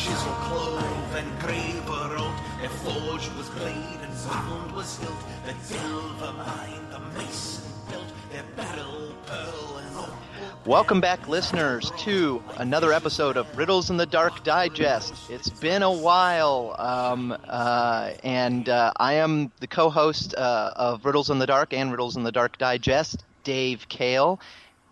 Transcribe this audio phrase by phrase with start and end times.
[0.00, 5.12] their chisel clove and graver wrote, their forge was blade and wound was hilt,
[5.44, 10.14] the delver mine, the mason built, their battle pearl and opal.
[10.64, 15.14] Welcome back, listeners, to another episode of Riddles in the Dark Digest.
[15.28, 21.30] It's been a while, um, uh, and uh, I am the co-host uh, of Riddles
[21.30, 24.40] in the Dark and Riddles in the Dark Digest, Dave Kale,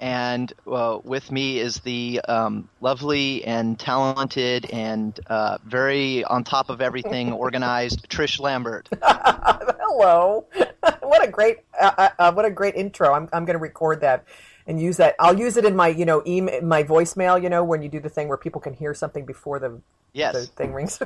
[0.00, 6.70] and uh, with me is the um, lovely and talented and uh, very on top
[6.70, 8.88] of everything organized Trish Lambert.
[9.02, 10.46] Hello.
[11.02, 13.12] what a great uh, uh, what a great intro.
[13.12, 14.24] I'm I'm going to record that
[14.66, 15.16] and use that.
[15.18, 17.42] I'll use it in my you know email, my voicemail.
[17.42, 19.80] You know when you do the thing where people can hear something before the
[20.12, 20.34] Yes.
[20.34, 21.00] the thing rings.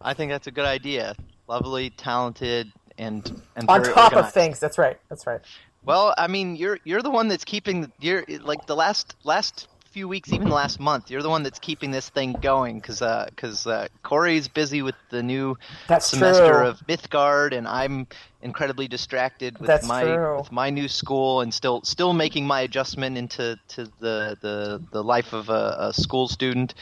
[0.00, 1.14] I think that's a good idea.
[1.46, 4.60] Lovely, talented, and and On top of things.
[4.60, 4.98] That's right.
[5.08, 5.40] That's right.
[5.84, 10.06] Well, I mean, you're you're the one that's keeping you're like the last last few
[10.06, 11.10] weeks, even the last month.
[11.10, 15.22] You're the one that's keeping this thing going because because uh, Corey's busy with the
[15.22, 15.56] new
[15.88, 16.66] That's semester true.
[16.66, 18.06] of Mythgard, and I'm
[18.42, 20.38] incredibly distracted with That's my true.
[20.38, 25.02] with my new school and still still making my adjustment into to the the, the
[25.02, 26.74] life of a, a school student.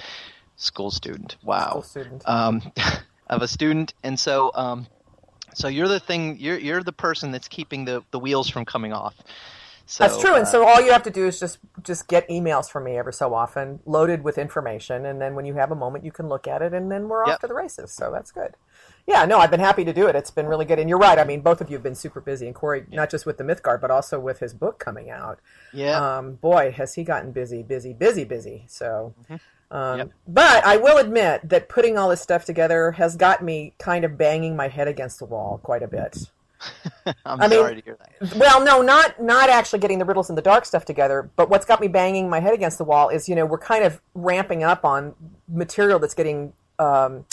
[0.57, 1.37] School student.
[1.45, 2.23] Wow School student.
[2.27, 2.73] um,
[3.29, 4.87] of a student, and so um,
[5.59, 6.39] so you're the thing.
[6.39, 9.17] You're you're the person that's keeping the, the wheels from coming off.
[9.87, 10.35] So, That's true.
[10.35, 12.99] And uh, so all you have to do is just just get emails from me
[12.99, 16.29] every so often, loaded with information, and then when you have a moment, you can
[16.29, 17.91] look at it, and then we're off to the races.
[17.91, 18.55] So that's good.
[19.07, 20.15] Yeah, no, I've been happy to do it.
[20.15, 20.79] It's been really good.
[20.79, 21.19] And you're right.
[21.19, 23.45] I mean, both of you have been super busy, and Corey, not just with the
[23.45, 25.41] Mythgard, but also with his book coming out.
[25.73, 28.65] yeah, Um, boy, has he gotten busy, busy, busy, busy.
[28.69, 29.15] So,
[29.71, 29.99] um.
[29.99, 30.11] Yep.
[30.27, 34.17] but I will admit that putting all this stuff together has got me kind of
[34.17, 36.31] banging my head against the wall quite a bit.
[37.07, 38.35] I'm I mean- sorry to hear that.
[38.37, 41.31] Well, no, not not actually getting the riddles in the dark stuff together.
[41.37, 43.85] But what's got me banging my head against the wall is, you know, we're kind
[43.85, 45.15] of ramping up on
[45.47, 47.27] material that's getting, um,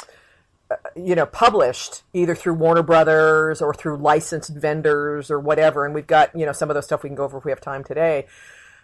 [0.96, 5.86] you know, published either through Warner Brothers or through licensed vendors or whatever.
[5.86, 7.52] And we've got, you know, some of those stuff we can go over if we
[7.52, 8.28] have time today.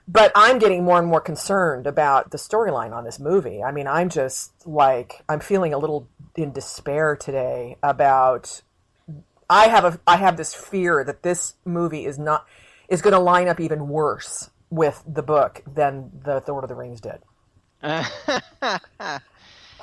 [0.08, 3.64] But I'm getting more and more concerned about the storyline on this movie.
[3.64, 8.62] I mean, I'm just like I'm feeling a little in despair today about
[9.50, 12.46] I have a I have this fear that this movie is not
[12.90, 16.76] is going to line up even worse with the book than the Lord of the
[16.76, 17.20] Rings did.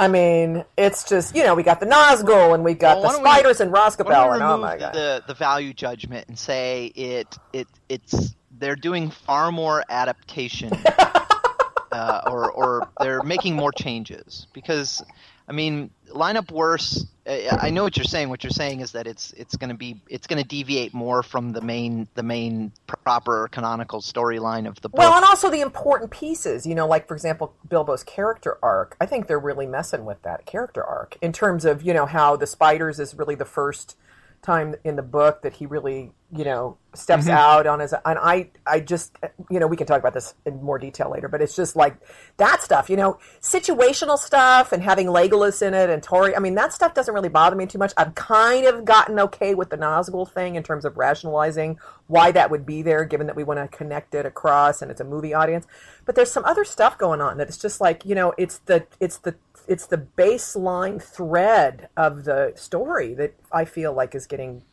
[0.00, 3.08] I mean, it's just you know we got the Nazgul and we got Well, the
[3.18, 5.72] don't we- spiders and Why don't Rhosgobel we and oh my god, the the value
[5.72, 10.72] judgment and say it it it's they're doing far more adaptation,
[11.92, 15.02] uh, or or they're making more changes because
[15.48, 17.06] I mean lineup worse.
[17.26, 18.28] I I know what you're saying.
[18.28, 21.22] What you're saying is that it's it's going to be it's going to deviate more
[21.22, 24.98] from the main the main proper canonical storyline of the book.
[24.98, 28.96] Well, and also the important pieces, you know, like for example, Bilbo's character arc.
[29.00, 32.36] I think they're really messing with that character arc in terms of, you know, how
[32.36, 33.96] the spiders is really the first
[34.42, 37.36] time in the book that he really, you know, steps Mm-hmm.
[37.36, 39.16] out on his and I I just
[39.50, 41.96] you know, we can talk about this in more detail later, but it's just like
[42.38, 46.54] that stuff, you know, situational stuff and having Legolas in it and Tauriel, I mean,
[46.54, 47.92] that stuff doesn't really bother me too much.
[47.96, 52.50] I've kind of gotten okay with the Nazgul thing in terms of rationalizing why that
[52.50, 55.34] would be there, given that we want to connect it across and it's a movie
[55.34, 55.66] audience.
[56.04, 58.86] But there's some other stuff going on that it's just like you know, it's the
[58.98, 59.34] it's the
[59.68, 64.64] it's the baseline thread of the story that I feel like is getting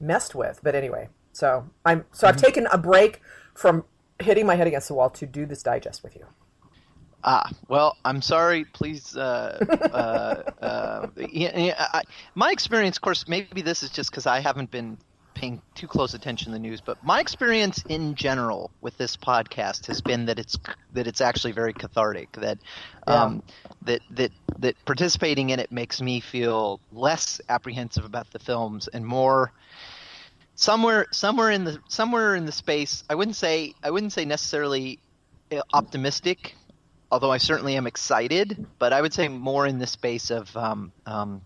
[0.00, 0.60] messed with.
[0.62, 3.20] But anyway, so I'm so I've taken a break
[3.54, 3.84] from
[4.20, 6.26] hitting my head against the wall to do this digest with you.
[7.24, 8.64] Ah, well, I'm sorry.
[8.66, 9.58] Please, uh,
[9.92, 12.02] uh, uh, yeah, yeah, I,
[12.36, 14.96] my experience, of course, maybe this is just because I haven't been
[15.36, 19.86] paying too close attention to the news, but my experience in general with this podcast
[19.86, 20.58] has been that it's
[20.94, 22.32] that it's actually very cathartic.
[22.32, 22.58] That
[23.06, 23.42] um,
[23.82, 29.06] that that that participating in it makes me feel less apprehensive about the films and
[29.06, 29.52] more
[30.54, 33.04] somewhere somewhere in the somewhere in the space.
[33.08, 34.98] I wouldn't say I wouldn't say necessarily
[35.52, 36.56] uh, optimistic
[37.10, 40.92] although I certainly am excited, but I would say more in the space of um,
[41.06, 41.42] um,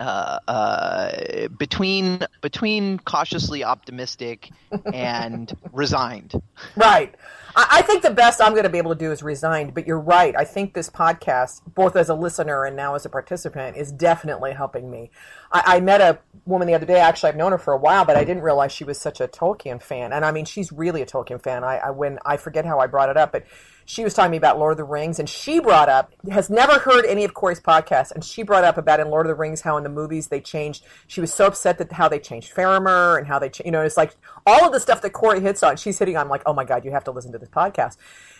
[0.00, 4.50] uh, uh, between between cautiously optimistic
[4.92, 6.40] and resigned.
[6.76, 7.14] Right.
[7.54, 9.86] I, I think the best I'm going to be able to do is resigned, but
[9.86, 10.34] you're right.
[10.36, 14.52] I think this podcast, both as a listener and now as a participant, is definitely
[14.52, 15.10] helping me.
[15.50, 16.98] I, I met a woman the other day.
[16.98, 19.28] Actually, I've known her for a while, but I didn't realize she was such a
[19.28, 20.12] Tolkien fan.
[20.12, 21.64] And I mean, she's really a Tolkien fan.
[21.64, 23.44] I, I when I forget how I brought it up, but
[23.84, 26.50] she was talking to me about Lord of the Rings, and she brought up has
[26.50, 29.34] never heard any of Corey's podcasts, and she brought up about in Lord of the
[29.34, 30.84] Rings how in the movies they changed.
[31.06, 33.96] She was so upset that how they changed Faramir and how they, you know, it's
[33.96, 35.76] like all of the stuff that Corey hits on.
[35.76, 37.96] She's hitting on like, oh my god, you have to listen to this podcast.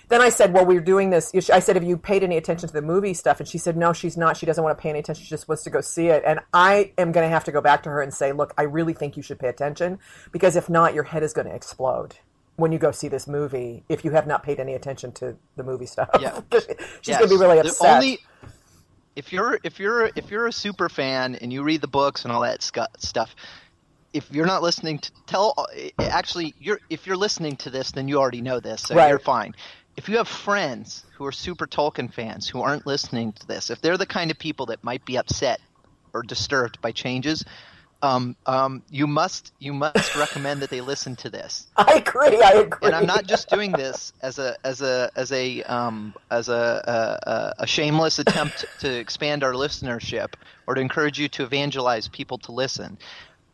[0.09, 1.33] then I said, well, we're doing this.
[1.51, 3.41] I said, have you paid any attention to the movie stuff?
[3.41, 4.37] And she said, no, she's not.
[4.37, 5.25] She doesn't want to pay any attention.
[5.25, 6.23] She just wants to go see it.
[6.27, 8.63] And I am going to have to go back to her and say, look, I
[8.63, 9.99] really think you should pay attention
[10.31, 12.17] because if not, your head is going to explode
[12.57, 15.63] when you go see this movie if you have not paid any attention to the
[15.63, 16.09] movie stuff.
[16.21, 16.41] Yeah.
[16.53, 16.67] she's
[17.05, 17.19] Yes.
[17.19, 17.97] going to be really upset.
[17.97, 18.19] only-
[19.15, 22.33] if you're if you're if you're a super fan and you read the books and
[22.33, 23.35] all that stuff,
[24.15, 25.67] if you're not listening to tell
[25.99, 29.09] actually you're if you're listening to this then you already know this so Right.
[29.11, 29.55] you're fine.
[29.99, 33.83] If you have friends who are super Tolkien fans who aren't listening to this, if
[33.83, 35.61] they're the kind of people that might be upset
[36.15, 37.45] or disturbed by changes,
[38.03, 42.43] um, um, you must you must recommend that they listen to this I agree.
[42.43, 42.87] I agree.
[42.87, 47.55] and I'm not just doing this as a as a as a um, as a,
[47.59, 50.35] a a shameless attempt to expand our listenership
[50.67, 52.99] or to encourage you to evangelize people to listen,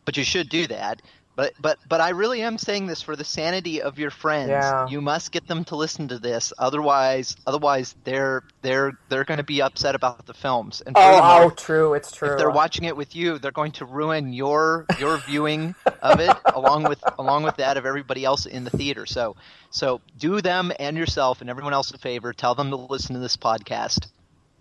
[0.05, 1.01] but you should do that.
[1.39, 4.49] But but but I really am saying this for the sanity of your friends.
[4.49, 4.89] Yeah.
[4.89, 9.45] You must get them to listen to this, otherwise otherwise they're they're they're going to
[9.45, 10.81] be upset about the films.
[10.85, 11.93] And Oh, oh, true.
[11.93, 12.33] It's true.
[12.33, 16.35] if they're watching it with you, they're going to ruin your your viewing of it
[16.53, 19.05] along with along with that of everybody else in the theater.
[19.05, 19.37] So
[19.69, 22.33] so do them and yourself and everyone else a favor.
[22.33, 24.09] Tell them to listen to this podcast,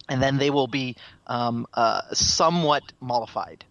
[0.09, 0.95] and then they will be
[1.27, 3.65] um, uh, somewhat mollified,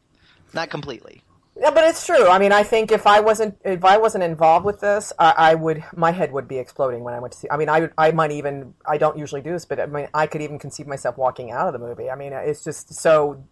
[0.54, 1.24] not completely.
[1.60, 2.28] Yeah, but it's true.
[2.28, 5.56] I mean, I think if I wasn't if I wasn't involved with this, I, I
[5.56, 7.48] would my head would be exploding when I went to see.
[7.50, 10.28] I mean, I I might even I don't usually do this, but I mean, I
[10.28, 12.10] could even conceive myself walking out of the movie.
[12.12, 13.44] I mean, it's just so.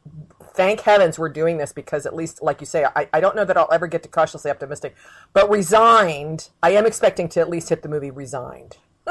[0.54, 3.44] Thank heavens we're doing this because at least, like you say, I, I don't know
[3.44, 4.96] that I'll ever get to cautiously optimistic,
[5.34, 6.50] but resigned.
[6.64, 8.78] I am expecting to at least hit the movie resigned.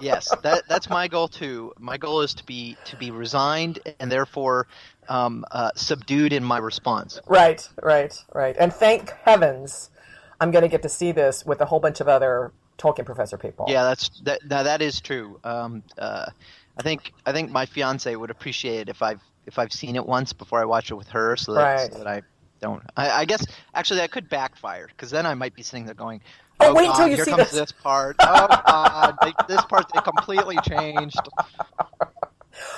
[0.00, 1.72] Yes, that that's my goal too.
[1.78, 4.66] My goal is to be to be resigned and therefore
[5.08, 7.20] um, uh, subdued in my response.
[7.26, 8.56] Right, right, right.
[8.58, 9.90] And thank heavens,
[10.40, 13.36] I'm going to get to see this with a whole bunch of other Tolkien professor
[13.36, 13.66] people.
[13.68, 14.40] Yeah, that's that.
[14.48, 15.38] Now that is true.
[15.44, 16.26] Um, uh,
[16.78, 20.06] I think I think my fiance would appreciate it if I've if I've seen it
[20.06, 21.92] once before I watch it with her, so that, Right.
[21.92, 22.22] so that I
[22.60, 22.82] don't.
[22.96, 26.20] I, I guess actually that could backfire because then I might be sitting there going,
[26.60, 28.16] Oh, wait God, till you here see comes this." this part.
[28.20, 31.20] Oh God, they, this part they completely changed."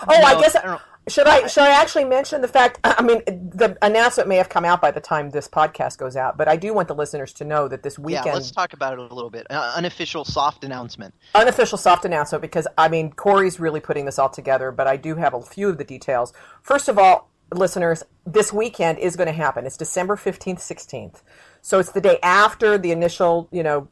[0.09, 2.79] Oh, I guess I should I should I actually mention the fact?
[2.85, 6.37] I mean, the announcement may have come out by the time this podcast goes out,
[6.37, 8.27] but I do want the listeners to know that this weekend.
[8.27, 9.49] Yeah, let's talk about it a little bit.
[9.51, 11.15] Uh, unofficial soft announcement.
[11.35, 15.17] unofficial soft announcement, because I mean, Corey's really putting this all together, but I do
[15.17, 16.33] have a few of the details.
[16.61, 19.67] First of all, listeners, this weekend is going to happen.
[19.67, 21.25] It's December fifteenth, sixteenth,
[21.63, 23.89] so it's the day after the initial, you know,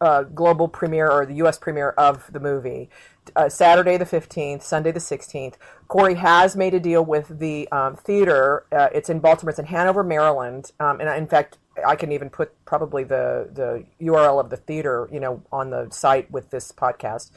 [0.00, 1.58] uh, global premiere or the U.S.
[1.58, 2.90] premiere of the movie.
[3.36, 5.54] Uh, Saturday the 15th, Sunday the 16th.
[5.86, 8.64] Corey has made a deal with the um, theater.
[8.72, 9.50] Uh, it's in Baltimore.
[9.50, 10.72] It's in Hanover, Maryland.
[10.80, 15.08] Um, and in fact, I can even put probably the, the URL of the theater,
[15.12, 17.30] you know, on the site with this podcast.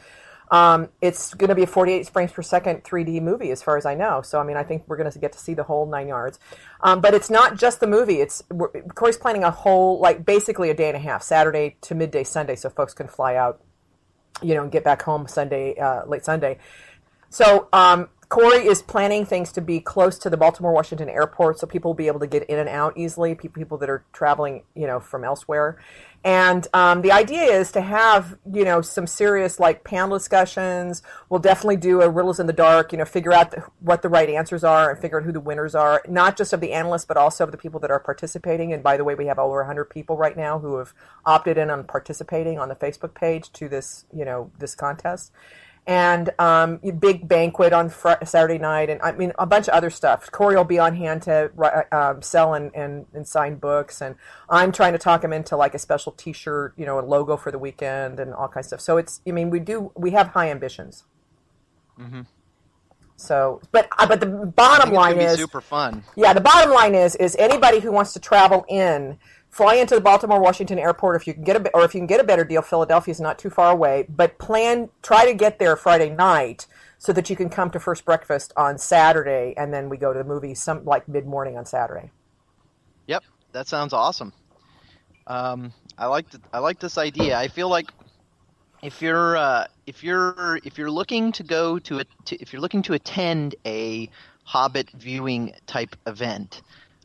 [0.51, 3.86] Um, it's going to be a 48 frames per second 3D movie, as far as
[3.86, 4.21] I know.
[4.21, 6.39] So, I mean, I think we're going to get to see the whole nine yards.
[6.81, 8.19] Um, but it's not just the movie.
[8.19, 8.44] It's
[8.94, 12.56] Corey's planning a whole, like, basically a day and a half, Saturday to midday Sunday,
[12.56, 13.62] so folks can fly out,
[14.42, 16.59] you know, and get back home Sunday, uh, late Sunday.
[17.31, 21.68] So um, Corey is planning things to be close to the Baltimore Washington airport, so
[21.68, 23.35] people will be able to get in and out easily.
[23.35, 25.78] People, that are traveling, you know, from elsewhere.
[26.23, 31.04] And um, the idea is to have, you know, some serious like panel discussions.
[31.28, 32.94] We'll definitely do a riddles in the dark.
[32.94, 35.42] You know, figure out the, what the right answers are and figure out who the
[35.42, 38.71] winners are, not just of the analysts, but also of the people that are participating.
[38.71, 40.94] And by the way, we have over 100 people right now who have
[41.26, 45.33] opted in on participating on the Facebook page to this, you know, this contest
[45.88, 49.73] and um, a big banquet on fr- Saturday night, and I mean a bunch of
[49.73, 50.31] other stuff.
[50.31, 54.16] Corey will be on hand to ri- um, sell and, and, and sign books, and
[54.50, 57.52] I'm trying to talk him into like a special T-shirt, you know, a logo for
[57.52, 58.81] the weekend and all kinds of stuff.
[58.81, 61.04] So it's, I mean, we do we have high ambitions.
[63.16, 66.04] So, but uh, but the bottom line be is super fun.
[66.16, 69.19] yeah, the bottom line is is anybody who wants to travel in,
[69.52, 72.08] fly into the Baltimore Washington airport if you can get a or if you can
[72.08, 72.62] get a better deal.
[72.62, 76.66] Philadelphia's not too far away, but plan try to get there Friday night
[76.98, 80.20] so that you can come to first breakfast on Saturday, and then we go to
[80.20, 82.12] the movie some like mid morning on Saturday.
[83.08, 84.34] Yep, that sounds awesome.
[85.28, 87.38] Um, I like I like this idea.
[87.38, 87.92] I feel like
[88.81, 92.62] if you're uh, if you're if you're looking to go to, a, to if you're
[92.62, 94.10] looking to attend a
[94.44, 96.62] Hobbit viewing type event,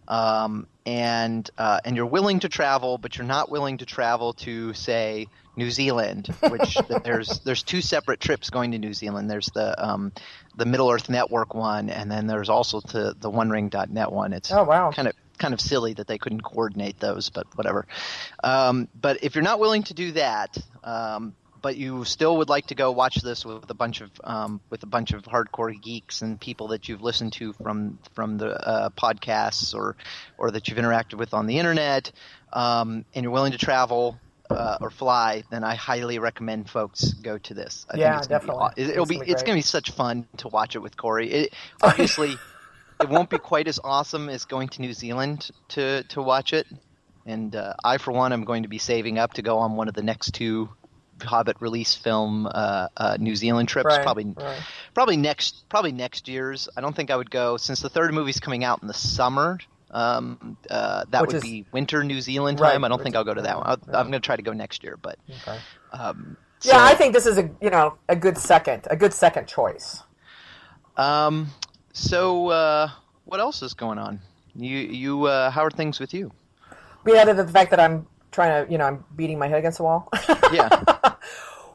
[0.09, 4.73] um, and uh, and you're willing to travel, but you're not willing to travel to
[4.73, 5.27] say
[5.57, 9.29] New Zealand, which there's there's two separate trips going to New Zealand.
[9.29, 10.13] There's the um,
[10.55, 14.33] the Middle Earth Network one, and then there's also to the OneRing.net one.
[14.33, 14.93] It's Oh, wow.
[14.93, 17.87] kind of kind of silly that they couldn't coordinate those, but whatever.
[18.43, 21.35] Um, but if you're not willing to do that, um,
[21.67, 24.85] but you still would like to go watch this with a bunch of um, with
[24.85, 28.89] a bunch of hardcore geeks and people that you've listened to from from the uh,
[28.91, 29.97] podcasts or
[30.39, 32.13] or that you've interacted with on the internet,
[32.53, 34.17] um, and you're willing to travel
[34.49, 37.85] uh, or fly, then I highly recommend folks go to this.
[37.91, 38.69] I Yeah, think it's gonna be definitely.
[38.77, 40.79] it- it'll It's be gonna be it's going to be such fun to watch it
[40.79, 41.33] with Corey.
[41.33, 42.31] It, obviously,
[43.01, 46.69] it won't be quite as awesome as going to New Zealand to to watch it.
[47.27, 49.89] And uh, I, for one, am going to be saving up to go on one
[49.89, 50.69] of the next two
[51.23, 53.87] Hobbit release film uh, uh, New Zealand trips.
[53.87, 54.61] Right, probably, right.
[54.95, 56.69] probably next, probably next year's.
[56.77, 59.59] I don't think I would go since the third movie's coming out in the summer.
[59.91, 62.85] Um, uh, that Which would is- be winter New Zealand Right, time.
[62.85, 63.67] I don't think I'll go to that one.
[63.67, 63.99] I'll, yeah.
[63.99, 65.59] I'm going to try to go next year, but Okay.
[65.93, 69.47] um, Yeah, I think this is a you know a good second, a good second
[69.47, 70.03] choice.
[70.97, 71.49] Um,
[71.93, 72.91] so uh,
[73.25, 74.21] what else is going on?
[74.55, 76.33] You you uh, how are things with you?
[77.07, 78.07] Other than the fact that I'm
[78.37, 80.09] trying to, you know, I'm beating my head against the wall.
[80.53, 80.69] Yeah.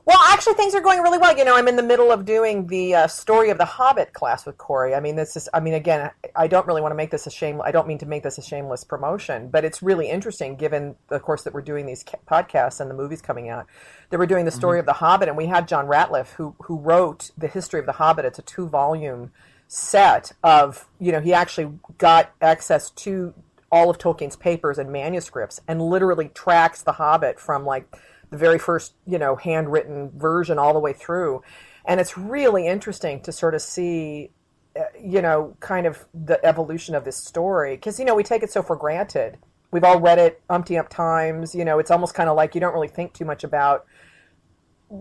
[0.06, 1.38] well, actually, things are going really well.
[1.38, 4.46] You know, I'm in the middle of doing the uh, story of the Hobbit class
[4.46, 4.96] with Corey.
[4.96, 7.30] I mean, this is, I mean, again, I don't really want to make this a
[7.30, 7.62] shame.
[7.62, 11.22] I don't mean to make this a shameless promotion, but it's really interesting given, of
[11.22, 13.65] course, that we're doing these ca- podcasts and the movies coming out.
[14.10, 16.77] That we're doing the story of the Hobbit, and we had John Rateliff who who
[16.77, 18.24] wrote the history of the Hobbit.
[18.24, 19.32] It's a two volume
[19.68, 23.34] set of, you know, he actually got access to
[23.72, 27.96] all of Tolkien's papers and manuscripts and literally tracks the Hobbit from like
[28.30, 31.42] the very first, you know, handwritten version all the way through.
[31.86, 34.32] And it's really interesting to sort of see,
[34.75, 37.75] uh, you know, kind of the evolution of this story.
[37.75, 39.38] Because, you know, we take it so for granted.
[39.72, 41.56] We've all read it umpty ump times.
[41.56, 43.86] You know, it's almost kind of like you don't really think too much about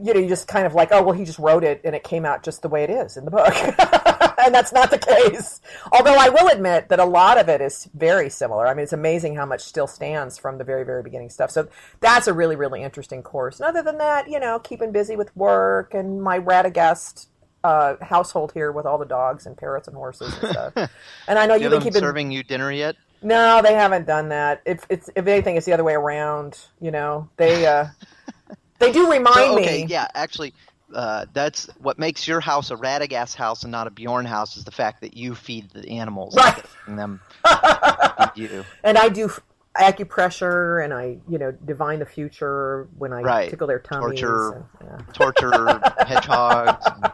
[0.05, 2.05] you know, you just kind of like, oh, well, he just wrote it and it
[2.05, 3.53] came out just the way it is in the book.
[4.39, 5.61] and that's not the case.
[5.93, 8.67] Although I will admit that a lot of it is very similar.
[8.67, 11.51] I mean, it's amazing how much still stands from the very, very beginning stuff.
[11.51, 11.69] So
[12.01, 13.59] that's a really, really interesting course.
[13.59, 17.27] And other than that, you know, keeping busy with work and my Radagast
[17.65, 20.73] uh, household here with all the dogs and parrots and horses and stuff.
[21.29, 22.01] and I know You you've been keeping.
[22.01, 22.97] serving you dinner yet?
[23.23, 24.63] No, they haven't done that.
[24.65, 26.59] If it's if anything, it's the other way around.
[26.81, 27.89] You know, they uh,
[28.81, 29.89] they do remind So, okay, me.
[29.89, 30.53] yeah, actually,
[30.95, 34.65] uh, that's what makes your house a Radagast house and not a Beorn house is
[34.65, 36.59] the fact that you feed the animals, Right.
[36.89, 37.21] of them
[38.35, 38.65] you.
[38.83, 39.31] and I do
[39.79, 43.51] acupressure and I, you know, divine the future when I Right.
[43.51, 44.21] tickle their tummies.
[44.21, 44.53] Torture.
[44.53, 44.99] and- yeah.
[45.13, 46.87] Torture hedgehogs.
[46.87, 47.13] and-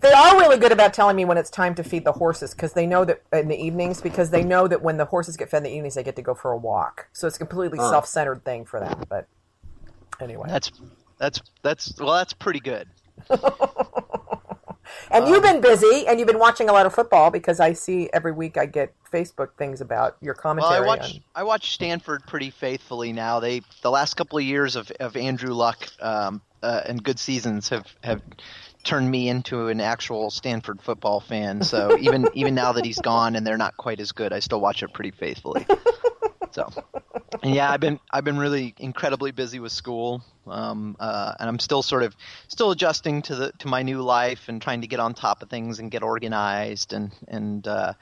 [0.00, 2.74] They are really good about telling me when it's time to feed the horses because
[2.74, 5.58] they know that in the evenings because they know that when the horses get fed
[5.58, 7.08] in the evenings they get to go for a walk.
[7.12, 9.02] So it's a completely self-centered thing for them.
[9.08, 9.26] But
[10.20, 10.70] anyway, That's
[11.18, 12.88] that's that's well, that's pretty good.
[15.10, 17.72] and um, you've been busy and you've been watching a lot of football because I
[17.72, 20.76] see every week I get Facebook things about your Well, commentary.
[20.76, 23.40] I watch on- I watch Stanford pretty faithfully now.
[23.40, 27.68] They the last couple of years of, of Andrew Luck um, uh, and good seasons
[27.68, 28.22] have have
[28.82, 31.62] turned me into an actual Stanford football fan.
[31.62, 34.60] So even even now that he's gone and they're not quite as good, I still
[34.60, 35.66] watch it pretty faithfully.
[36.52, 36.68] So,
[37.42, 41.82] yeah, I've been I've been really incredibly busy with school, um, uh, and I'm still
[41.82, 42.16] sort of
[42.48, 45.50] still adjusting to the to my new life and trying to get on top of
[45.50, 47.94] things and get organized and and uh,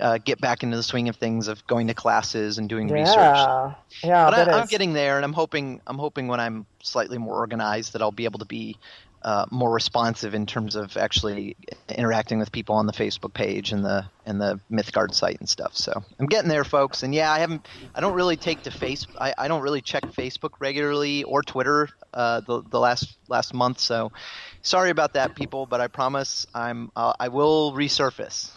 [0.00, 3.16] uh, get back into the swing of things of going to classes and doing research.
[3.16, 7.18] yeah, yeah, But I, I'm getting there, and I'm hoping I'm hoping when I'm slightly
[7.18, 8.76] more organized that I'll be able to be
[9.24, 11.56] uh, more responsive in terms of actually
[11.88, 15.74] interacting with people on the Facebook page and the and the Mythgard site and stuff.
[15.74, 17.02] So I'm getting there, folks.
[17.02, 20.04] And yeah, I haven't I don't really take to face I, I don't really check
[20.04, 23.80] Facebook regularly or Twitter uh, the the last last month.
[23.80, 24.12] So
[24.60, 25.64] sorry about that, people.
[25.64, 28.50] But I promise I'm uh, I will resurface.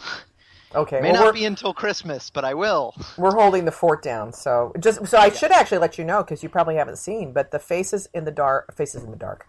[0.74, 2.94] okay, May well, not be until Christmas, but I will.
[3.16, 4.34] we're holding the fort down.
[4.34, 7.52] So just so I should actually let you know because you probably haven't seen, but
[7.52, 9.46] the faces in the dark, faces in the dark,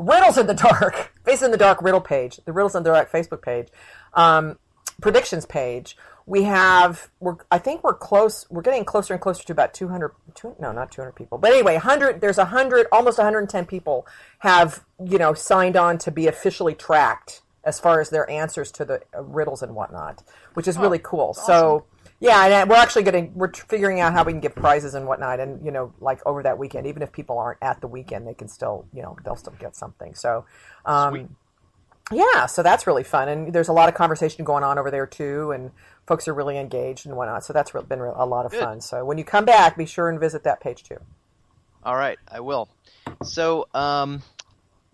[0.00, 3.10] riddles in the dark, faces in the dark riddle page, the riddles in the dark
[3.10, 3.68] Facebook page,
[4.14, 4.58] um,
[5.00, 5.96] predictions page.
[6.26, 8.46] We have we're I think we're close.
[8.50, 10.12] We're getting closer and closer to about 200.
[10.34, 12.20] Two, no, not 200 people, but anyway, 100.
[12.20, 14.06] There's 100, almost 110 people
[14.40, 18.84] have you know signed on to be officially tracked as far as their answers to
[18.84, 20.22] the uh, riddles and whatnot,
[20.54, 21.34] which is really cool.
[21.34, 21.84] So
[22.20, 25.06] yeah, and uh, we're actually getting we're figuring out how we can give prizes and
[25.06, 28.26] whatnot, and you know, like over that weekend, even if people aren't at the weekend,
[28.26, 30.14] they can still you know they'll still get something.
[30.14, 30.44] So.
[30.84, 31.36] Um,
[32.12, 35.06] yeah, so that's really fun, and there's a lot of conversation going on over there
[35.06, 35.70] too, and
[36.08, 37.44] folks are really engaged and whatnot.
[37.44, 38.60] So that's been a lot of Good.
[38.60, 38.80] fun.
[38.80, 40.96] So when you come back, be sure and visit that page too.
[41.84, 42.68] All right, I will.
[43.22, 44.24] So, um,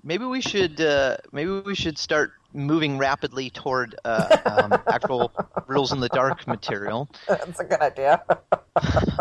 [0.05, 5.33] maybe we should uh, maybe we should start moving rapidly toward uh, um, actual
[5.67, 7.09] riddles in the dark material.
[7.29, 8.23] that's a good idea.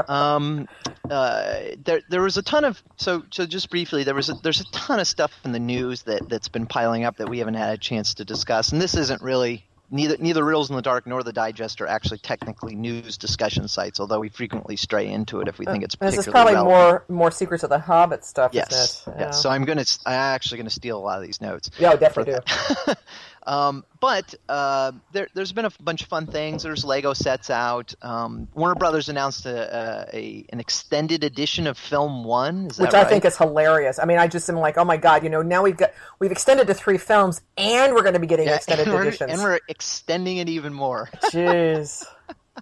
[0.09, 0.67] Um,
[1.09, 4.59] uh, there there was a ton of so so just briefly there was a, there's
[4.59, 7.53] a ton of stuff in the news that that's been piling up that we haven't
[7.53, 11.07] had a chance to discuss, and this isn't really neither neither Riddles in the Dark
[11.07, 15.47] nor the Digest are actually technically news discussion sites, although we frequently stray into it
[15.47, 16.75] if we think it's This is probably relevant.
[16.75, 19.41] more more secrets of the Hobbit stuff, Yes, yes.
[19.41, 21.69] So I'm gonna I'm actually gonna steal a lot of these notes.
[21.79, 22.93] yeah, I definitely do.
[23.47, 26.63] Um, but uh, there, there's been a bunch of fun things.
[26.63, 27.93] There's Lego sets out.
[28.01, 32.67] Um, Warner Brothers announced a, a, a an extended edition of Film One.
[32.67, 33.99] Is that Which I think is hilarious.
[33.99, 36.31] I mean, I just am like, oh my god, you know, now we've got we've
[36.31, 39.31] extended to three films, and we're going to be getting Yeah, extended and editions.
[39.31, 41.09] and we're extending it even more.
[41.31, 42.03] Jeez,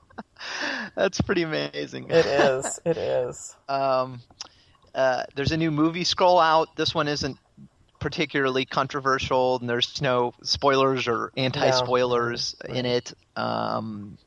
[0.96, 2.10] That's pretty amazing.
[2.10, 2.80] it is.
[2.86, 3.56] It is.
[3.70, 4.20] Um,
[4.94, 6.76] uh, there's a new movie scroll out.
[6.76, 7.38] This one isn't
[8.04, 13.14] particularly controversial, and there's no spoilers or anti-spoilers in it.
[13.38, 14.18] Um,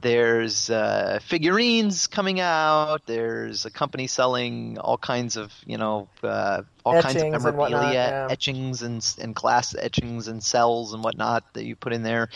[0.00, 3.06] there's uh, figurines coming out.
[3.06, 7.56] There's a company selling all kinds of, you know, uh, all kinds of Etchings and
[7.56, 8.28] whatnot, memorabilia, yeah.
[8.30, 12.30] etchings and and glass etchings and cells and whatnot that you put in there.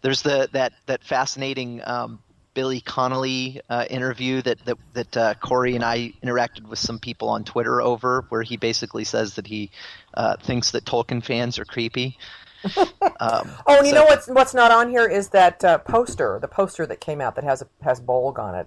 [0.00, 2.20] There's the that that fascinating um,
[2.56, 7.28] Billy Connolly uh, interview that that that uh, Corey and I interacted with some people
[7.28, 9.70] on Twitter over, where he basically says that he
[10.14, 12.18] uh, thinks that Tolkien fans are creepy.
[13.20, 16.48] Um, Oh, and you know what's what's not on here is that uh, poster, the
[16.48, 18.66] poster that came out that has a, has Bolg on it.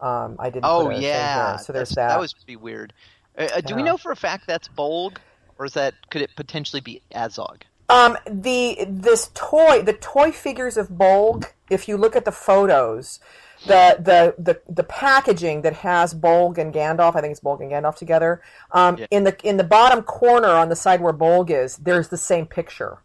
[0.00, 0.66] Um, I didn't.
[0.66, 2.08] Oh yeah, so there's that.
[2.08, 2.92] That was pretty weird.
[3.38, 5.16] Uh, uh, do we know for a fact that's Bolg,
[5.58, 7.62] or is that could it potentially be Azog?
[7.88, 11.52] Um, the this toy, the toy figures of Bolg.
[11.70, 13.20] If you look at the photos,
[13.66, 17.70] the the the, the packaging that has Bolg and Gandalf, I think it's Bolg and
[17.70, 18.42] Gandalf together.
[18.72, 19.06] Um, Yeah.
[19.10, 22.46] in the in the bottom corner on the side where Bolg is, there's the same
[22.46, 22.98] picture.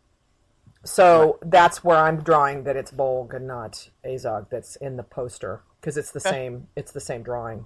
[0.84, 5.62] So that's where I'm drawing that it's Bolg and not Azog that's in the poster
[5.80, 6.68] because it's the same.
[6.76, 7.66] It's the same drawing.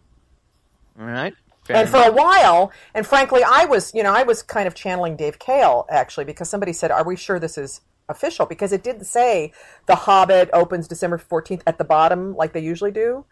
[1.00, 1.34] All right.
[1.66, 4.76] Fair And for a while, and frankly, I was, you know, I was kind of
[4.76, 8.84] channeling Dave Kale actually because somebody said, "Are we sure this is official?" Because it
[8.84, 9.52] did say
[9.88, 13.26] The Hobbit opens December fourteenth at the bottom, like they usually do.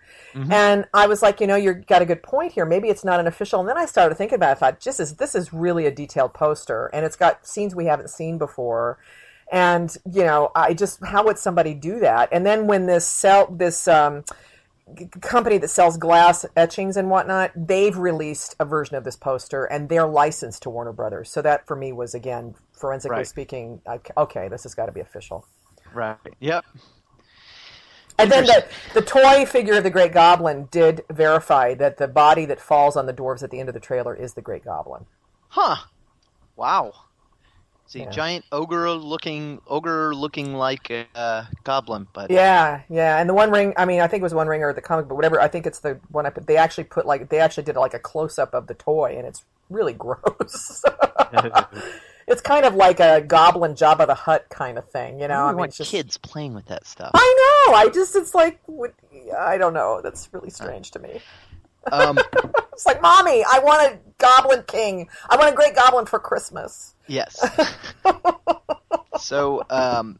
[0.51, 2.65] And I was like, you know, you've got a good point here.
[2.65, 3.59] Maybe it's not an official.
[3.59, 4.51] And then I started thinking about it.
[4.53, 7.85] I thought, just as this is really a detailed poster, and it's got scenes we
[7.85, 8.97] haven't seen before.
[9.51, 12.29] And you know, I just how would somebody do that?
[12.31, 14.23] And then when this sell this um,
[15.21, 19.89] company that sells glass etchings and whatnot, they've released a version of this poster and
[19.89, 21.29] they're licensed to Warner Brothers.
[21.29, 23.27] So that for me was again forensically Right.
[23.27, 23.81] speaking,
[24.17, 25.45] okay, this has got to be official.
[25.93, 26.17] Right.
[26.39, 26.65] Yep.
[28.19, 32.45] And then the the toy figure of the Great Goblin did verify that the body
[32.45, 35.05] that falls on the dwarves at the end of the trailer is the Great Goblin.
[35.49, 35.77] Huh.
[36.55, 36.93] Wow.
[37.85, 38.09] It's a Yeah.
[38.09, 43.51] giant ogre looking ogre looking like a uh, goblin, but Yeah, yeah, and the One
[43.51, 43.73] Ring.
[43.77, 45.39] I mean, I think it was One Ring or the comic, but whatever.
[45.39, 46.47] I think it's the one I put.
[46.47, 49.27] They actually put like they actually did like a close up of the toy, and
[49.27, 50.83] it's really gross.
[52.27, 55.35] it's kind of like a Goblin Jabba the Hutt kind of thing, you know.
[55.45, 55.91] I I mean, want just.
[55.91, 57.11] kids playing with that stuff.
[57.13, 57.73] I know.
[57.75, 58.15] I just.
[58.15, 58.59] It's like.
[59.37, 59.99] I don't know.
[60.01, 61.19] That's really strange to me.
[61.91, 62.17] Um,
[62.73, 65.07] It's like, mommy, I want a Goblin King.
[65.29, 66.95] I want a Great Goblin for Christmas.
[67.07, 67.39] yes.
[69.19, 70.19] so um,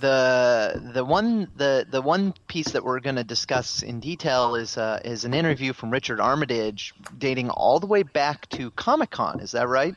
[0.00, 4.76] the the one the the one piece that we're going to discuss in detail is
[4.76, 9.40] uh, is an interview from Richard Armitage dating all the way back to Comic Con.
[9.40, 9.94] Is that right?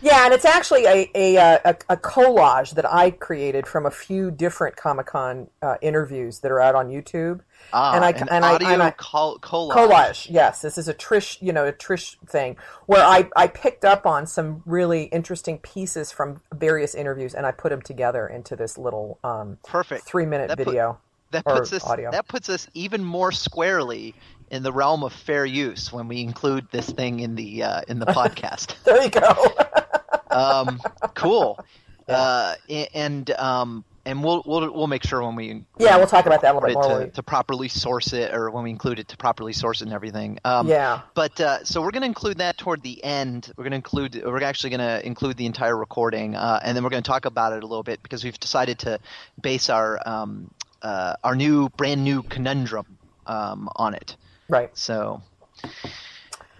[0.00, 3.90] Yeah, and it's actually a a, uh, a, a collage that I created from a
[3.90, 7.40] few different Comic Con uh, interviews that are out on YouTube.
[7.72, 9.72] Ah, And I- an and I- audio and I- col- collage.
[9.74, 10.60] Collage, yes.
[10.62, 14.26] This is a Trish, you know, a Trish thing where I, I picked up on
[14.26, 19.18] some really interesting pieces from various interviews and I put them together into this little
[19.24, 20.04] um, Perfect.
[20.04, 20.98] three minute That put- video.
[21.30, 22.10] That or puts us audio.
[22.10, 24.14] that puts us even more squarely
[24.50, 27.98] in the realm of fair use when we include this thing in the uh, in
[27.98, 28.74] the podcast.
[28.84, 29.54] There you go.
[30.30, 30.78] um,
[31.14, 31.58] cool.
[32.06, 36.26] Uh, a- and um, and we'll we'll we'll make sure when we yeah, we'll talk
[36.26, 37.00] about that a little bit more.
[37.00, 39.94] to, to properly source it or when we include it to properly source it and
[39.94, 40.38] everything.
[40.44, 41.02] Um, yeah.
[41.14, 43.52] But uh, so we're going to include that toward the end.
[43.56, 44.22] We're going to include.
[44.24, 47.24] We're actually going to include the entire recording, uh, and then we're going to talk
[47.24, 48.98] about it a little bit because we've decided to
[49.40, 50.50] base our um,
[50.82, 54.16] uh, our new brand new conundrum um, on it.
[54.48, 54.76] Right.
[54.76, 55.22] So,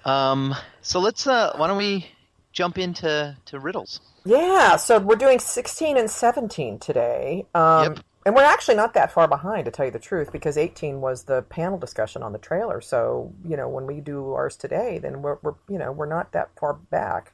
[0.05, 1.27] um, so let's.
[1.27, 2.07] Uh, why don't we
[2.53, 4.01] jump into to riddles?
[4.25, 7.47] Yeah, so we're doing 16 and 17 today.
[7.55, 8.05] Um, Yep.
[8.25, 11.25] And we're actually not that far behind, to tell you the truth, because 18 was
[11.25, 12.81] the panel discussion on the trailer.
[12.81, 16.31] So, you know, when we do ours today, then we're, we're you know, we're not
[16.33, 17.33] that far back.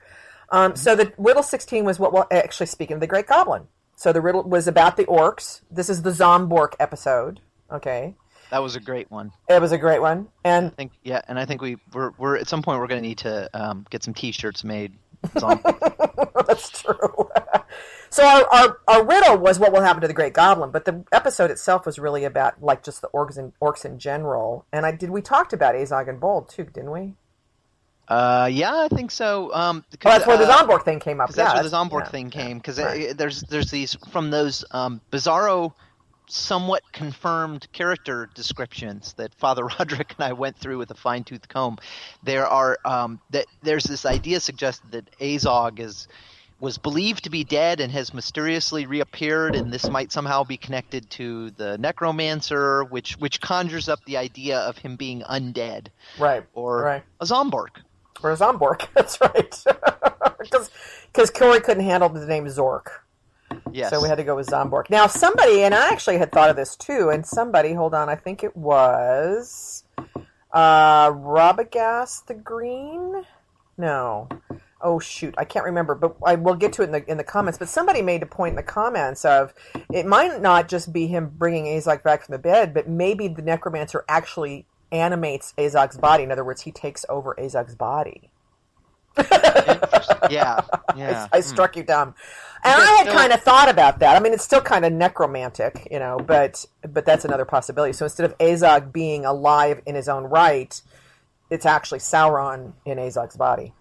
[0.50, 3.68] Um, so the riddle 16 was what, well, actually speaking of the Great Goblin.
[3.96, 5.60] So the riddle was about the orcs.
[5.70, 8.14] This is the Zombork episode, okay?
[8.50, 9.32] That was a great one.
[9.48, 12.36] It was a great one, and I think yeah, and I think we we're, we're
[12.38, 14.94] at some point we're going to need to um, get some T-shirts made.
[16.46, 17.30] That's true.
[18.10, 21.04] so our, our our riddle was what will happen to the Great Goblin, but the
[21.12, 24.64] episode itself was really about like just the orcs and orcs in general.
[24.72, 27.14] And I did we talked about Azog and Bolg too, didn't we?
[28.08, 29.52] uh, yeah, I think so.
[29.54, 31.28] Um, Oh, that's where the uh, Zombork thing came up.
[31.28, 32.58] Because that's where the Zombork yeah, thing came.
[32.58, 33.16] Because right.
[33.16, 35.74] there's there's these from those um, bizarro,
[36.28, 41.48] somewhat confirmed character descriptions that Father Roderick and I went through with a fine tooth
[41.48, 41.78] comb.
[42.22, 46.08] There are um, that there's this idea suggested that Azog is
[46.60, 51.08] was believed to be dead and has mysteriously reappeared, and this might somehow be connected
[51.10, 55.88] to the Necromancer, which which conjures up the idea of him being undead
[56.18, 57.02] right, or right.
[57.20, 57.80] a Zombork.
[58.22, 58.88] Or a Zombork.
[58.94, 59.64] That's right.
[61.10, 62.86] Because Corey couldn't handle the name Zork.
[63.72, 63.90] Yes.
[63.90, 64.90] So we had to go with Zombork.
[64.90, 68.16] Now, somebody, and I actually had thought of this too, and somebody, hold on, I
[68.16, 69.84] think it was
[70.52, 73.24] uh, Robagast the Green?
[73.76, 74.28] No.
[74.80, 77.24] Oh shoot, I can't remember, but I will get to it in the in the
[77.24, 77.58] comments.
[77.58, 79.52] But somebody made a point in the comments of
[79.92, 83.42] it might not just be him bringing Azog back from the bed, but maybe the
[83.42, 86.22] necromancer actually animates Azog's body.
[86.22, 88.30] In other words, he takes over Azog's body.
[90.30, 90.60] Yeah,
[90.96, 91.28] yeah.
[91.32, 91.48] I, I Hmm.
[91.48, 92.14] struck you dumb.
[92.64, 94.16] And But I had kind of thought about that.
[94.16, 97.92] I mean, it's still kind of necromantic, you know, but but that's another possibility.
[97.92, 100.80] So instead of Azog being alive in his own right,
[101.50, 103.72] it's actually Sauron in Azog's body.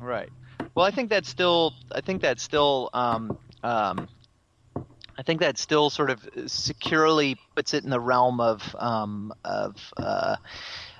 [0.00, 0.28] Right.
[0.74, 1.72] Well, I think that's still.
[1.92, 2.90] I think that's still.
[2.92, 4.08] Um, um,
[5.16, 9.76] I think that still sort of securely puts it in the realm of um, of.
[9.96, 10.36] Uh,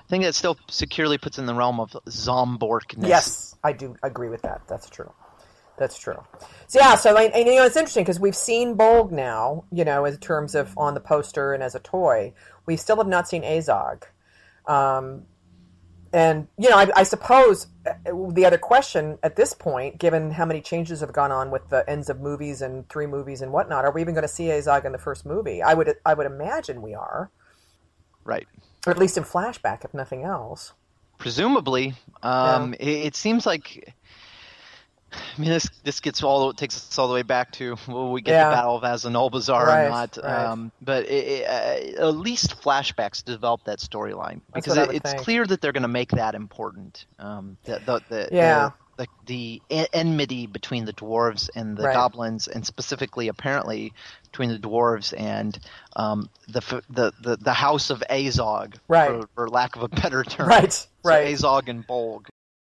[0.05, 3.07] I think that still securely puts in the realm of Zomborkness.
[3.07, 4.61] Yes, I do agree with that.
[4.67, 5.11] That's true.
[5.77, 6.23] That's true.
[6.67, 9.83] So yeah, so and, and, you know it's interesting because we've seen Bolg now, you
[9.83, 12.33] know, in terms of on the poster and as a toy.
[12.65, 14.03] We still have not seen Azog.
[14.67, 15.23] Um,
[16.13, 17.93] and you know, I, I suppose uh,
[18.31, 21.87] the other question at this point, given how many changes have gone on with the
[21.89, 24.85] ends of movies and three movies and whatnot, are we even going to see Azog
[24.85, 25.61] in the first movie?
[25.61, 27.31] I would, I would imagine we are,
[28.25, 28.47] Right.
[28.85, 30.73] Or at least in flashback, if nothing else.
[31.17, 31.93] Presumably,
[32.23, 33.93] um, it, it seems like.
[35.13, 38.21] I mean, this this gets all takes us all the way back to will we
[38.21, 38.49] get Yeah.
[38.49, 40.17] the Battle of Azanulbizar Right, or not?
[40.21, 40.45] right.
[40.45, 41.47] Um, but it, it,
[41.99, 45.23] uh, at least flashbacks develop that storyline because it, it's think.
[45.23, 47.05] clear that they're going to make that important.
[47.17, 48.71] Um, the, the, the, Yeah.
[48.97, 51.93] the, the, the enmity between the dwarves and the Right.
[51.93, 53.93] goblins, and specifically, apparently,
[54.35, 55.57] between the dwarves and
[55.95, 59.07] um, the, f- the the the House of Azog, Right.
[59.21, 60.49] for, for lack of a better term.
[60.49, 61.27] Right, So right.
[61.33, 62.25] Azog and Bolg.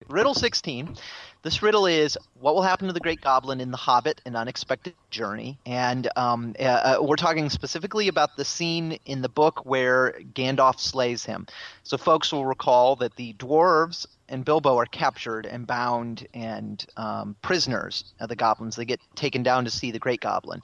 [0.08, 0.95] Riddle 16.
[1.41, 4.93] This riddle is what will happen to the Great Goblin in The Hobbit An Unexpected
[5.10, 5.58] Journey?
[5.65, 10.82] And um, uh, uh, we're talking specifically about the scene in the book where Gandalf
[10.82, 11.47] slays him.
[11.84, 17.38] So, folks will recall that the dwarves and Bilbo are captured and bound and um,
[17.41, 18.75] prisoners of the goblins.
[18.75, 20.62] They get taken down to see the Great Goblin.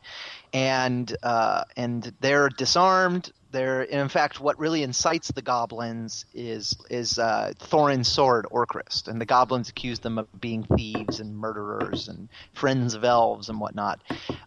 [0.54, 3.32] And, uh, and they're disarmed.
[3.56, 9.08] They're, and in fact, what really incites the goblins is is uh, Thorin's sword, Orcrist,
[9.08, 13.62] and the goblins accuse them of being thieves and murderers and friends of elves and
[13.62, 14.02] whatnot.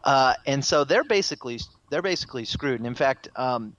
[0.05, 2.81] Uh, and so they're basically they're basically screwed.
[2.81, 3.75] And in fact, um,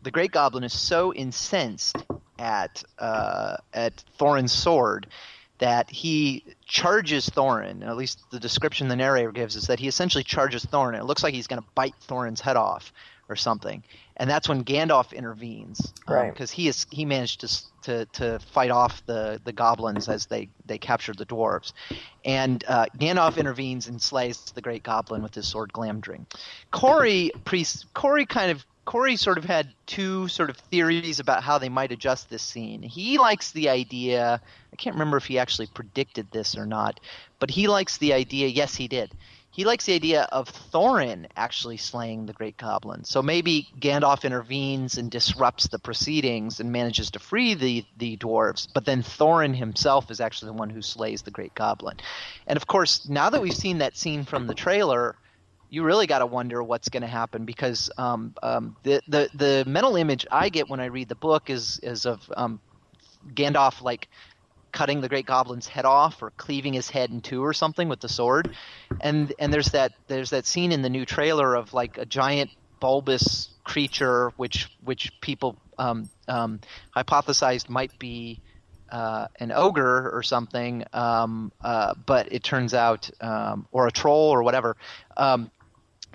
[0.00, 1.98] the Great Goblin is so incensed
[2.38, 5.08] at uh, at Thorin's sword
[5.58, 7.86] that he charges Thorin.
[7.86, 10.98] At least the description the narrator gives is that he essentially charges Thorin.
[10.98, 12.94] It looks like he's going to bite Thorin's head off
[13.28, 13.84] or something,
[14.20, 16.32] and that's when Gandalf intervenes Right.
[16.32, 17.48] because he is he managed to
[17.82, 21.72] to to fight off the the goblins as they they captured the dwarves,
[22.24, 26.26] and uh, Gandalf intervenes and slays the great goblin with his sword Glamdring.
[26.70, 31.58] Corey pre Corey kind of Corey sort of had two sort of theories about how
[31.58, 32.82] they might adjust this scene.
[32.82, 34.40] He likes the idea.
[34.72, 36.98] I can't remember if he actually predicted this or not,
[37.38, 38.48] but he likes the idea.
[38.48, 39.12] Yes, he did.
[39.52, 43.04] He likes the idea of Thorin actually slaying the Great Goblin.
[43.04, 48.68] So maybe Gandalf intervenes and disrupts the proceedings and manages to free the, the dwarves,
[48.72, 51.96] but then Thorin himself is actually the one who slays the Great Goblin.
[52.46, 55.16] And of course, now that we've seen that scene from the trailer,
[55.68, 59.64] you really got to wonder what's going to happen because um, um, the, the the
[59.66, 62.60] mental image I get when I read the book is is of um,
[63.34, 64.08] Gandalf like
[64.72, 68.00] cutting the great goblin's head off or cleaving his head in two or something with
[68.00, 68.54] the sword.
[69.00, 72.50] And and there's that there's that scene in the new trailer of like a giant
[72.80, 76.60] bulbous creature which which people um, um,
[76.96, 78.40] hypothesized might be
[78.90, 84.30] uh, an ogre or something um, uh, but it turns out um, or a troll
[84.30, 84.76] or whatever.
[85.16, 85.50] Um,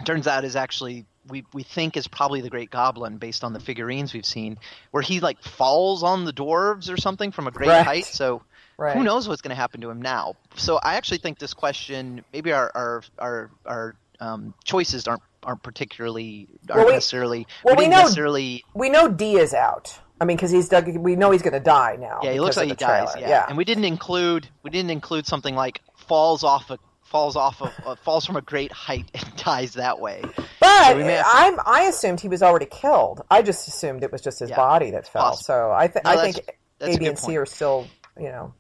[0.04, 3.60] turns out is actually we we think is probably the Great Goblin based on the
[3.60, 4.58] figurines we've seen,
[4.92, 7.86] where he like falls on the dwarves or something from a great Right.
[7.86, 8.06] height.
[8.06, 8.42] So
[8.78, 8.96] Right.
[8.96, 10.36] who knows what's going to happen to him now?
[10.56, 15.64] So I actually think this question, maybe our our our, our um, choices aren't aren't
[15.64, 20.00] particularly aren't Well, we- necessarily well, we didn't know- necessarily We know D is out.
[20.20, 20.88] I mean, because he's dug.
[20.96, 22.22] We know he's going to die now.
[22.24, 23.12] Yeah, he looks like he dies.
[23.12, 23.28] trailer.
[23.28, 23.46] Yeah.
[23.50, 27.72] and we didn't include we didn't include something like falls off a falls off of
[27.86, 30.22] uh, falls from a great height and dies that way.
[30.60, 33.22] But we may have to- I'm I assumed he was already killed.
[33.32, 35.24] I just assumed it was just his Yeah, body that fell.
[35.24, 35.44] possible.
[35.44, 37.38] So I think No, I that's- think that's a B, and C point.
[37.38, 37.88] are still
[38.18, 38.54] you know.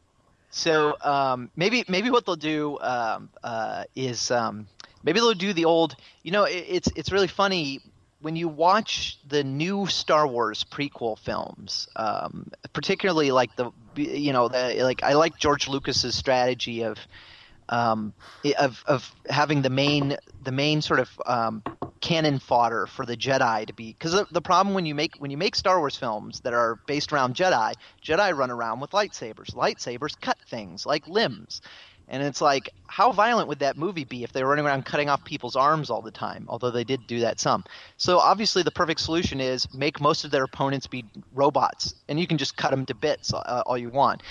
[0.51, 4.67] So um, maybe maybe what they'll do um, uh, is um,
[5.03, 5.95] maybe they'll do the old.
[6.23, 7.81] You know, it, it's it's really funny
[8.21, 14.47] when you watch the new Star Wars prequel films, um, particularly like the you know
[14.47, 16.97] the like I like George Lucas's strategy of
[17.69, 18.13] um,
[18.57, 21.63] of of having the main the main sort of um,
[22.01, 25.31] cannon fodder for the Jedi to be because the, the problem when you make when
[25.31, 27.73] you make Star Wars films that are based around Jedi,
[28.03, 29.55] Jedi run around with lightsabers.
[29.55, 31.61] Lightsabers cut things like limbs.
[32.07, 35.09] And it's like, how violent would that movie be if they were running around cutting
[35.09, 36.45] off people's arms all the time?
[36.47, 37.63] Although they did do that some.
[37.97, 42.27] So obviously, the perfect solution is make most of their opponents be robots, and you
[42.27, 44.21] can just cut them to bits uh, all you want.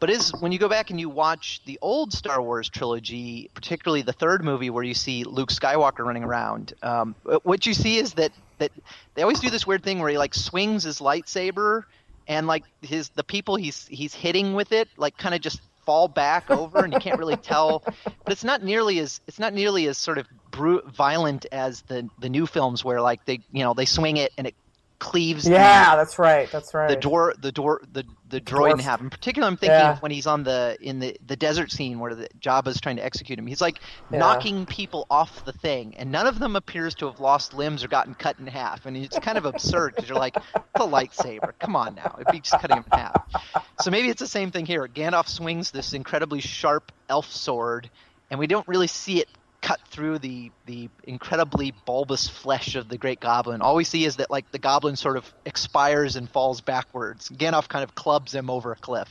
[0.00, 4.02] But is when you go back and you watch the old Star Wars trilogy, particularly
[4.02, 8.14] the third movie where you see Luke Skywalker running around, um, what you see is
[8.14, 8.70] that that
[9.14, 11.84] they always do this weird thing where he like swings his lightsaber,
[12.28, 16.06] and like his the people he's he's hitting with it like kind of just fall
[16.06, 17.82] back over, and you can't really tell.
[18.04, 22.08] But it's not nearly as it's not nearly as sort of bru- violent as the
[22.20, 24.54] the new films where like they you know they swing it and it
[24.98, 26.50] cleaves the- Yeah, that's right.
[26.50, 26.88] That's right.
[26.88, 29.00] the door the door the the droid in half.
[29.00, 29.96] In particular, I'm thinking Yeah.
[30.00, 33.38] when he's on the in the the desert scene where the Jabba's trying to execute
[33.38, 33.46] him.
[33.46, 33.80] He's like
[34.10, 34.18] Yeah.
[34.18, 37.88] knocking people off the thing, and none of them appears to have lost limbs or
[37.88, 38.86] gotten cut in half.
[38.86, 42.40] And it's kind of absurd because you're like, the lightsaber, come on now, it'd be
[42.40, 43.62] just cutting him in half.
[43.80, 44.86] So maybe it's the same thing here.
[44.88, 47.88] Gandalf swings this incredibly sharp elf sword,
[48.30, 49.28] and we don't really see it
[49.60, 53.60] cut through the the incredibly bulbous flesh of the great goblin.
[53.60, 57.28] All we see is that like the goblin sort of expires and falls backwards.
[57.28, 59.08] Gandalf kind of clubs him over a cliff.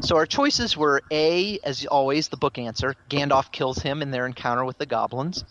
[0.00, 2.94] So our choices were A, as always, the book answer.
[3.10, 5.44] Gandalf kills him in their encounter with the goblins.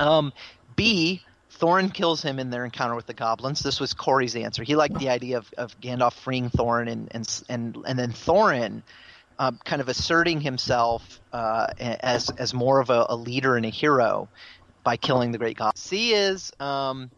[0.00, 0.32] Um,
[0.74, 1.22] B,
[1.60, 3.60] Thorin kills him in their encounter with the goblins.
[3.60, 4.64] This was Corey's answer.
[4.64, 8.82] He liked the idea of, of Gandalf freeing Thorin and and and, and then Thorin
[9.38, 13.70] um, kind of asserting himself uh, as as more of a, a leader and a
[13.70, 14.28] hero
[14.84, 15.76] by killing the great god.
[15.76, 17.10] C is um,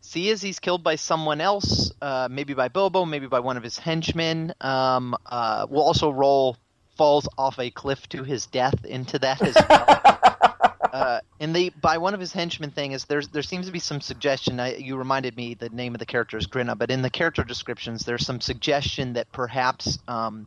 [0.00, 3.62] C is he's killed by someone else, uh, maybe by Bilbo, maybe by one of
[3.62, 4.54] his henchmen.
[4.60, 6.56] Um, uh, we'll also roll
[6.96, 9.84] falls off a cliff to his death into that as well.
[10.92, 13.78] uh, and the by one of his henchmen thing is there's there seems to be
[13.78, 14.60] some suggestion.
[14.60, 17.44] I, you reminded me the name of the character is Grinna, but in the character
[17.44, 19.98] descriptions there's some suggestion that perhaps.
[20.08, 20.46] Um,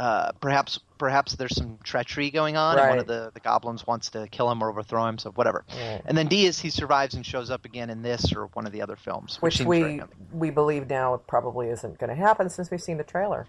[0.00, 4.08] uh, perhaps perhaps there's some treachery going on, and one of the, the goblins wants
[4.08, 5.18] to kill him or overthrow him.
[5.18, 5.62] So whatever.
[5.68, 6.00] Right.
[6.06, 8.72] And then D is he survives and shows up again in this or one of
[8.72, 10.00] the other films, which, which we
[10.32, 13.46] we believe now probably isn't going to happen since we've seen the trailer.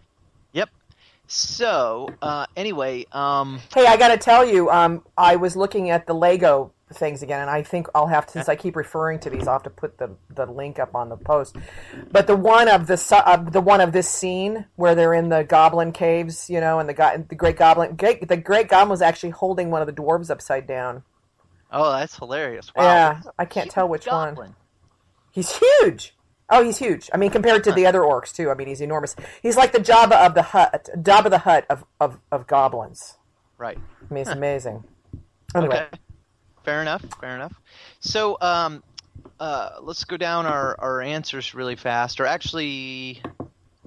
[0.52, 0.70] Yep.
[1.28, 6.06] So uh, anyway, um, Hey, I got to tell you, um, I was looking at
[6.06, 9.30] the Lego things again, and I think I'll have to, since I keep referring to
[9.30, 11.56] these, I'll have to put the, the link up on the post.
[12.12, 15.43] But the one of the uh, the one of this scene where they're in the
[15.43, 19.01] Goblin caves, you know, and the guy, the Great Goblin, great, the Great Goblin was
[19.01, 21.04] actually holding one of the dwarves upside down.
[21.71, 22.71] oh, that's hilarious.
[22.75, 22.84] Wow.
[22.84, 24.56] Yeah, I can't tell which one.
[25.32, 26.15] He's huge.
[26.49, 27.10] Oh, he's huge.
[27.13, 28.49] I mean, compared to the other orcs too.
[28.51, 29.15] I mean, he's enormous.
[29.41, 33.15] He's like the Jabba of the Hutt, Jabba the Hutt of, of, of goblins.
[33.58, 33.77] Right.
[33.77, 34.84] I mean, it's amazing.
[35.56, 35.97] Anyway, Okay.
[36.63, 37.04] Fair enough.
[37.19, 37.54] Fair enough.
[38.00, 38.84] So um,
[39.39, 42.19] uh, let's go down our, our answers really fast.
[42.19, 43.21] Or actually,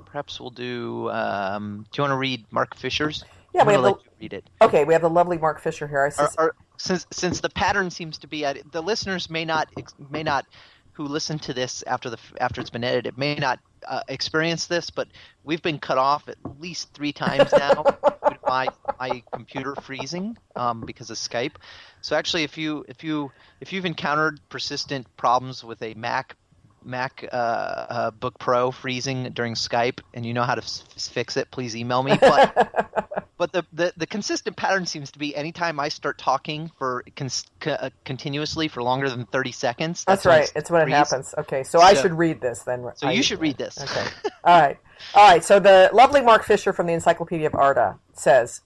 [0.07, 1.11] perhaps we'll do.
[1.11, 3.25] Um, do you want to read Mark Fisher's?
[3.55, 4.51] Yeah, I'm we have the- read it.
[4.61, 6.11] okay, we have the lovely Mark Fisher here.
[6.11, 9.69] Sus- or, since since the pattern seems to be at the listeners may not
[10.11, 10.45] may not
[10.93, 14.91] who listen to this after the after it's been edited may not uh, experience this,
[14.91, 15.07] but
[15.45, 17.85] we've been cut off at least three times now
[18.47, 21.57] my my computer freezing um, because of Skype.
[22.01, 26.37] So actually, if you if you if you've encountered persistent problems with a Mac
[26.85, 31.37] Mac uh, uh, Book Pro freezing during Skype and you know how to f- fix
[31.37, 32.17] it, please email me.
[32.21, 37.05] But but the, the, the consistent pattern seems to be anytime I start talking for
[37.17, 40.05] cons- co- uh, continuously for longer than 30 seconds.
[40.05, 40.53] That's when right.
[40.55, 40.95] It's when it freeze.
[40.95, 41.35] happens.
[41.39, 42.85] Okay, so, I should read this then.
[42.97, 43.79] So I- you should read this.
[43.79, 44.07] Okay.
[44.45, 44.79] All right.
[45.15, 45.45] All right.
[45.45, 48.61] So the lovely Mark Fisher from the Encyclopedia of Arda says,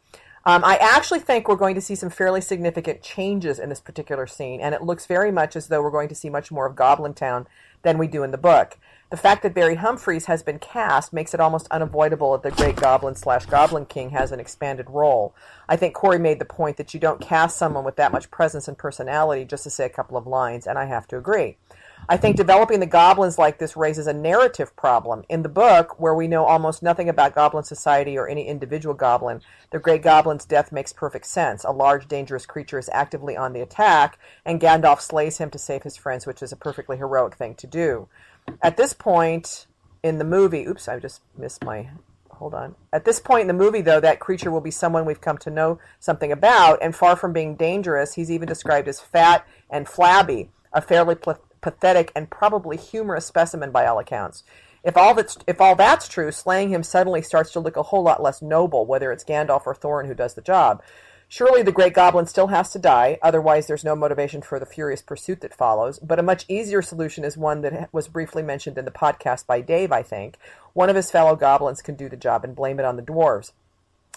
[0.45, 4.27] Um, I actually think we're going to see some fairly significant changes in this particular
[4.27, 6.77] scene, and it looks very much as though we're going to see much more of
[6.77, 7.47] Goblin Town
[7.83, 8.79] than we do in the book.
[9.11, 12.77] The fact that Barry Humphries has been cast makes it almost unavoidable that the Great
[12.77, 15.35] Goblin slash Goblin King has an expanded role.
[15.67, 18.69] I think Corey made the point that you don't cast someone with that much presence
[18.69, 21.57] and personality just to say a couple of lines, and I have to agree.
[22.11, 25.25] I think developing the goblins like this raises a narrative problem.
[25.29, 29.43] In the book, where we know almost nothing about goblin society or any individual goblin,
[29.73, 31.65] the Great Goblin's death makes perfect sense.
[31.65, 35.83] A large, dangerous creature is actively on the attack, and Gandalf slays him to save
[35.83, 38.09] his friends, which is a perfectly heroic thing to do.
[38.63, 39.67] At this point
[40.03, 41.91] in the movie, oops, I just missed my.
[42.31, 42.77] Hold on.
[42.91, 45.51] At this point in the movie, though, that creature will be someone we've come to
[45.51, 50.49] know something about, and far from being dangerous, he's even described as fat and flabby,
[50.73, 54.45] a fairly pl- pathetic and probably humorous specimen by all accounts.
[54.85, 58.03] If all that's if all that's true, slaying him suddenly starts to look a whole
[58.03, 60.83] lot less noble, whether it's Gandalf or Thorin who does the job.
[61.31, 65.03] Surely the Great Goblin still has to die, otherwise there's no motivation for the furious
[65.03, 65.99] pursuit that follows.
[65.99, 69.61] But a much easier solution is one that was briefly mentioned in the podcast by
[69.61, 70.39] Dave, I think.
[70.73, 73.53] One of his fellow goblins can do the job and blame it on the dwarves.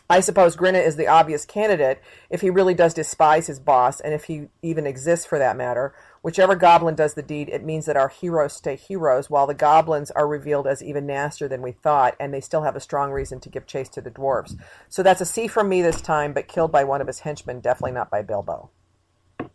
[0.09, 4.13] I suppose Grinna is the obvious candidate if he really does despise his boss, and
[4.13, 5.93] if he even exists for that matter.
[6.21, 10.11] Whichever goblin does the deed, it means that our heroes stay heroes, while the goblins
[10.11, 13.39] are revealed as even nastier than we thought, and they still have a strong reason
[13.39, 14.55] to give chase to the dwarves.
[14.87, 17.59] So that's a C from me this time, but killed by one of his henchmen,
[17.59, 18.69] definitely not by Bilbo.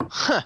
[0.01, 0.43] Huh.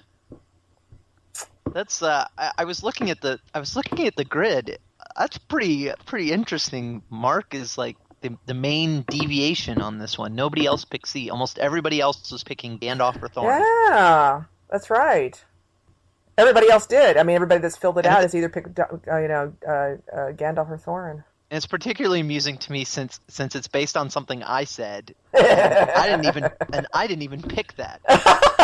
[1.73, 4.77] That's uh, I, I was looking at the I was looking at the grid.
[5.17, 7.01] That's pretty pretty interesting.
[7.09, 10.35] Mark is like the, the main deviation on this one.
[10.35, 11.29] Nobody else picked C.
[11.29, 13.59] Almost everybody else was picking Gandalf or Thorin.
[13.59, 15.43] Yeah, that's right.
[16.37, 17.17] Everybody else did.
[17.17, 18.85] I mean, everybody that's filled it out has either picked, uh,
[19.17, 21.23] you know, uh, uh, Gandalf or Thorin.
[21.51, 25.13] And it's particularly amusing to me since since it's based on something I said.
[25.33, 28.01] I didn't even and I didn't even pick that.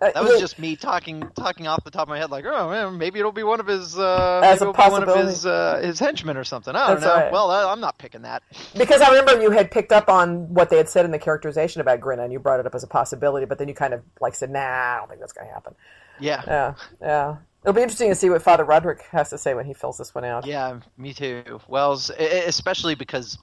[0.00, 2.96] That was just me talking talking off the top of my head, like, oh man,
[2.96, 5.44] maybe it'll be one of his uh, As maybe a it'll be one of his
[5.44, 6.74] uh, his henchmen or something.
[6.74, 7.22] I don't That's know.
[7.24, 7.32] right.
[7.32, 8.42] Well, I, I'm not picking that.
[8.76, 11.82] because I remember you had picked up on what they had said in the characterization
[11.82, 14.02] about Grinna, and you brought it up as a possibility, but then you kind of
[14.20, 15.74] like said, "Nah, I don't think that's going to happen."
[16.20, 16.42] Yeah.
[16.46, 17.36] Yeah, yeah.
[17.62, 20.14] It'll be interesting to see what Father Roderick has to say when he fills this
[20.14, 20.46] one out.
[20.46, 21.60] Yeah, me too.
[21.68, 23.36] Well, s- e- especially because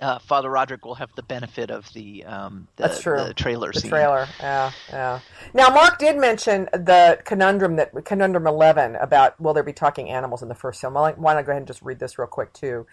[0.00, 3.22] uh, Father Roderick will have the benefit of the um, the, That's true.
[3.22, 3.90] the trailer the scene.
[3.90, 4.26] trailer.
[4.40, 5.20] Yeah, yeah.
[5.52, 10.42] Now, Mark did mention the conundrum that conundrum eleven about will there be talking animals
[10.42, 10.94] in the first film.
[10.94, 12.86] Why why not I go ahead and just read this real quick too?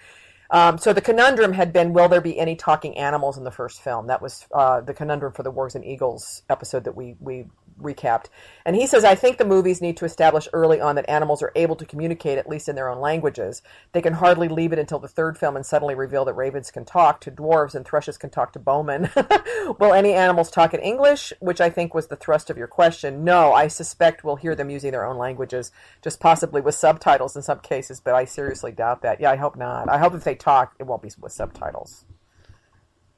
[0.50, 3.82] Um, so the conundrum had been, will there be any talking animals in the first
[3.82, 4.06] film?
[4.08, 7.46] That was uh, the conundrum for the Wargs and Eagles episode that we we
[7.82, 8.26] recapped.
[8.66, 11.52] And he says, I think the movies need to establish early on that animals are
[11.56, 13.62] able to communicate at least in their own languages.
[13.92, 16.86] They can hardly leave it until the third film and suddenly reveal that ravens can
[16.86, 19.10] talk to dwarves and thrushes can talk to bowmen.
[19.80, 21.34] Will any animals talk in English?
[21.40, 23.24] Which I think was the thrust of your question.
[23.24, 27.42] No, I suspect we'll hear them using their own languages, just possibly with subtitles in
[27.42, 29.20] some cases, but I seriously doubt that.
[29.20, 29.90] Yeah, I hope not.
[29.90, 32.06] I hope if they talk, it won't be with subtitles.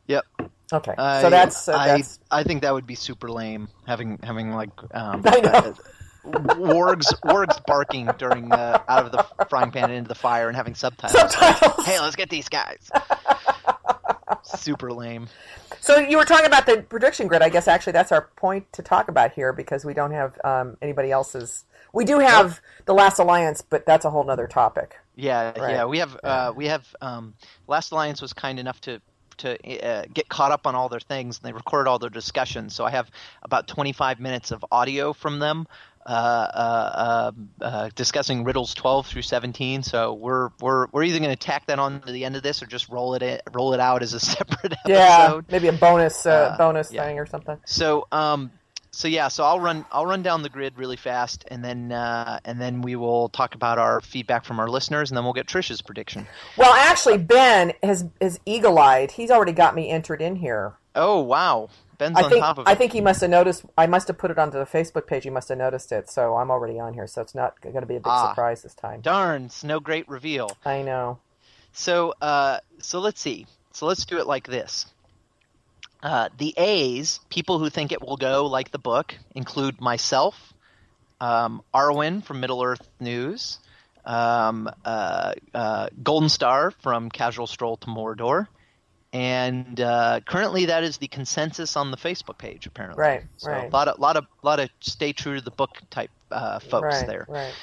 [0.07, 0.25] Yep.
[0.73, 4.19] Okay, I, so that's, uh, I, that's I think that would be super lame having
[4.23, 5.49] having like um, I know.
[5.49, 5.73] uh,
[6.55, 10.55] wargs wargs barking during uh, out of the frying pan and into the fire and
[10.57, 11.33] having subtitles.
[11.33, 11.85] subtitles.
[11.85, 12.89] Hey, let's get these guys.
[14.43, 15.27] super lame.
[15.81, 17.41] So you were talking about the prediction grid.
[17.41, 20.77] I guess actually that's our point to talk about here because we don't have um,
[20.81, 21.65] anybody else's.
[21.93, 24.95] We do have the Last Alliance, but that's a whole other topic.
[25.15, 25.75] Yeah, Right.
[25.75, 25.85] yeah.
[25.85, 27.35] We have uh, we have um,
[27.67, 28.99] Last Alliance was kind enough to
[29.39, 32.75] to uh, get caught up on all their things, and they record all their discussions.
[32.75, 33.09] So I have
[33.43, 35.67] about 25 minutes of audio from them
[36.05, 39.83] uh, uh, uh, uh, discussing riddles 12 through 17.
[39.83, 42.61] So we're we're we're either going to tack that on to the end of this,
[42.61, 45.45] or just roll it in, roll it out as a separate Yeah, episode.
[45.49, 47.05] maybe a bonus uh, Uh, bonus yeah.
[47.05, 47.57] thing or something.
[47.65, 48.51] So um
[48.95, 52.39] so yeah, so I'll run I'll run down the grid really fast and then uh,
[52.45, 55.47] and then we will talk about our feedback from our listeners and then we'll get
[55.47, 56.25] Trish's prediction.
[56.55, 59.11] Well, actually, Ben has is eagle eyed.
[59.11, 60.75] He's already got me entered in here.
[60.95, 61.69] Oh wow.
[61.97, 62.69] Ben's I on think top of it.
[62.69, 63.65] I think he must have noticed.
[63.77, 65.23] I must have put it onto the Facebook page.
[65.25, 66.09] He must have noticed it.
[66.09, 67.05] So I'm already on here.
[67.07, 68.29] So it's not going to be a big Ah.
[68.29, 69.01] surprise this time.
[69.01, 70.51] Darn, it's no great reveal.
[70.63, 71.19] I know.
[71.73, 73.45] So uh so let's see.
[73.73, 74.85] So let's do it like this.
[76.03, 80.53] Uh, the A's, people who think it will go like the book, include myself,
[81.19, 83.59] um, Arwen from Middle Earth News,
[84.05, 88.47] um, uh, uh, Golden Star from Casual Stroll to Mordor,
[89.13, 92.67] and uh, currently that is the consensus on the Facebook page.
[92.67, 93.67] Apparently, Right, So right.
[93.67, 96.97] a lot of lot of lot of stay true to the book type uh, folks
[96.97, 97.07] right.
[97.07, 97.25] there.
[97.27, 97.53] Right.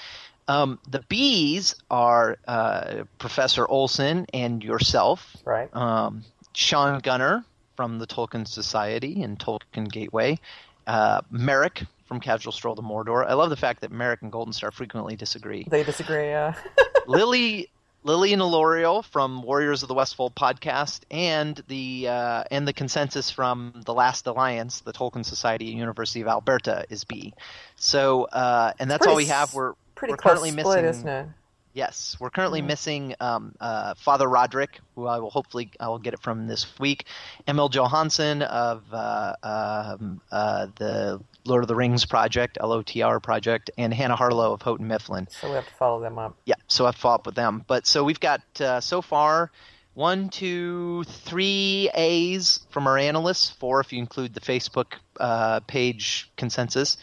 [0.49, 5.68] Um, the B's are uh, Professor Olsen and yourself, Right.
[5.76, 7.45] um, Shaun Gunner
[7.83, 10.39] from the Tolkien Society and Tolkien Gateway.
[10.87, 13.26] Uh, Merrick from Casual Stroll to Mordor.
[13.26, 15.66] I love the fact that Merrick and Golden Star frequently disagree.
[15.68, 16.26] They disagree.
[16.26, 16.55] Yeah.
[17.09, 17.68] Lily
[18.05, 23.33] Lily and Alorio from Warriors of the Westfold podcast, and the uh, and the consensus
[23.33, 27.35] from the Last Alliance, the Tolkien Society and University of Alberta, is B.
[27.74, 29.55] So, uh, and that's all we have.
[29.55, 31.35] We're pretty we're currently split, missing.
[31.75, 36.12] Yes, we're currently missing um, uh, Father Roderick, who I will hopefully I will get
[36.12, 37.07] it from this week.
[37.49, 43.93] Emil Johansson of uh, um, uh, the Lord of the Rings project, LOTR project, and
[43.95, 45.29] Hannah Harlow of Houghton Mifflin.
[45.31, 46.37] So we have to follow them up.
[46.45, 47.64] Yeah, so I've fought with them.
[47.66, 49.51] But so we've got uh, so far
[49.95, 56.31] one, two, three A's from our analysts, four if you include the Facebook uh, page
[56.37, 56.97] consensus.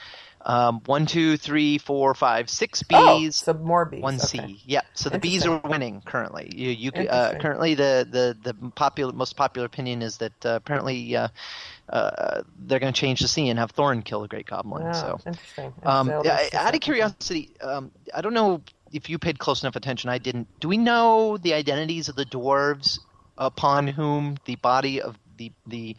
[0.49, 4.01] Um, one, two, three, four, five, six Oh, B's, so more bees.
[4.01, 4.25] one okay.
[4.47, 4.61] C.
[4.65, 6.51] Yeah, so the B's are winning currently.
[6.55, 11.15] You, you uh, currently the, the, the popular most popular opinion is that uh, apparently
[11.15, 11.27] uh,
[11.87, 14.85] uh, they're going to change the scene and have Thorin kill the Great Goblin.
[14.85, 15.73] Yeah, so interesting.
[15.83, 20.09] um, out of curiosity, um, I don't know if you paid close enough attention.
[20.09, 20.47] I didn't.
[20.59, 22.97] Do we know the identities of the dwarves
[23.37, 25.95] upon whom the body of the the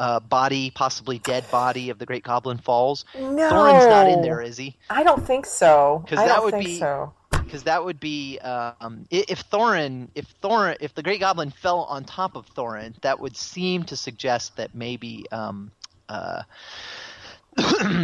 [0.00, 3.04] uh, body, possibly dead body of the Great Goblin falls?
[3.14, 4.76] no, Thorin's not in there, is he?
[4.88, 6.00] I don't think so.
[6.04, 7.12] Because that would be- so.
[7.30, 12.04] Because that would be um, if Thorin, if Thorin, if the Great Goblin fell on
[12.04, 15.26] top of Thorin, that would seem to suggest that maybe.
[15.32, 15.72] Um,
[16.08, 16.42] uh,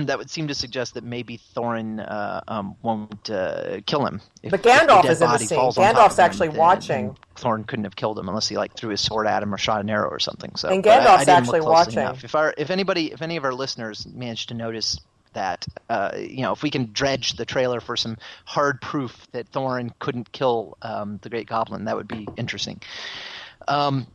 [0.06, 4.20] that would seem to suggest that maybe Thorin uh, um, won't uh, kill him.
[4.42, 5.56] If, But Gandalf is in the scene.
[5.56, 7.16] falls on top Gandalf's of him, actually watching.
[7.36, 9.80] Thorin couldn't have killed him unless he like threw his sword at him or shot
[9.80, 10.56] an arrow or something.
[10.56, 11.98] So, And but I- I Gandalf's actually watching.
[12.00, 12.24] enough.
[12.24, 14.98] If our, if anybody, if any of our listeners managed to notice
[15.34, 18.16] that, uh, you know, if we can dredge the trailer for some
[18.46, 22.80] hard proof that Thorin couldn't kill um, the Great Goblin, that would be interesting.
[23.68, 24.06] Um,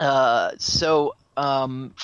[0.00, 1.94] uh, so, um,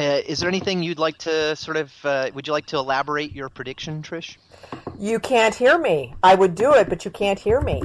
[0.00, 1.92] uh, is there anything you'd like to sort of?
[2.04, 4.36] Uh, would you like to elaborate your prediction, Trish?
[4.98, 6.14] You can't hear me.
[6.22, 7.82] I would do it, but you can't hear me.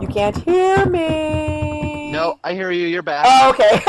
[0.00, 2.10] You can't hear me.
[2.12, 2.86] No, I hear you.
[2.86, 3.26] You're back.
[3.28, 3.82] Oh, okay.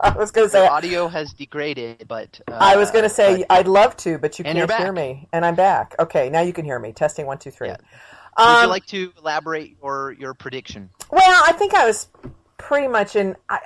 [0.00, 0.62] I was going to say.
[0.64, 4.18] Your audio has degraded, but uh, I was going to say but- I'd love to,
[4.18, 5.94] but you can't hear me, and I'm back.
[5.98, 6.92] Okay, now you can hear me.
[6.92, 7.68] Testing one, two, three.
[7.68, 7.76] Yeah.
[8.38, 10.90] would Um, you like to elaborate your your prediction?
[11.10, 12.08] Well, I think I was
[12.56, 13.36] pretty much in.
[13.48, 13.58] I,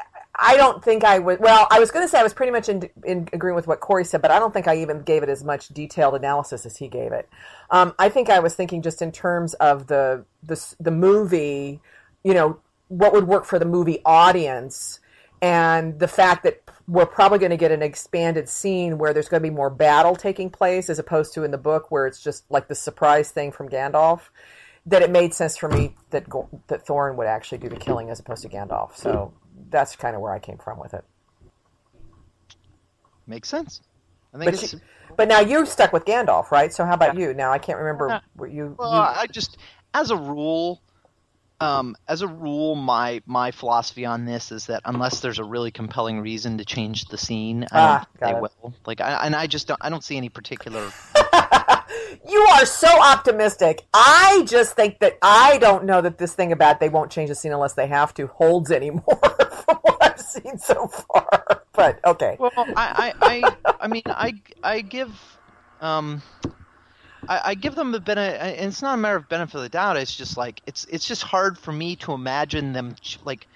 [0.45, 1.39] I don't think I would.
[1.39, 3.79] Well, I was going to say I was pretty much in, in agreeing with what
[3.79, 6.77] Corey said, but I don't think I even gave it as much detailed analysis as
[6.77, 7.29] he gave it.
[7.71, 11.81] Um, I think I was thinking just in terms of the the the movie,
[12.25, 14.99] you know, what would work for the movie audience,
[15.41, 19.41] and the fact that we're probably going to get an expanded scene where there's going
[19.41, 22.51] to be more battle taking place as opposed to in the book where it's just
[22.51, 24.23] like the surprise thing from Gandalf
[24.87, 26.25] that it made sense for me that
[26.67, 28.97] that Thorin would actually do the killing as opposed to Gandalf.
[28.97, 29.33] So
[29.73, 31.05] that's kind of where I came from with it.
[33.27, 33.81] Makes sense.
[34.35, 34.81] I think But it's you,
[35.17, 36.73] but now you stuck with Gandalf, right?
[36.73, 37.35] So how about you?
[37.35, 38.21] Now I can't remember Yeah.
[38.35, 38.77] what you.
[38.79, 38.93] well.
[38.93, 39.59] you I just
[39.95, 40.81] as a rule,
[41.61, 45.71] um, as a rule, my my philosophy on this is that unless there's a really
[45.71, 48.41] compelling reason to change the scene, I Ah, got they it.
[48.41, 48.75] will.
[48.87, 49.79] Like, I, and I just don't.
[49.81, 50.81] I don't see any particular.
[52.29, 53.87] you are so optimistic.
[53.95, 57.35] I just think that I don't know that this thing about they won't change the
[57.35, 59.21] scene unless they have to holds anymore
[59.63, 61.63] from what I've seen so far.
[61.73, 62.37] But okay.
[62.39, 65.11] Well, I, I, I, I mean, I, I give,
[65.81, 66.23] um,
[67.29, 69.69] I, I give them the benefit, and it's not a matter of benefit of the
[69.69, 69.97] doubt.
[69.97, 72.95] It's just like it's, it's just hard for me to imagine them
[73.25, 73.47] like,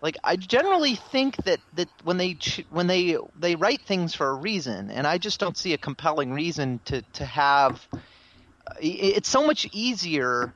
[0.00, 2.36] like I generally think that that when they
[2.70, 6.32] when they they write things for a reason, and I just don't see a compelling
[6.32, 7.86] reason to to have.
[8.80, 10.52] It's so much easier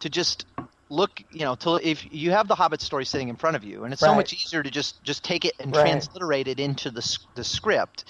[0.00, 0.46] to just
[0.92, 3.84] look you know to if you have the hobbit story sitting in front of you
[3.84, 5.74] and it's so much easier to just just take it and Right.
[5.74, 8.04] transliterate it into the the script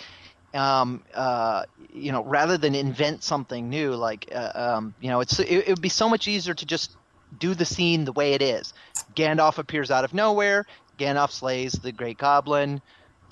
[0.54, 5.38] um uh you know rather than invent something new like uh, um you know it's
[5.40, 6.96] it, it would be so much easier to just
[7.36, 8.72] do the scene the way it is.
[9.14, 10.64] Gandalf appears out of nowhere.
[10.98, 12.80] Gandalf slays the great goblin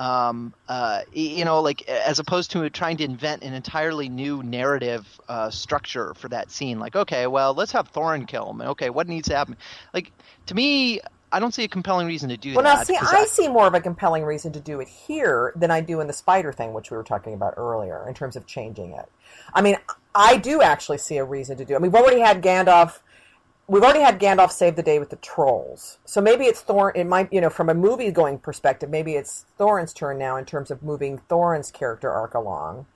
[0.00, 5.06] um, uh, you know, like as opposed to trying to invent an entirely new narrative
[5.28, 6.80] uh, structure for that scene.
[6.80, 8.62] Like, okay, well, let's have Thorin kill him.
[8.62, 9.58] Okay, what needs to happen?
[9.92, 10.10] Like,
[10.46, 12.68] to me, I don't see a compelling reason to do Well, that.
[12.68, 15.52] Well, now see, 'cause I see more of a compelling reason to do it here
[15.54, 18.36] than I do in the spider thing, which we were talking about earlier, in terms
[18.36, 19.06] of changing it.
[19.52, 19.76] I mean,
[20.14, 21.74] I do actually see a reason to do.
[21.74, 21.76] it.
[21.76, 23.00] I mean, we've already had Gandalf.
[23.70, 26.96] We've already had Gandalf save the day with the trolls, so maybe it's Thorin.
[26.96, 30.44] It might, you know, from a movie going perspective, maybe it's Thorin's turn now in
[30.44, 32.86] terms of moving Thorin's character arc along.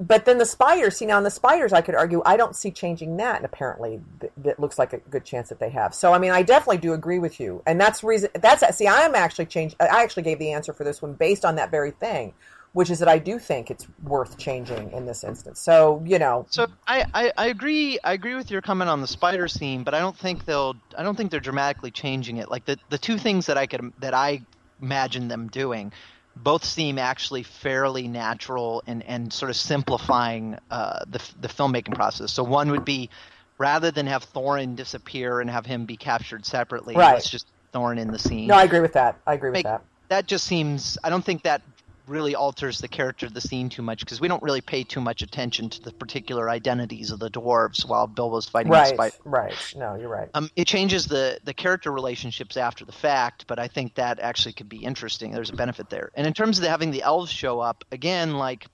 [0.00, 0.96] but then the spiders.
[0.96, 4.00] See now, in the spiders, I could argue I don't see changing that, and apparently
[4.20, 5.94] th- that looks like a good chance that they have.
[5.94, 8.30] So I mean, I definitely do agree with you, and that's reason.
[8.34, 9.76] That's see, I am actually changed.
[9.80, 12.32] I actually gave the answer for this one based on that very thing,
[12.72, 15.60] which is that I do think it's worth changing in this instance.
[15.60, 19.06] So you know, So I, I, I agree I agree with your comment on the
[19.06, 22.50] spider scene, but I don't think they'll I don't think they're dramatically changing it.
[22.50, 24.42] Like the the two things that I could that I
[24.80, 25.92] imagine them doing
[26.36, 32.32] both seem actually fairly natural and, and sort of simplifying uh, the the filmmaking process.
[32.32, 33.10] So one would be
[33.58, 37.14] rather than have Thorin disappear and have him be captured separately, Right.
[37.14, 38.46] let's just Thorin in the scene.
[38.46, 39.16] no, I agree with that.
[39.26, 39.82] I agree with Make- that.
[40.08, 41.62] that just seems I don't think that
[42.10, 45.00] really alters the character of the scene too much because we don't really pay too
[45.00, 49.14] much attention to the particular identities of the dwarves while Bilbo's fighting the Right, spider.
[49.24, 49.74] right.
[49.76, 50.28] No, you're right.
[50.34, 54.52] Um, it changes the the character relationships after the fact, but I think that actually
[54.52, 55.30] could be interesting.
[55.32, 56.10] There's a benefit there.
[56.14, 58.66] And in terms of having the elves show up again, like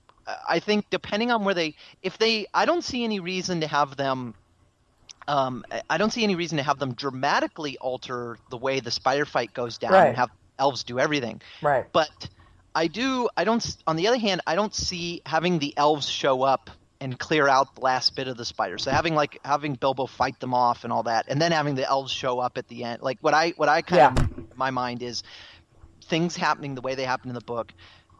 [0.49, 3.95] I think depending on where they, if they, I don't see any reason to have
[3.95, 4.33] them.
[5.29, 8.91] Um, I- I don't see any reason to have them dramatically alter the way the
[8.91, 10.07] spider fight goes down Right.
[10.07, 11.41] and have elves do everything.
[11.61, 11.85] Right.
[11.91, 12.09] But
[12.77, 13.27] I do.
[13.35, 13.75] I don't.
[13.87, 16.69] On the other hand, I don't see having the elves show up
[17.01, 18.83] and clear out the last bit of the spiders.
[18.83, 21.87] So having like having Bilbo fight them off and all that, and then having the
[21.87, 23.01] elves show up at the end.
[23.01, 25.23] Like what I what I kind of my mind is
[26.05, 27.73] things happening the way they happen in the book.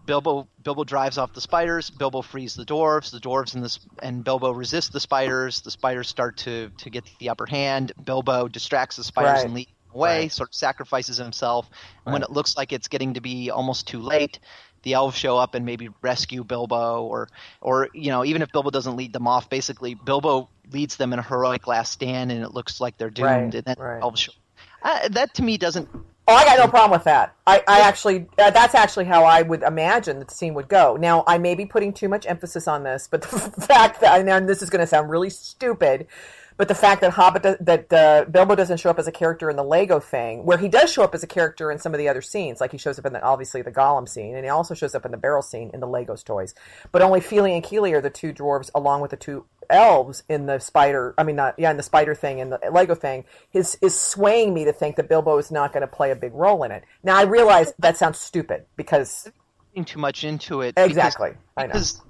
[0.07, 1.91] Bilbo Bilbo drives off the spiders.
[1.91, 3.11] Bilbo frees the dwarves.
[3.11, 5.61] The dwarves and this and Bilbo resist the spiders.
[5.61, 7.91] The spiders start to to get the upper hand.
[8.03, 9.45] Bilbo distracts the spiders Right.
[9.45, 10.21] and them away.
[10.21, 10.31] Right.
[10.31, 11.69] Sort of sacrifices himself.
[12.05, 14.39] And when it looks like it's getting to be almost too late,
[14.83, 17.29] the elves show up and maybe rescue Bilbo, or
[17.61, 21.19] or you know even if Bilbo doesn't lead them off, basically Bilbo leads them in
[21.19, 23.25] a heroic last stand, and it looks like they're doomed.
[23.25, 24.01] Right, And then right.
[24.01, 24.31] elves show.
[24.83, 25.89] Uh, that to me doesn't
[26.29, 27.33] Oh, I got no problem with that.
[27.45, 30.97] I, I actually, uh, that's actually how I would imagine that the scene would go.
[30.97, 34.49] Now, I may be putting too much emphasis on this, but the fact that, and
[34.49, 36.05] this is going to sound really stupid,
[36.57, 39.55] but the fact that Hobbit, that uh, Bilbo doesn't show up as a character in
[39.55, 42.09] the Lego thing, where he does show up as a character in some of the
[42.09, 44.73] other scenes, like he shows up in the, obviously the Gollum scene, and he also
[44.73, 46.55] shows up in the barrel scene in the Legos toys.
[46.91, 50.45] But only Fili and Kili are the two dwarves, along with the two elves in
[50.45, 51.13] the spider.
[51.17, 53.25] I mean, not yeah, in the spider thing and the Lego thing.
[53.53, 56.33] Is is swaying me to think that Bilbo is not going to play a big
[56.33, 56.83] role in it.
[57.03, 59.29] Now I realize that sounds stupid because
[59.85, 60.75] too much into it.
[60.75, 61.73] because- exactly I know.
[61.73, 62.01] because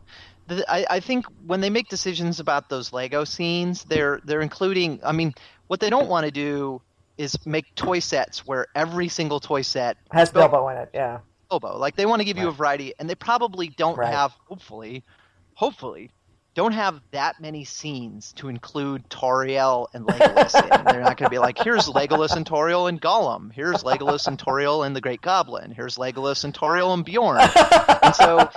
[0.50, 5.00] I, I think when they make decisions about those Lego scenes, they're they're including.
[5.04, 5.34] I mean,
[5.68, 6.82] what they don't want to do
[7.18, 10.90] is make toy sets where every single toy set Has Bil- Bilbo in it?
[10.94, 11.20] Yeah.
[11.50, 11.78] Bilbo.
[11.78, 14.14] Like they want to give you a variety, and they probably don't Right.
[14.14, 14.34] have.
[14.48, 15.04] Hopefully,
[15.56, 16.12] hopefully,
[16.58, 20.56] don't have that many scenes to include Tauriel and Legolas.
[20.56, 20.86] in.
[20.86, 23.54] They're not going to be like, here's Legolas and Tauriel and Gollum.
[23.54, 25.70] Here's Legolas and Tauriel and the Great Goblin.
[25.70, 27.38] Here's Legolas and Tauriel and Beorn.
[28.02, 28.50] and so,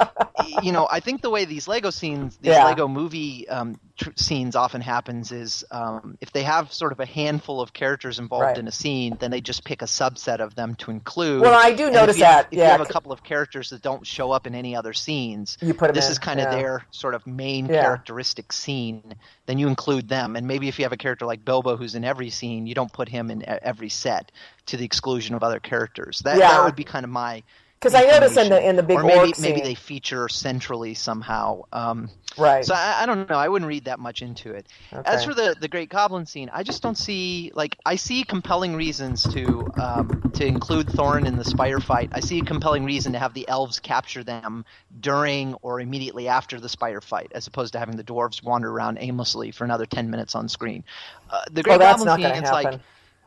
[0.62, 2.64] you know, I think the way these Lego scenes, these Yeah.
[2.64, 7.06] Lego movie um, tr- scenes often happens is um, if they have sort of a
[7.06, 8.58] handful of characters involved Right.
[8.58, 11.42] in a scene, then they just pick a subset of them to include.
[11.42, 13.22] Well, I do And notice if have- that, If yeah, you have a couple of
[13.22, 16.40] characters that don't show up in any other scenes, You put this in, is kind
[16.40, 16.58] of yeah.
[16.58, 17.82] their sort of main Yeah.
[17.82, 19.14] characteristic scene.
[19.46, 22.04] Then you include them, and maybe if you have a character like Bilbo who's in
[22.04, 24.32] every scene, you don't put him in every set
[24.66, 26.20] to the exclusion of other characters.
[26.24, 27.42] That that would be kind of my.
[27.80, 30.92] Because I noticed in the in the big or maybe orc maybe they feature centrally
[30.92, 31.62] somehow.
[31.72, 32.62] Um, right?
[32.62, 33.36] so I, I don't know.
[33.36, 34.66] I wouldn't read that much into it.
[35.06, 38.76] As for the the Great Goblin scene, I just don't see like I see compelling
[38.76, 42.10] reasons to um, to include Thorin in the spider fight.
[42.12, 44.66] I see a compelling reason to have the elves capture them
[45.00, 48.98] during or immediately after the spider fight, as opposed to having the dwarves wander around
[49.00, 50.84] aimlessly for another ten minutes on screen.
[51.30, 52.72] Uh, the Great that's Goblin not scene, it's happen.
[52.72, 52.80] like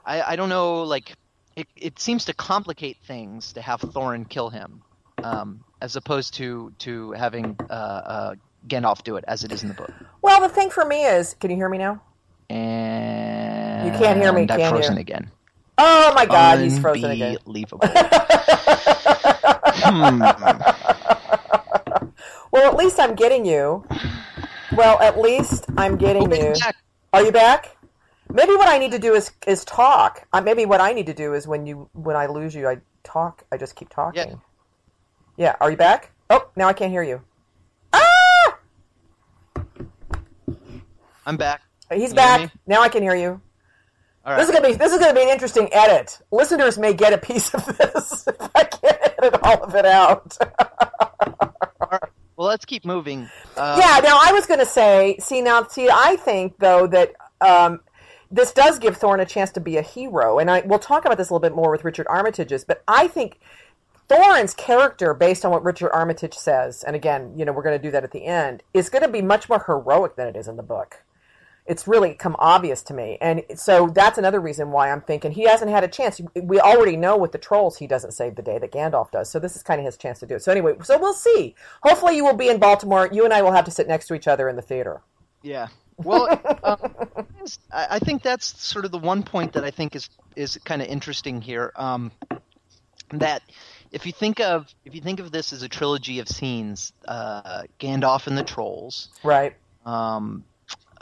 [0.05, 1.15] I, I don't know, like
[1.55, 4.81] it, it seems to complicate things to have Thorin kill him,
[5.23, 8.35] um, as opposed to to having uh, uh,
[8.67, 9.91] Gandalf do it as it is in the book.
[10.21, 12.01] well, the thing for me is, can you hear me now?
[12.49, 14.67] And You can't hear me, I'm can you?
[14.69, 15.31] frozen again.
[15.77, 17.37] Oh my God, he's frozen again.
[17.45, 17.87] Unbelievable.
[19.75, 20.21] Hmm.
[22.51, 23.83] Well, at least I'm getting you.
[24.75, 26.55] Well, at least I'm getting Open you.
[27.11, 27.75] Are you back?
[28.29, 30.25] Maybe what I need to do is is talk.
[30.33, 32.77] Uh, maybe what I need to do is when you when I lose you, I
[33.03, 33.43] talk.
[33.51, 34.27] I just keep talking.
[34.27, 34.35] Yeah.
[35.37, 35.55] Yeah.
[35.59, 36.11] Are you back?
[36.29, 37.21] Oh, now I can't hear you.
[37.93, 38.57] Ah!
[41.25, 41.61] I'm back.
[41.91, 42.51] He's you back.
[42.65, 43.41] Now I can hear you.
[44.25, 46.19] All This is gonna be this is gonna be an interesting edit.
[46.31, 50.37] Listeners may get a piece of this if I can't edit all of it out.
[52.35, 53.29] Well, let's keep moving.
[53.55, 53.99] Uh, yeah.
[54.03, 57.81] Now I was gonna say, see now, see, I think though that um,
[58.33, 61.17] this does give Thorin a chance to be a hero, and I we'll talk about
[61.17, 62.65] this a little bit more with Richard Armitage's.
[62.65, 63.39] But I think
[64.09, 67.87] Thorin's character, based on what Richard Armitage says, and again, you know, we're going to
[67.87, 70.47] do that at the end, is going to be much more heroic than it is
[70.47, 71.03] in the book.
[71.67, 75.43] It's really come obvious to me, and so that's another reason why I'm thinking he
[75.43, 76.19] hasn't had a chance.
[76.35, 79.39] We already know with the trolls he doesn't save the day that Gandalf does, so
[79.39, 80.43] this is kind of his chance to do it.
[80.43, 81.53] So anyway, so we'll see.
[81.83, 83.07] Hopefully, you will be in Baltimore.
[83.11, 85.03] You and I will have to sit next to each other in the theater.
[85.43, 85.67] Yeah.
[85.97, 86.29] Well,
[86.63, 86.77] um,
[87.71, 90.87] I think that's sort of the one point that I think is is kind of
[90.87, 91.71] interesting here.
[91.75, 92.11] Um,
[93.11, 93.41] that
[93.91, 97.63] if you think of if you think of this as a trilogy of scenes, uh,
[97.79, 99.53] Gandalf and the trolls, right?
[99.85, 100.43] Um,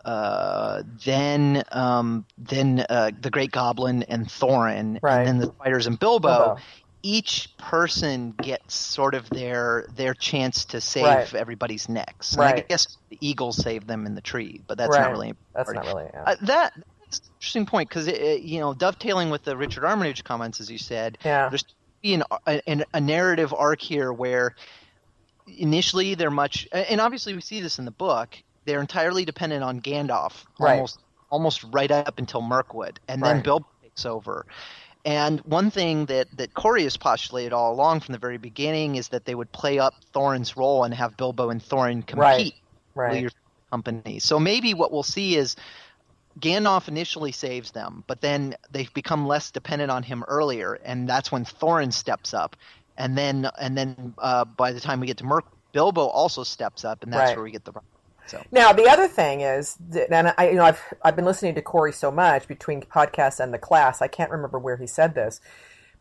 [0.04, 5.20] uh, then um, then uh, the Great Goblin and Thorin, right.
[5.20, 6.28] and then the spiders and Bilbo.
[6.28, 6.62] Bilbo.
[7.04, 11.34] Each person gets sort of their their chance to save right.
[11.34, 12.38] everybody's necks.
[12.38, 12.58] Right.
[12.58, 15.02] I guess the eagles save them in the tree, but that's right.
[15.02, 15.34] not really.
[15.56, 16.10] That's not really.
[16.14, 16.24] Yeah.
[16.26, 16.74] Uh, that
[17.04, 20.78] that's an interesting point because you know dovetailing with the Richard Armitage comments, as you
[20.78, 21.18] said.
[21.26, 21.50] Yeah.
[21.50, 21.66] There's
[22.02, 24.56] be an, a, a narrative arc here where
[25.58, 28.36] initially they're much, and obviously we see this in the book.
[28.66, 30.74] They're entirely dependent on Gandalf, right.
[30.74, 31.00] almost
[31.30, 33.42] almost right up until Mirkwood, and then.
[33.42, 34.46] Bilbo takes over.
[35.04, 39.10] And one thing that, that Corey has postulated all along from the very beginning is
[39.10, 42.56] that they would play up Thorin's role and have Bilbo and Thorin compete
[42.96, 43.14] right.
[43.24, 43.34] right.
[43.72, 44.20] company.
[44.20, 45.56] So maybe what we'll see is
[46.40, 51.32] Gandalf initially saves them, but then they've become less dependent on him earlier, and that's
[51.32, 52.56] when Thorin steps up,
[52.98, 56.86] and then and then uh, by the time we get to Merc, Bilbo also steps
[56.86, 57.38] up, and that's right.
[57.38, 57.74] where we get the.
[58.32, 58.42] So.
[58.50, 59.78] Now the other thing is,
[60.10, 63.54] and I, you know, I've I've been listening to Corey so much between podcasts and
[63.54, 64.02] the class.
[64.02, 65.42] I can't remember where he said this,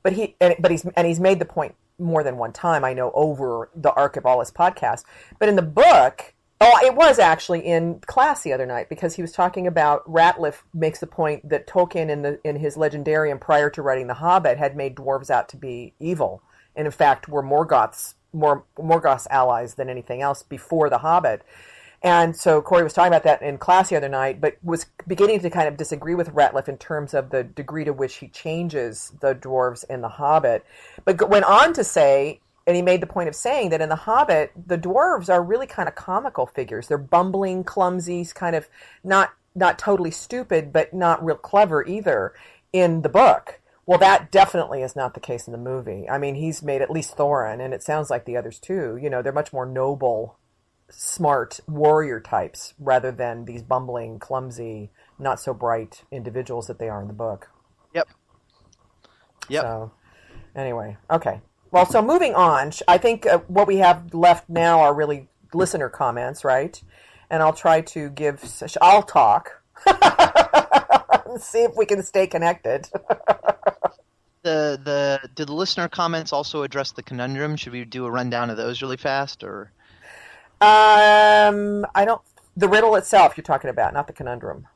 [0.04, 2.84] but he and, but he's and he's made the point more than one time.
[2.84, 5.04] I know over the arc of all his podcasts,
[5.38, 6.34] but in the book.
[6.62, 10.56] Oh, it was actually in class the other night because he was talking about Rateliff
[10.74, 14.58] makes the point that Tolkien in the in his Legendarium prior to writing The Hobbit
[14.58, 16.42] had made dwarves out to be evil,
[16.76, 21.42] and in fact were Morgoth's more Morgoth's allies than anything else before The Hobbit.
[22.02, 25.40] And so Corey was talking about that in class the other night, but was beginning
[25.40, 29.12] to kind of disagree with Rateliff in terms of the degree to which he changes
[29.20, 30.64] the dwarves in The Hobbit,
[31.04, 33.96] but went on to say and he made the point of saying that in The
[33.96, 36.88] Hobbit, the dwarves are really kind of comical figures.
[36.88, 38.68] They're bumbling, clumsy, kind of
[39.02, 42.32] not not totally stupid, but not real clever either
[42.72, 43.58] in the book.
[43.84, 46.08] Well, that definitely is not the case in the movie.
[46.08, 48.96] I mean, he's made at least Thorin, and it sounds like the others too.
[49.02, 50.36] You know, they're much more noble,
[50.90, 57.00] smart warrior types rather than these bumbling, clumsy, not so bright individuals that they are
[57.00, 57.50] in the book.
[57.94, 58.08] Yep.
[59.48, 59.62] Yep.
[59.62, 59.92] So,
[60.54, 61.40] anyway, okay.
[61.70, 65.88] Well, so moving on, I think uh, what we have left now are really listener
[65.88, 66.80] comments, right?
[67.30, 68.42] And I'll try to give.
[68.80, 69.62] I'll talk.
[71.38, 72.88] See if we can stay connected.
[74.42, 77.54] the the did the listener comments also address the conundrum?
[77.54, 79.70] Should we do a rundown of those really fast, or?
[80.60, 82.20] Um, I don't.
[82.56, 84.66] The riddle itself you're talking about, not the conundrum.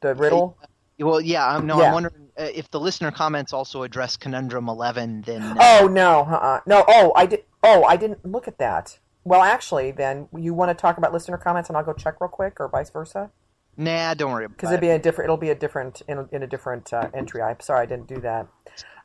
[0.00, 0.56] The riddle.
[0.98, 1.88] Well, yeah, I'm, no, Yeah.
[1.88, 5.22] I'm wondering uh, if the listener comments also address conundrum 11.
[5.22, 6.60] Then uh, Oh no, uh-uh.
[6.66, 6.84] no.
[6.86, 7.44] Oh, I did.
[7.62, 8.98] Oh, I didn't look at that.
[9.24, 12.28] Well, actually, then you want to talk about listener comments, and I'll go check real
[12.28, 13.30] quick, or vice versa,
[13.76, 14.74] nah, don't worry because it.
[14.74, 15.26] it'll be a different.
[15.26, 17.42] It'll be a different in a, in a different uh, entry.
[17.42, 18.46] I'm sorry, I didn't do that.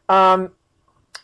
[0.07, 0.51] Um,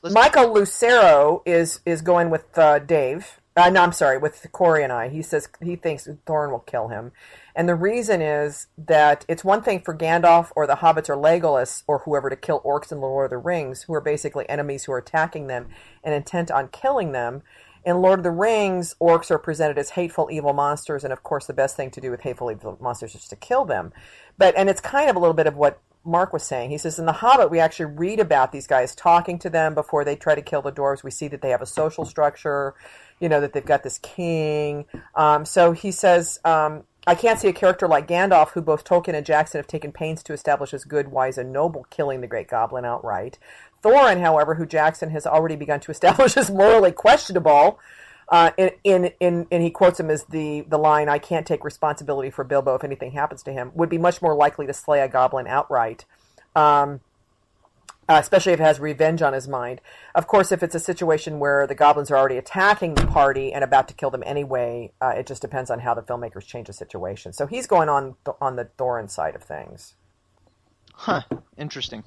[0.03, 3.39] Michael Lucero is is going with uh, Dave.
[3.57, 5.07] Uh, no, I'm sorry, with Corey and I.
[5.07, 7.13] He says he thinks Thorin will kill him,
[7.55, 11.83] and the reason is that it's one thing for Gandalf or the hobbits or Legolas
[11.87, 14.91] or whoever to kill orcs in Lord of the Rings, who are basically enemies who
[14.91, 15.69] are attacking them
[16.03, 17.43] and intent on killing them.
[17.85, 21.45] In Lord of the Rings, orcs are presented as hateful, evil monsters, and of course,
[21.45, 23.93] the best thing to do with hateful, evil monsters is to kill them.
[24.37, 26.69] But and it's kind of a little bit of what Mark was saying.
[26.69, 30.05] He says in The Hobbit, we actually read about these guys talking to them before
[30.05, 31.03] they try to kill the dwarves.
[31.03, 32.75] We see that they have a social structure,
[33.19, 34.85] you know, that they've got this king.
[35.15, 39.13] Um, so he says, um, I can't see a character like Gandalf, who both Tolkien
[39.13, 42.47] and Jackson have taken pains to establish as good, wise, and noble, killing the great
[42.47, 43.37] goblin outright.
[43.83, 47.79] Thorin, however, who Jackson has already begun to establish as morally questionable,
[48.29, 51.63] uh, in, in, in, and he quotes him as the, the line, I can't take
[51.63, 55.01] responsibility for Bilbo if anything happens to him, would be much more likely to slay
[55.01, 56.05] a goblin outright.
[56.55, 57.01] Um,
[58.07, 59.81] uh, especially if it has revenge on his mind.
[60.13, 63.63] Of course, if it's a situation where the goblins are already attacking the party and
[63.63, 66.73] about to kill them anyway, uh, it just depends on how the filmmakers change the
[66.73, 67.33] situation.
[67.33, 69.95] So he's going on on the Thorin side of things.
[70.93, 71.23] Huh.
[71.57, 72.03] Interesting.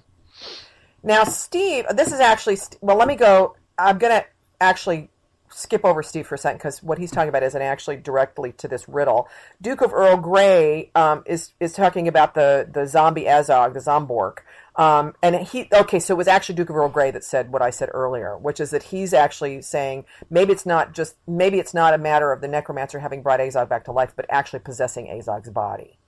[1.03, 2.97] Now, Steve, this is actually well.
[2.97, 3.57] Let me go.
[3.77, 4.25] I'm gonna
[4.61, 5.11] actually
[5.51, 8.69] skip over Steve for a second because what he's talking about isn't actually directly to
[8.69, 9.29] this riddle.
[9.61, 14.39] Duke of Earl Grey um, is is talking about the the zombie Azog, the Zombork.
[14.77, 17.63] Um, and he okay, so it was actually Duke of Earl Grey that said what
[17.63, 21.75] I said earlier, which is that he's actually saying maybe it's not just maybe it's
[21.75, 25.07] not a matter of the necromancer having brought Azog back to life, but actually possessing
[25.07, 25.99] Azog's body.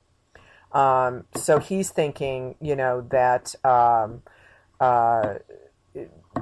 [0.73, 4.23] Um, so he's thinking, you know, that um,
[4.79, 5.35] uh,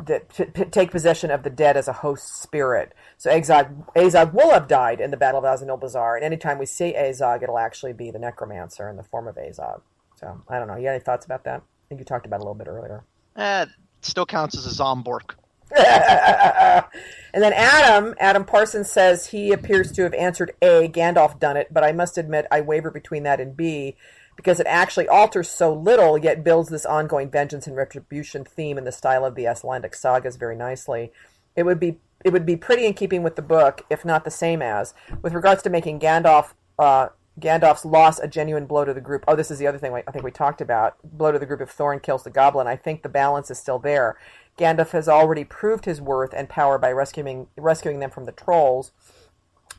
[0.07, 2.93] that p- p- take possession of the dead as a host spirit.
[3.17, 6.95] So Azog, Azog will have died in the Battle of Azanulbizar, and anytime we see
[6.97, 9.83] Azog, it'll actually be the necromancer in the form of Azog.
[10.17, 10.77] So I don't know.
[10.77, 11.61] You got any thoughts about that?
[11.61, 13.05] I think you talked about it a little bit earlier.
[13.37, 13.69] It
[14.03, 15.35] still counts as a Zombork.
[15.77, 21.69] and then Adam, Adam Parsons says he appears to have answered A, Gandalf done it,
[21.71, 23.97] but I must admit I waver between that and B
[24.39, 28.85] because it actually alters so little, yet builds this ongoing vengeance and retribution theme in
[28.85, 31.13] the style of the Icelandic sagas very nicely.
[31.57, 34.31] It would be it would be pretty in keeping with the book, if not the
[34.31, 34.95] same as.
[35.23, 37.09] With regards to making Gandalf uh,
[37.41, 39.25] Gandalf's loss a genuine blow to the group.
[39.27, 40.97] Oh, this is the other thing I think we talked about.
[41.03, 42.69] Blow to the group if Thorin kills the goblin.
[42.69, 44.17] I think the balance is still there.
[44.57, 48.93] Gandalf has already proved his worth and power by rescuing rescuing them from the trolls.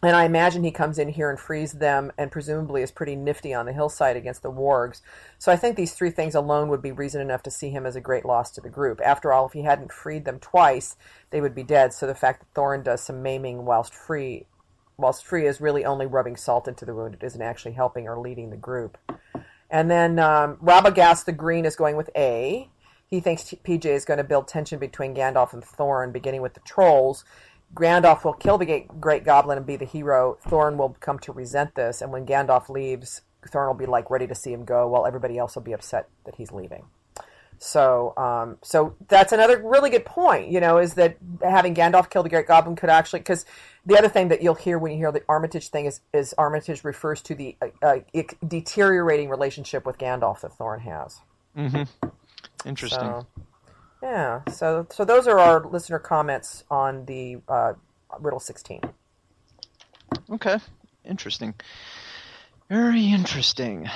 [0.01, 3.53] And I imagine he comes in here and frees them and presumably is pretty nifty
[3.53, 5.01] on the hillside against the wargs.
[5.37, 7.97] So I think these three things alone would be reason enough to see him as
[7.97, 9.01] a great loss to the group.
[9.03, 10.95] After all, if he hadn't freed them twice,
[11.31, 11.91] they would be dead.
[11.91, 14.45] So the fact that Thorin does some maiming whilst free
[14.99, 17.15] whilst free is really only rubbing salt into the wound.
[17.15, 18.97] It isn't actually helping or leading the group.
[19.69, 22.69] And then um, Rabagast the Green is going with A.
[23.07, 26.59] He thinks PJ is going to build tension between Gandalf and Thorin, beginning with the
[26.59, 27.25] trolls.
[27.75, 30.37] Gandalf will kill the Great Goblin and be the hero.
[30.45, 34.27] Thorin will come to resent this, and when Gandalf leaves, Thorin will be like ready
[34.27, 36.85] to see him go, while everybody else will be upset that he's leaving.
[37.59, 40.49] So, um, so that's another really good point.
[40.49, 43.45] You know, is that having Gandalf kill the Great Goblin could actually because
[43.85, 46.83] the other thing that you'll hear when you hear the Armitage thing is is Armitage
[46.85, 47.67] refers to the uh,
[48.15, 51.19] uh, deteriorating relationship with Gandalf that Thorin has.
[51.57, 52.07] Mm-hmm.
[52.65, 52.99] Interesting.
[52.99, 53.27] So,
[54.01, 54.41] yeah.
[54.51, 57.73] So, so those are our listener comments on the uh,
[58.19, 58.81] riddle sixteen.
[60.29, 60.57] Okay.
[61.05, 61.55] Interesting.
[62.69, 63.89] Very interesting.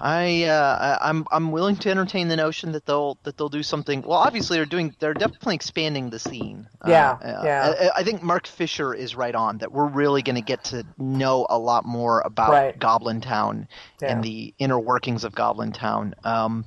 [0.00, 4.02] I uh, I'm I'm willing to entertain the notion that they'll that they'll do something.
[4.02, 6.68] Well, obviously they're doing they're definitely expanding the scene.
[6.86, 7.74] Yeah, uh, yeah.
[7.94, 9.72] I, I, think Mark Fisher is right on that.
[9.72, 12.78] We're really going to get to know a lot more about right.
[12.78, 13.68] Goblin Town
[14.00, 14.12] yeah.
[14.12, 16.14] and the inner workings of Goblin Town.
[16.24, 16.66] Um,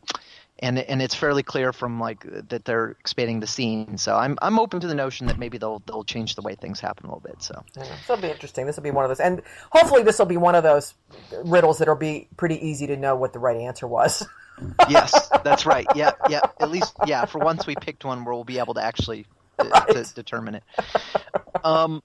[0.60, 3.98] and and it's fairly clear from like that they're expanding the scene.
[3.98, 6.80] So I'm I'm open to the notion that maybe they'll they'll change the way things
[6.80, 7.42] happen a little bit.
[7.42, 8.66] So yeah, this will be interesting.
[8.66, 9.42] This will be one of those, and
[9.72, 10.94] hopefully this will be one of those
[11.44, 14.26] riddles that'll be pretty easy to know what the right answer was.
[14.90, 15.86] yes, that's right.
[15.96, 16.42] Yeah, yeah.
[16.60, 17.26] At least yeah.
[17.26, 19.26] For once we picked one where we'll be able to actually
[19.58, 19.88] uh, right.
[19.88, 20.64] to determine it.
[21.64, 22.04] Um,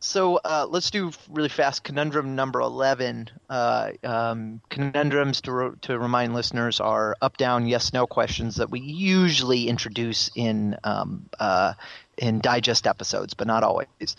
[0.00, 5.98] so uh, let's do really fast conundrum number 11 uh, um, conundrums to, re- to
[5.98, 11.74] remind listeners are up down yes no questions that we usually introduce in um, uh,
[12.16, 14.16] in digest episodes but not always.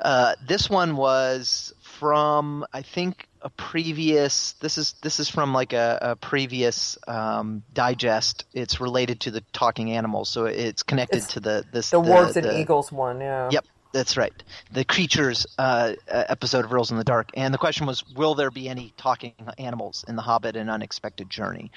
[0.00, 5.74] Uh, this one was from i think a previous this is this is from like
[5.74, 8.46] a, a previous um, digest.
[8.54, 12.08] It's related to the talking animals so it's connected It's to the this the, the
[12.08, 13.50] wargs and the- eagles one, yeah.
[13.52, 14.32] Yep, that's right.
[14.72, 18.50] The creatures uh, episode of Riddles in the Dark, and the question was, will there
[18.50, 21.70] be any talking animals in the Hobbit: An Unexpected Journey?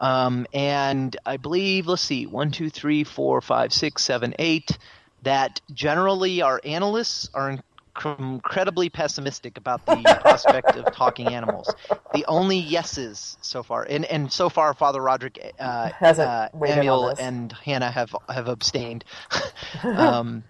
[0.00, 4.76] Um, and I believe, let's see, one, two, three, four, five, six, seven, eight.
[5.24, 11.72] That generally our analysts are inc- incredibly pessimistic about the prospect of talking animals.
[12.14, 16.78] The only yeses so far, and, and so far, Father Roderick, uh, uh, weighed in
[16.78, 19.04] on Emil, and Hannah have have abstained.
[19.82, 20.44] um,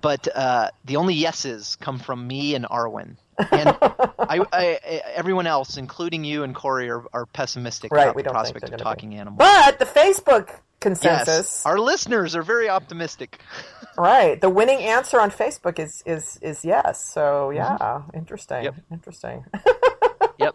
[0.00, 3.16] but uh, the only yeses come from me and Arwen.
[3.50, 4.80] And I, I,
[5.14, 8.70] everyone else, including you and Corey, are, are pessimistic Right, about we the prospect of
[8.70, 8.84] gonna be.
[8.84, 9.38] talking animals.
[9.38, 13.40] But the Facebook consensus, yes, our listeners are very optimistic.
[13.98, 14.40] right?
[14.40, 17.04] The winning answer on Facebook is is is yes.
[17.04, 18.64] So yeah, interesting, Mm-hmm.
[18.64, 18.74] Yep.
[18.92, 19.44] interesting.
[20.38, 20.54] yep.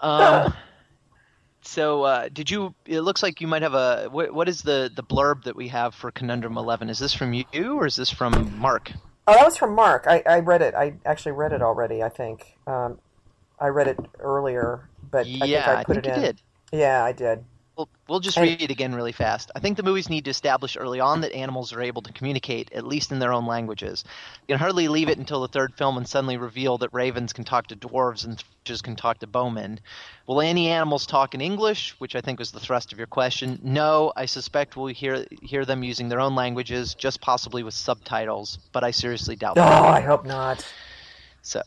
[0.00, 0.54] Um,
[1.68, 2.74] so, uh, did you?
[2.86, 4.08] It looks like you might have a.
[4.10, 6.88] What, what is the the blurb that we have for Conundrum Eleven?
[6.88, 7.44] Is this from you
[7.78, 8.90] or is this from Mark?
[9.26, 10.06] Oh, that was from Mark.
[10.08, 10.74] I, I read it.
[10.74, 12.02] I actually read it already.
[12.02, 12.98] I think um,
[13.60, 16.22] I read it earlier, but yeah, I think I put think it in.
[16.22, 16.42] did.
[16.72, 17.44] Yeah, I did.
[17.78, 19.52] We'll, we'll just read it again really fast.
[19.54, 22.72] I think the movies need to establish early on that animals are able to communicate,
[22.72, 24.02] at least in their own languages.
[24.48, 27.44] You can hardly leave it until the third film and suddenly reveal that ravens can
[27.44, 29.78] talk to dwarves and thrushes can talk to bowmen.
[30.26, 33.60] Will any animals talk in English, which I think was the thrust of your question?
[33.62, 38.58] No, I suspect we'll hear hear them using their own languages, just possibly with subtitles,
[38.72, 39.82] but I seriously doubt Oh, that.
[39.84, 40.66] I hope not.
[41.42, 41.62] So,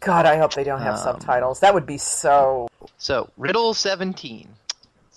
[0.00, 1.60] God, I hope they don't have Um, subtitles.
[1.60, 2.68] That would be so.
[2.98, 4.48] So, Riddle 17.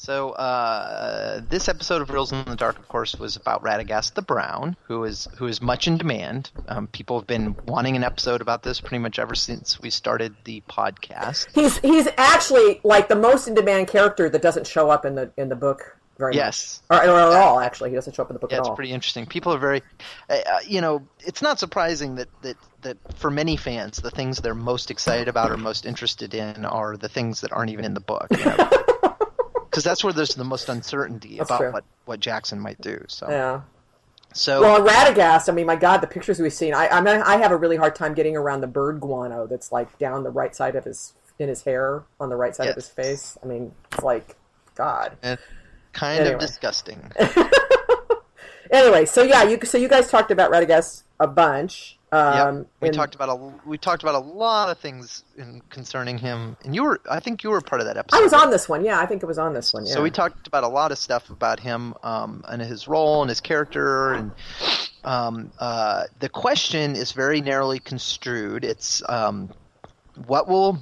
[0.01, 4.21] So, uh, this episode of Riddles in the Dark, of course, was about Radagast the
[4.21, 6.51] Brown, who is who is much in demand.
[6.69, 10.33] Um, people have been wanting an episode about this pretty much ever since we started
[10.45, 11.47] the podcast.
[11.53, 15.31] He's he's actually like the most in demand character that doesn't show up in the
[15.35, 16.81] in the book very Yes.
[16.89, 17.59] much, or, or at all.
[17.59, 18.75] Actually, he doesn't show up in the book Yeah, at it's all.
[18.77, 19.25] pretty interesting.
[19.25, 19.81] People are very,
[20.29, 24.37] uh, uh, you know, it's not surprising that, that, that for many fans, the things
[24.39, 27.93] they're most excited about or most interested in are the things that aren't even in
[27.93, 28.27] the book.
[29.79, 31.71] Because that's where there's the most uncertainty That's about true.
[31.71, 33.01] what, what Jackson might do.
[33.07, 33.61] So, Yeah.
[34.33, 36.73] so Well, Radagast, I mean, my God, the pictures we've seen.
[36.73, 39.71] I I, mean, I have a really hard time getting around the bird guano that's
[39.71, 42.75] like down the right side of his in his hair on the right side of
[42.75, 43.37] his face.
[43.41, 44.35] I mean, it's like
[44.75, 45.15] God.
[45.23, 45.39] and
[45.93, 46.35] kind Anyway.
[46.35, 47.11] of disgusting.
[48.71, 51.97] Anyway, so yeah, you so you guys talked about Radagast a bunch.
[52.11, 52.67] Um, Yep.
[52.81, 53.35] We and- talked about a
[53.67, 57.43] we talked about a lot of things in, concerning him, and you were I think
[57.43, 58.17] you were part of that episode.
[58.19, 58.83] I was on this one.
[58.83, 59.85] Yeah, I think it was on this one.
[59.85, 59.93] Yeah.
[59.93, 63.29] So we talked about a lot of stuff about him um, and his role and
[63.29, 64.31] his character, and
[65.03, 68.65] um, uh, the question is very narrowly construed.
[68.65, 69.51] It's um,
[70.25, 70.79] what will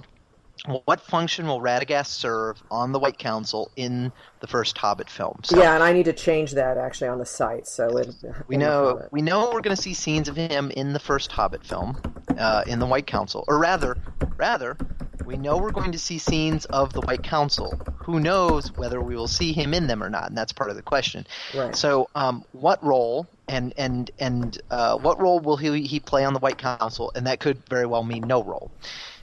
[0.66, 5.40] what function will Radagast serve on the White Council in the first Hobbit film?
[5.44, 7.68] So Yeah, and I need to change that actually on the site.
[7.68, 8.04] So
[8.48, 11.32] we in know we know we're going to see scenes of him in the first
[11.32, 12.02] Hobbit film,
[12.38, 13.98] uh, in the White Council, or rather,
[14.38, 14.78] rather,
[15.26, 17.80] we know we're going to see scenes of the White Council.
[17.98, 20.30] Who knows whether we will see him in them or not?
[20.30, 21.28] And that's part of the question.
[21.54, 21.76] Right.
[21.76, 26.34] So, um, what role and and and uh, what role will he he play on
[26.34, 27.12] the White Council?
[27.16, 28.72] And that could very well mean no role.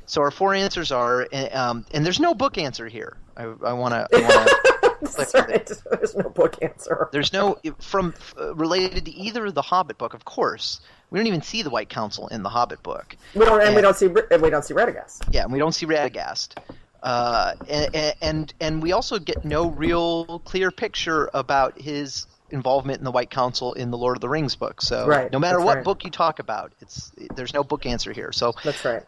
[0.07, 3.17] So our four answers are, uh, um, and there's no book answer here.
[3.37, 4.07] I, I want to.
[5.35, 5.67] Right.
[5.67, 7.09] There's no book answer.
[7.13, 10.15] There's no from uh, related to either of the Hobbit book.
[10.15, 10.81] Of course,
[11.11, 13.17] we don't even see the White Council in the Hobbit book.
[13.35, 15.29] We don't, and we don't see and we don't see Radagast.
[15.31, 16.57] Yeah, and we don't see Radagast.
[17.03, 23.05] Uh, and, and and we also get no real clear picture about his involvement in
[23.05, 24.81] the White Council in the Lord of the Rings book.
[24.81, 25.85] So Right, no matter that's what right.
[25.85, 28.33] book you talk about, it's there's no book answer here.
[28.33, 29.03] So That's right.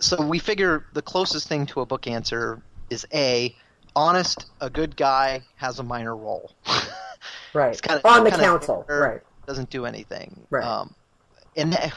[0.00, 2.60] so we figure the closest thing to a book answer
[2.90, 3.54] is a
[3.94, 6.50] honest, a good guy has a minor role.
[7.54, 7.70] Right.
[7.70, 8.84] It's kinda- on the council.
[8.88, 9.20] Right.
[9.46, 10.44] doesn't do anything.
[10.50, 10.64] Right.
[10.64, 10.92] Um,
[11.56, 11.92] and that-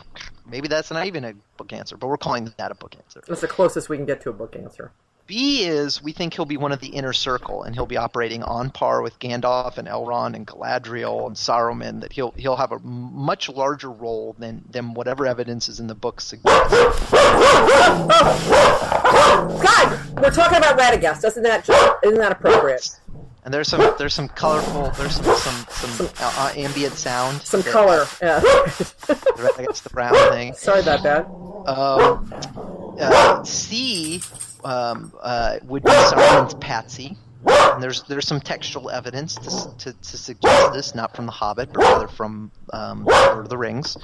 [0.45, 3.22] maybe that's not even a book answer, but we're calling that a book answer.
[3.28, 4.91] That's the closest we can get to a book answer.
[5.28, 8.43] B is we think he'll be one of the inner circle, and he'll be operating
[8.43, 11.99] on par with Gandalf and Elrond and Galadriel and Saruman.
[11.99, 15.95] That he'll he'll have a much larger role than than whatever evidence is in the
[15.95, 16.73] book suggests.
[19.51, 21.21] God, we're talking about Radagast.
[21.21, 22.89] Doesn't that just, isn't that appropriate?
[23.43, 27.41] And there's some there's some colorful there's some some, some uh, uh, ambient sound.
[27.41, 28.05] Some that- color.
[28.21, 28.39] Yeah.
[28.45, 30.53] I guess the brown thing.
[30.53, 31.25] Sorry about that.
[31.69, 32.34] Um,
[32.97, 34.21] uh, C
[34.64, 37.18] um, uh, would be someone's Patsy.
[37.45, 41.72] And there's there's some textual evidence to, to, to suggest this, not from The Hobbit,
[41.72, 43.95] but rather from um, Lord of the Rings,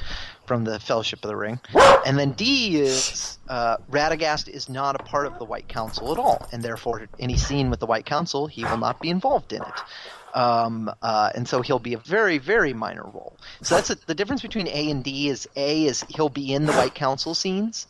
[0.45, 1.59] from the Fellowship of the Ring.
[2.05, 6.19] And then D is uh, Radagast is not a part of the White Council at
[6.19, 9.61] all, and therefore any scene with the White Council, he will not be involved in
[9.61, 9.81] it.
[10.35, 13.37] Um, uh, and so he'll be a very, very minor role.
[13.61, 15.27] So that's a, the difference between A and D.
[15.27, 17.87] Is A is he'll be in the White Council scenes,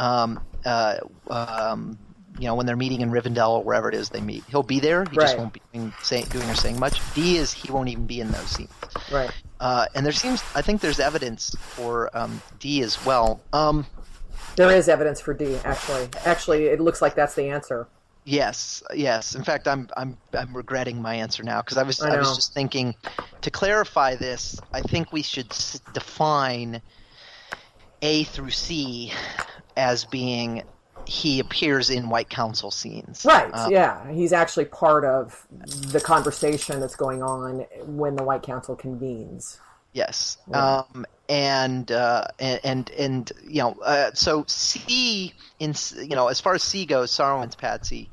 [0.00, 0.96] um, uh,
[1.28, 1.98] um,
[2.38, 4.80] you know, when they're meeting in Rivendell or wherever it is they meet, he'll be
[4.80, 5.04] there.
[5.04, 7.00] He just won't be doing, say, doing or saying much.
[7.14, 8.70] D is he won't even be in those scenes.
[9.12, 9.30] Right.
[9.60, 13.40] Uh, and there seems, I think, there's evidence for um, D as well.
[13.52, 13.86] Um,
[14.56, 15.56] There is evidence for D.
[15.64, 17.86] Actually, actually, it looks like that's the answer.
[18.24, 19.34] Yes, yes.
[19.34, 22.36] In fact, I'm I'm I'm regretting my answer now because I was I I, was
[22.36, 22.94] just thinking
[23.40, 24.60] to clarify this.
[24.72, 26.82] I think we should s- define
[28.02, 29.12] A through C
[29.76, 30.62] as being
[31.06, 33.24] he appears in White Council scenes.
[33.24, 33.50] Right.
[33.52, 38.76] Uh, yeah, he's actually part of the conversation that's going on when the White Council
[38.76, 39.58] convenes.
[39.92, 40.38] Yes.
[40.48, 40.84] Yeah.
[40.92, 46.40] Um, and, uh, and and and you know, uh, so C in you know, as
[46.40, 48.10] far as C goes, Saruman's Patsy.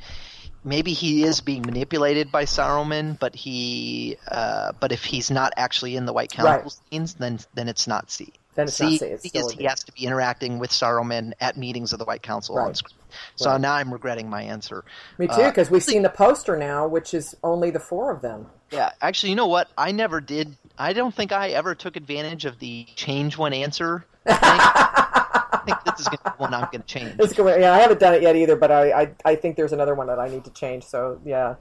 [0.64, 5.95] Maybe he is being manipulated by Saruman, but he, uh, but if he's not actually
[5.95, 6.72] in the White Council Right.
[6.91, 8.34] scenes, then then it's not C.
[8.58, 9.01] Then it's C, not.
[9.03, 11.99] It's C still is a he has to be interacting with Saruman at meetings of
[11.99, 12.76] the White Council on Right.
[12.76, 12.95] screen.
[13.36, 13.62] So Right.
[13.62, 14.84] now I'm regretting my answer.
[15.18, 18.22] Me too, Uh, because we've seen the poster now, which is only the four of
[18.22, 18.47] them.
[18.72, 19.70] Yeah, actually, you know what?
[19.78, 20.58] I never did.
[20.78, 24.05] I don't think I ever took advantage of the change one answer.
[24.26, 24.36] thing.
[24.41, 27.16] I think this is be one I'm going to change.
[27.38, 30.08] Yeah, I haven't done it yet either, but I, I, I think there's another one
[30.08, 30.84] that I need to change.
[30.84, 31.55] So yeah,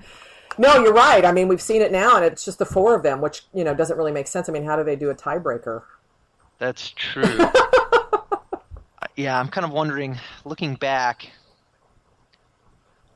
[0.58, 1.24] no, you're right.
[1.24, 3.62] I mean, we've seen it now, and it's just the four of them, which you
[3.64, 4.48] know doesn't really make sense.
[4.48, 5.82] I mean, how do they do a tiebreaker?
[6.58, 7.22] That's true.
[9.16, 11.30] yeah, I'm kind of wondering, looking back,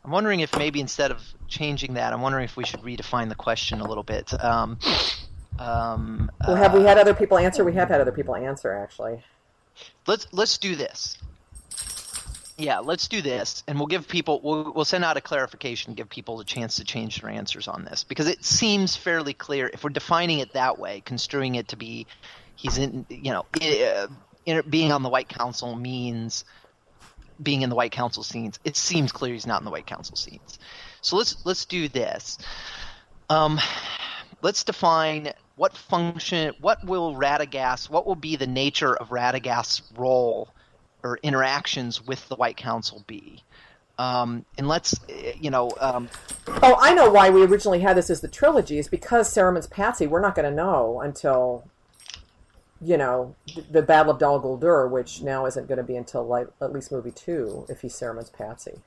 [0.04, 3.34] I'm wondering if maybe instead of changing that, I'm wondering if we should redefine the
[3.34, 4.32] question a little bit.
[4.42, 4.78] Um,
[5.58, 7.64] um, Well, have we uh, had other people answer?
[7.64, 9.22] We have had other people answer actually.
[10.06, 11.18] let's let's do this.
[12.56, 16.08] Yeah, let's do this, and we'll give people we'll we'll send out a clarification, give
[16.08, 19.84] people a chance to change their answers on this because it seems fairly clear if
[19.84, 22.06] we're defining it that way, construing it to be
[22.60, 24.06] he's in you know uh,
[24.46, 26.44] in, being on the White Council means
[27.42, 28.58] being in the White Council scenes.
[28.64, 30.58] It seems clear he's not in the White Council scenes.
[31.00, 32.38] So let's let's do this.
[33.28, 33.60] Um,
[34.42, 40.48] let's define what function, what will Radagast, what will be the nature of Radagast's role
[41.02, 43.44] or interactions with the White Council be?
[43.98, 44.98] Um, and let's,
[45.38, 46.08] you know, um,
[46.48, 50.06] Oh, I know why we originally had this as the trilogy is because Saruman's Patsy.
[50.06, 51.69] We're not going to know until
[52.80, 56.26] you know th- the Battle of Dol Guldur, which now isn't going to be until
[56.26, 58.80] like at least movie two if he's Saruman's Patsy.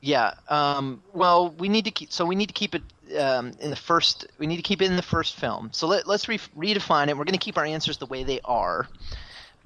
[0.00, 0.34] yeah.
[0.48, 2.82] Um, well, we need to keep, so we need to keep it
[3.18, 4.26] um, in the first.
[4.38, 5.70] We need to keep it in the first film.
[5.72, 7.16] So let, let's re- redefine it.
[7.16, 8.88] We're going to keep our answers the way they are.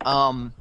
[0.05, 0.53] Um,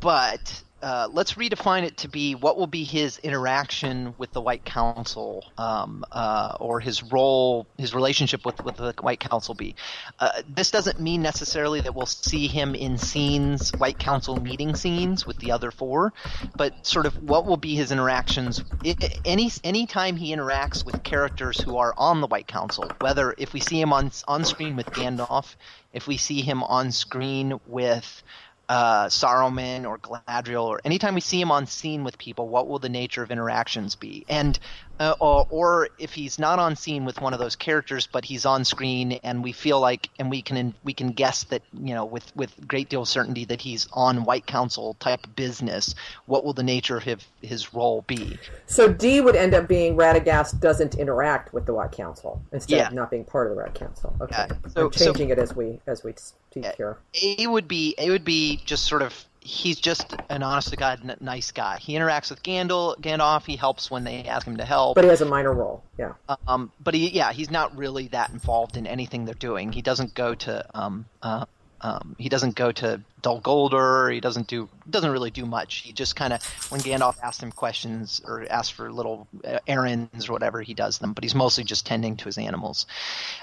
[0.00, 4.64] but uh, let's redefine it to be what will be his interaction with the White
[4.64, 9.74] Council, um, uh, or his role, his relationship with, with the White Council be.
[10.20, 15.26] Uh, this doesn't mean necessarily that we'll see him in scenes, White Council meeting scenes
[15.26, 16.12] with the other four,
[16.56, 18.62] but sort of what will be his interactions.
[18.84, 22.90] I- I- Any any time he interacts with characters who are on the White Council,
[23.00, 25.56] whether if we see him on on screen with Gandalf,
[25.92, 28.22] if we see him on screen with
[28.68, 32.78] uh, Saruman or Galadriel, or anytime we see him on scene with people, what will
[32.78, 34.24] the nature of interactions be?
[34.28, 34.58] And
[35.00, 38.44] uh, or, or if he's not on scene with one of those characters, but he's
[38.44, 42.04] on screen, and we feel like, and we can we can guess that you know
[42.04, 45.94] with with great deal of certainty that he's on White Council type business.
[46.26, 48.38] What will the nature of his his role be?
[48.66, 52.88] So D would end up being Radagast doesn't interact with the White Council instead Yeah.
[52.88, 54.16] of not being part of the White Council.
[54.20, 54.56] Okay, Yeah.
[54.74, 56.98] So- I'm changing it as we as we speak here.
[57.22, 61.00] A would be A would be just sort of he's just an honest to god
[61.02, 61.78] n- nice guy.
[61.78, 63.00] He interacts with Gandalf.
[63.00, 63.46] Gandalf.
[63.46, 64.94] He helps when they ask him to help.
[64.94, 65.82] But he has a minor role.
[65.96, 66.12] Yeah.
[66.46, 69.72] Um, but he, yeah, he's not really that involved in anything they're doing.
[69.72, 71.46] He doesn't go to, um, uh,
[71.80, 74.12] um, he doesn't go to Dol Guldur.
[74.12, 75.76] He doesn't do, doesn't really do much.
[75.76, 80.28] He just kind of, when Gandalf asks him questions or asks for little uh, errands
[80.28, 81.12] or whatever, he does them.
[81.12, 82.86] But he's mostly just tending to his animals.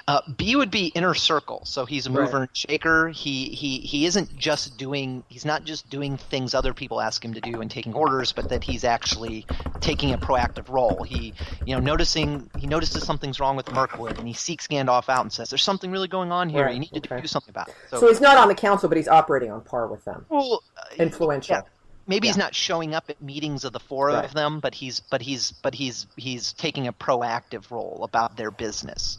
[0.08, 1.62] Uh, B would be inner circle.
[1.66, 2.34] So he's a mover Right.
[2.42, 3.10] and shaker.
[3.10, 5.24] He he he isn't just doing.
[5.28, 8.50] He's not just doing things other people ask him to do and taking orders, but
[8.50, 9.46] that he's actually
[9.82, 11.04] taking a proactive role.
[11.04, 11.34] He
[11.66, 15.34] you know noticing he notices something's wrong with Mirkwood and he seeks Gandalf out and
[15.34, 16.66] says, "There's something really going on here.
[16.66, 18.98] Right, You need to do something about it." So he's not on the council, but
[18.98, 20.26] he's operating on par with them.
[20.30, 21.56] well, uh, Influential.
[21.58, 21.62] yeah.
[22.08, 24.24] Maybe he's not showing up at meetings of the four Right.
[24.24, 28.52] of them, but he's but he's but he's he's taking a proactive role about their
[28.52, 29.18] business.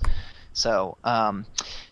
[0.52, 1.44] So um,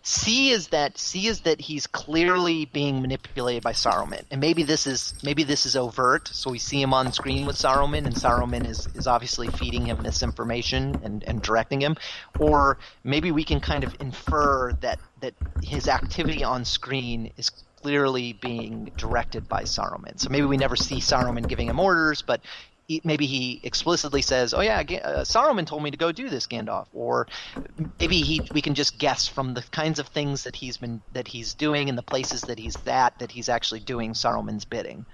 [0.03, 4.87] C is that C is that he's clearly being manipulated by Saruman, and maybe this
[4.87, 6.29] is maybe this is overt.
[6.29, 10.03] So we see him on screen with Saruman, and Saruman is, is obviously feeding him
[10.03, 11.97] this information and, and directing him,
[12.39, 17.51] or maybe we can kind of infer that that his activity on screen is
[17.85, 20.19] clearly being directed by Saruman.
[20.19, 22.41] So maybe we never see Saruman giving him orders, but
[22.89, 26.47] he, maybe he explicitly says, "Oh yeah, uh, Saruman told me to go do this,
[26.47, 27.27] Gandalf." Or
[28.01, 31.29] maybe he we can just guess from the kinds of things that he's been that
[31.29, 35.05] he's doing and the places that he's at that he's actually doing Saruman's bidding.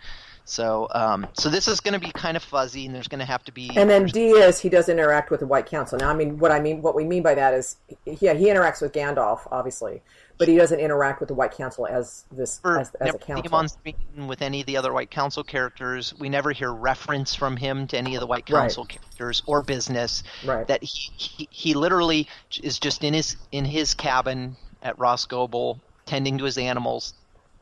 [0.44, 3.24] So, um, so this is going to be kind of fuzzy, and there's going to
[3.24, 5.98] have to be And then D is he does interact with the White Council.
[5.98, 8.80] Now, I mean, what I mean, what we mean by that is, yeah, he interacts
[8.80, 10.02] with Gandalf, obviously,
[10.40, 13.20] but he doesn't interact with the White Council as this Or as, as never a
[13.20, 13.56] see him council.
[13.56, 16.14] on screen with any of the other White Council characters.
[16.18, 18.62] We never hear reference from him to any of the White Right.
[18.62, 20.22] Council characters or business.
[20.42, 20.66] Right.
[20.66, 22.26] That he, he he literally
[22.62, 27.12] is just in his in his cabin at Rhosgobel, tending to his animals,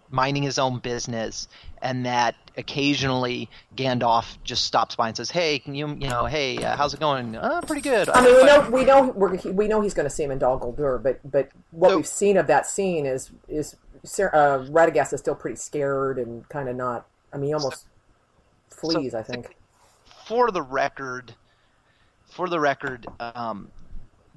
[0.09, 1.49] minding his own business,
[1.83, 6.57] and that occasionally Gandalf just stops by and says, "Hey, can you you know, hey,
[6.62, 7.37] uh, how's it going?
[7.37, 10.14] Uh, pretty good." I mean, we know we know we're, we know he's going to
[10.14, 13.31] see him in Dol Guldur, but but what So- we've seen of that scene is
[13.49, 13.76] is
[14.20, 17.07] uh, Radagast is still pretty scared and kind of not.
[17.33, 17.87] I mean, he almost
[18.70, 19.14] flees.
[19.14, 19.57] I think.
[20.26, 21.35] For the record,
[22.26, 23.70] for the record, um,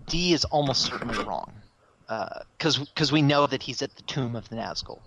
[0.08, 1.52] D is almost certainly wrong,
[2.58, 5.00] because because we know that he's at the tomb of the Nazgul.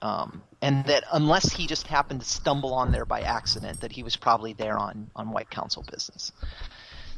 [0.00, 4.04] Um, and that unless he just happened to stumble on there by accident, that he
[4.04, 6.32] was probably there on, on White Council business.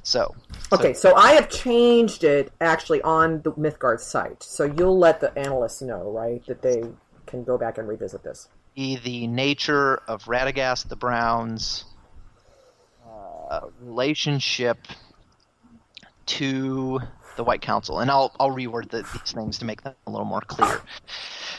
[0.03, 0.35] So,
[0.73, 4.43] Okay, so I have changed it actually on the Mythgard site.
[4.43, 6.83] So you'll let the analysts know, right, that they
[7.27, 8.49] can go back and revisit this.
[8.75, 11.85] the nature of Radagast the Brown's
[13.09, 14.79] uh, relationship
[16.27, 17.01] to
[17.37, 20.27] the White Council, and I'll I'll reword the, these things to make them a little
[20.27, 20.81] more clear.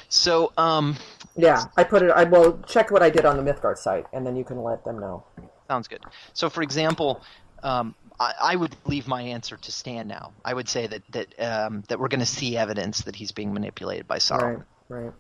[0.09, 0.95] So, um,
[1.35, 2.11] Yeah, I put it.
[2.11, 4.83] I will check what I did on the Mythgard site, and then you can let
[4.85, 5.23] them know.
[5.67, 6.03] Sounds good.
[6.33, 7.21] So, for example,
[7.63, 10.33] um, I, I would leave my answer to Stan now.
[10.43, 13.53] I would say that that um, that we're going to see evidence that he's being
[13.53, 14.63] manipulated by Sauron.
[14.89, 15.13] Right, right,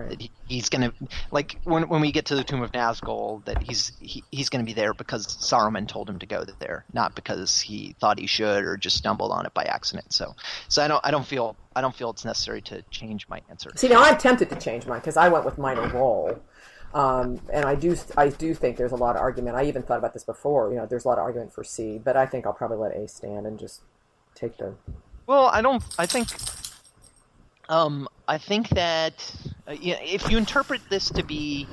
[0.00, 0.10] right.
[0.10, 3.44] That he, he's going to like when when we get to the Tomb of Nazgul,
[3.44, 6.84] that he's he, he's going to be there because Saruman told him to go there,
[6.92, 10.12] not because he thought he should or just stumbled on it by accident.
[10.12, 10.34] So,
[10.68, 13.70] so I don't I don't feel I don't feel it's necessary to change my answer.
[13.76, 16.40] See, now I'm tempted to change mine because I went with minor role,
[16.94, 19.56] um, and I do I do think there's a lot of argument.
[19.56, 20.70] I even thought about this before.
[20.70, 22.96] You know, there's a lot of argument for C, but I think I'll probably let
[22.96, 23.82] A stand and just
[24.34, 24.74] take the.
[25.26, 25.82] Well, I don't.
[25.98, 26.28] I think.
[27.68, 29.34] Um, I think that
[29.66, 31.66] uh, yeah, if you interpret this to be,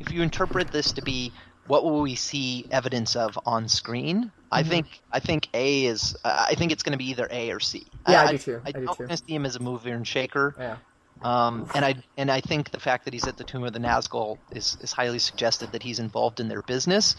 [0.00, 1.32] if you interpret this to be,
[1.66, 4.32] what will we see evidence of on screen?
[4.50, 4.70] I Mm-hmm.
[4.70, 6.16] think I think A is.
[6.24, 7.86] Uh, I think it's going to be either A or C.
[8.08, 8.62] Yeah, I do too.
[8.64, 9.06] I, I do too.
[9.06, 10.54] to see him as a mover and shaker.
[10.58, 10.76] Yeah.
[11.20, 13.80] Um, and I and I think the fact that he's at the tomb of the
[13.80, 17.16] Nazgul is, is highly suggested that he's involved in their business.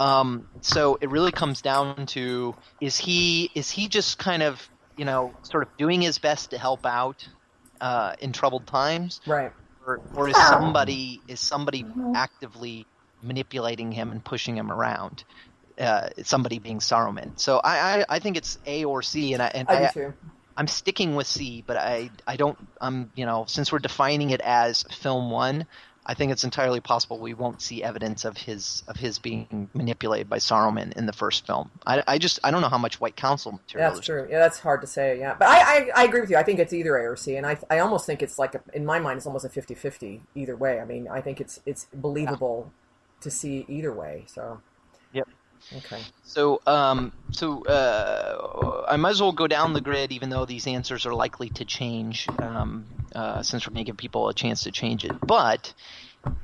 [0.00, 5.04] Um, so it really comes down to is he is he just kind of you
[5.04, 7.28] know sort of doing his best to help out
[7.80, 9.52] uh, in troubled times, Right.
[9.86, 12.86] or, or is somebody is somebody actively
[13.22, 15.24] manipulating him and pushing him around?
[15.78, 17.38] Uh, somebody being Saruman.
[17.38, 19.90] So I, I, I think it's A or C, and I and I do I,
[19.92, 20.14] too.
[20.56, 24.40] I'm sticking with C, but I I don't I'm you know since we're defining it
[24.40, 25.66] as film one,
[26.08, 30.30] I think it's entirely possible we won't see evidence of his of his being manipulated
[30.30, 31.70] by Saruman in the first film.
[31.86, 33.90] I, I just I don't know how much White Council material.
[33.92, 34.26] That's true.
[34.30, 35.18] Yeah, that's hard to say.
[35.18, 36.38] Yeah, but I, I, I agree with you.
[36.38, 38.62] I think it's either A or C, and I, I almost think it's like a,
[38.72, 40.80] in my mind, it's almost a 50-50 either way.
[40.80, 42.72] I mean, I think it's it's believable
[43.20, 44.24] to see either way.
[44.26, 44.62] So.
[45.12, 45.28] Yep.
[45.76, 46.00] Okay.
[46.22, 50.66] So um so uh, I might as well go down the grid, even though these
[50.66, 54.64] answers are likely to change, um, uh, since we're going to give people a chance
[54.64, 55.12] to change it.
[55.20, 55.72] But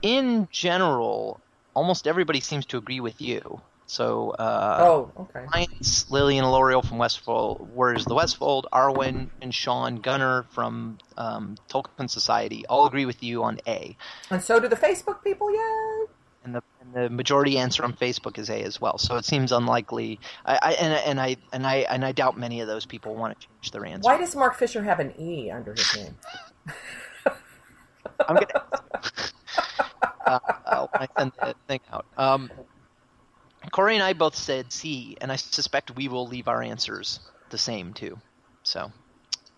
[0.02, 1.40] in general,
[1.74, 3.60] almost everybody seems to agree with you.
[3.86, 5.66] So uh, oh, okay.
[6.08, 12.08] Lillian L'Oreal from Westfold, Warriors of the Westfold, Arwen and Shaun Gunner from um, Tolkien
[12.08, 13.96] Society all agree with you on A.
[14.30, 15.54] And so do the Facebook people.
[15.54, 16.06] yeah.
[16.44, 18.98] And the, and the majority answer on Facebook is A as well.
[18.98, 20.20] So it seems unlikely.
[20.44, 23.38] I, I and, and I and I and I doubt many of those people want
[23.38, 24.06] to change their answer.
[24.06, 26.16] Why does Mark Fisher have an E under his name?
[28.28, 28.46] I'm gonna.
[30.26, 32.06] uh, I send the thing out.
[32.16, 32.50] Um,
[33.70, 37.58] Corey and I both said C, and I suspect we will leave our answers the
[37.58, 38.18] same too.
[38.62, 38.92] So,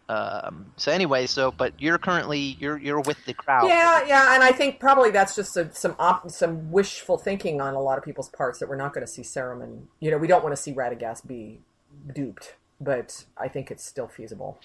[0.08, 3.68] um, so anyway, so but you're currently you're you're with the crowd.
[3.68, 7.74] Yeah, yeah, and I think probably that's just a, some op- some wishful thinking on
[7.74, 9.82] a lot of people's parts that we're not going to see Saruman.
[10.00, 11.60] You know, we don't want to see Radagast be
[12.14, 14.60] duped, but I think it's still feasible.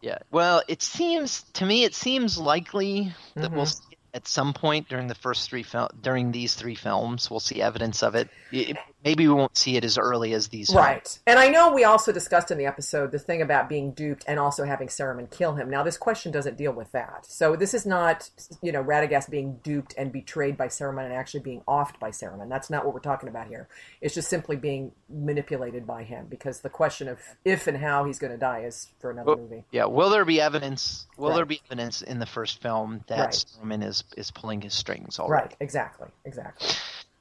[0.00, 0.18] Yeah.
[0.30, 4.88] Well, it seems to me it seems likely that we'll see it at some point
[4.88, 8.28] during the first three fil- during these three films we'll see evidence of it.
[8.52, 10.66] It- Maybe we won't see it as early as these.
[10.68, 10.76] films.
[10.84, 11.18] Right.
[11.26, 14.38] And I know we also discussed in the episode the thing about being duped and
[14.38, 15.70] also having Saruman kill him.
[15.70, 17.24] Now, this question doesn't deal with that.
[17.24, 18.28] So this is not,
[18.60, 22.50] you know, Radagast being duped and betrayed by Saruman and actually being offed by Saruman.
[22.50, 23.68] That's not what we're talking about here.
[24.02, 28.18] It's just simply being manipulated by him because the question of if and how he's
[28.18, 29.64] going to die is for another Well, movie.
[29.70, 29.86] Yeah.
[29.86, 31.06] Will there be evidence?
[31.16, 31.36] Will Right.
[31.36, 33.30] there be evidence in the first film that Right.
[33.30, 35.42] Saruman is is pulling his strings already?
[35.42, 35.56] Right.
[35.60, 36.08] Exactly.
[36.24, 36.68] Exactly.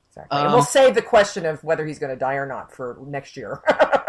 [0.09, 0.37] Exactly.
[0.37, 2.97] and Um, we'll save the question of whether he's going to die or not for
[3.05, 3.61] next year.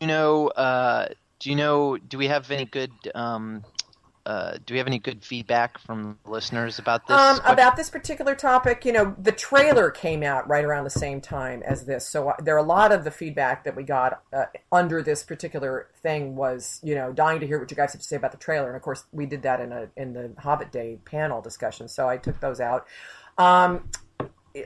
[0.00, 0.46] You know.
[0.46, 1.08] Uh,
[1.40, 1.96] do you know?
[1.96, 2.92] Do we have any good?
[3.14, 3.64] Um,
[4.28, 7.16] uh, do we have any good feedback from listeners about this?
[7.16, 11.22] Um, about this particular topic, you know, the trailer came out right around the same
[11.22, 14.22] time as this, so uh, there are a lot of the feedback that we got
[14.34, 18.02] uh, under this particular thing was, you know, dying to hear what you guys have
[18.02, 20.30] to say about the trailer, and of course we did that in a in the
[20.38, 22.86] Hobbit Day panel discussion, so I took those out.
[23.38, 23.88] Um,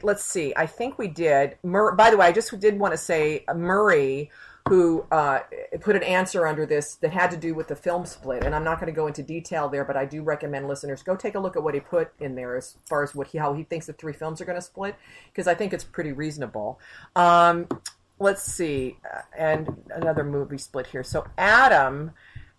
[0.02, 0.52] let's see.
[0.56, 1.56] I think we did.
[1.62, 4.30] Mur- By the way, I just did want to say uh, Murray,
[4.68, 5.40] who uh,
[5.80, 8.64] put an answer under this that had to do with the film split, and I'm
[8.64, 11.40] not going to go into detail there, but I do recommend listeners go take a
[11.40, 13.86] look at what he put in there as far as what he how he thinks
[13.86, 14.94] the three films are going to split,
[15.32, 16.78] because I think it's pretty reasonable.
[17.16, 17.66] Um,
[18.18, 21.04] let's see, uh, and another movie split here.
[21.04, 22.12] So Adam.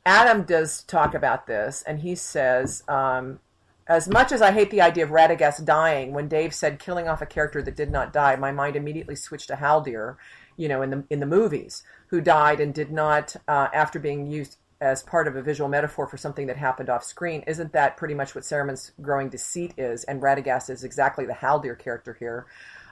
[0.06, 3.40] Adam does talk about this, and he says, um,
[3.88, 7.22] as much as I hate the idea of Radagast dying, when Dave said killing off
[7.22, 10.16] a character that did not die, my mind immediately switched to Haldir,
[10.56, 14.28] you know, in the in the movies, who died and did not uh, after being
[14.28, 17.44] used as part of a visual metaphor for something that happened off screen.
[17.48, 20.04] Isn't that pretty much what Saruman's growing deceit is?
[20.04, 22.46] And Radagast is exactly the Haldir character here.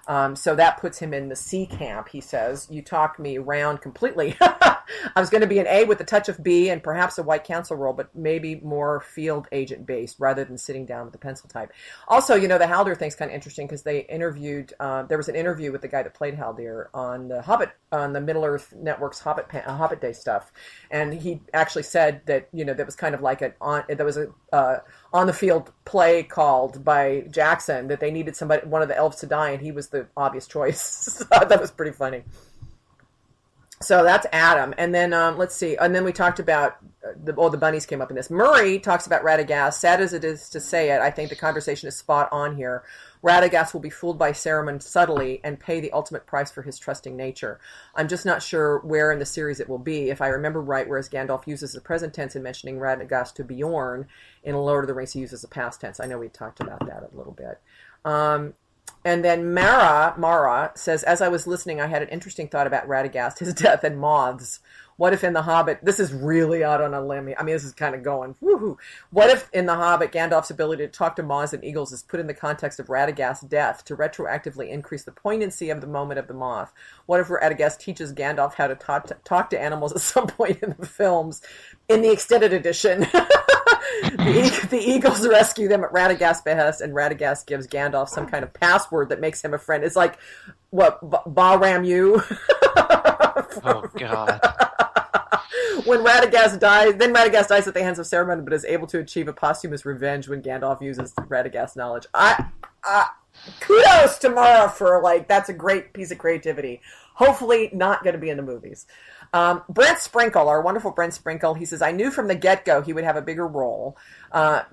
[0.08, 2.68] Um, so that puts him in the C camp, he says.
[2.70, 4.36] You talk me around completely.
[4.42, 7.24] I was going to be an A with a touch of B and perhaps a
[7.24, 11.20] white council role, but maybe more field agent based rather than sitting down with the
[11.20, 11.72] pencil type.
[12.08, 15.30] Also, you know, the Haldir thing's kind of interesting because they interviewed, uh, there was
[15.30, 18.74] an interview with the guy that played Haldir on the Hobbit, on the Middle Earth
[18.76, 20.52] Network's Hobbit, uh, Hobbit Day stuff.
[20.90, 24.06] And he actually said that, you know, that was kind of like an on, there
[24.06, 24.80] was a, uh,
[25.14, 29.18] on the field play called by Jackson that they needed somebody, one of the elves
[29.18, 31.08] to die, and he was the obvious choice.
[31.22, 32.24] So that was pretty funny.
[33.82, 37.34] So that's Adam, and then um, let's see, and then we talked about uh, the
[37.36, 38.30] oh the bunnies came up in this.
[38.30, 39.74] Murray talks about Radagast.
[39.74, 42.84] Sad as it is to say it, I think the conversation is spot on here.
[43.24, 47.16] Radagast will be fooled by Saruman subtly and pay the ultimate price for his trusting
[47.16, 47.60] nature.
[47.96, 50.10] I'm just not sure where in the series it will be.
[50.10, 54.08] If I remember right, whereas Gandalf uses the present tense in mentioning Radagast to Beorn,
[54.44, 56.00] in Lord of the Rings he uses the past tense.
[56.00, 57.60] I know we talked about that a little bit.
[58.04, 58.56] Um,
[59.04, 62.88] and then Mara, Mara says, as I was listening, I had an interesting thought about
[62.88, 64.60] Radagast, his death, and moths.
[65.02, 67.34] What if in The Hobbit, this is really out on a limb.
[67.36, 68.78] I mean, this is kind of going, woohoo.
[69.10, 72.20] What if in The Hobbit, Gandalf's ability to talk to moths and eagles is put
[72.20, 76.28] in the context of Radagast's death to retroactively increase the poignancy of the moment of
[76.28, 76.72] the moth?
[77.08, 80.62] What if Radagast teaches Gandalf how to talk to, talk to animals at some point
[80.62, 81.42] in the films
[81.90, 83.00] in the extended edition?
[83.10, 88.54] the, the, eagles rescue them at Radagast's behest, and Radagast gives Gandalf some kind of
[88.54, 89.84] password that makes him a friend.
[89.84, 90.20] It's like,
[90.70, 92.22] what, Ba you?
[93.64, 94.40] oh, God
[95.86, 99.00] when Radagast dies, then Radagast dies at the hands of Saruman, but is able to
[99.00, 102.06] achieve a posthumous revenge when Gandalf uses Radagast's knowledge.
[102.14, 102.46] I,
[102.84, 103.10] I
[103.60, 106.82] kudos to Mara for like that's a great piece of creativity.
[107.14, 108.86] Hopefully, not going to be in the movies.
[109.34, 112.82] Um, Brent Sprinkle, our wonderful Brent Sprinkle, he says, I knew from the get go
[112.82, 113.98] he would have a bigger role.
[114.32, 114.64] Uh,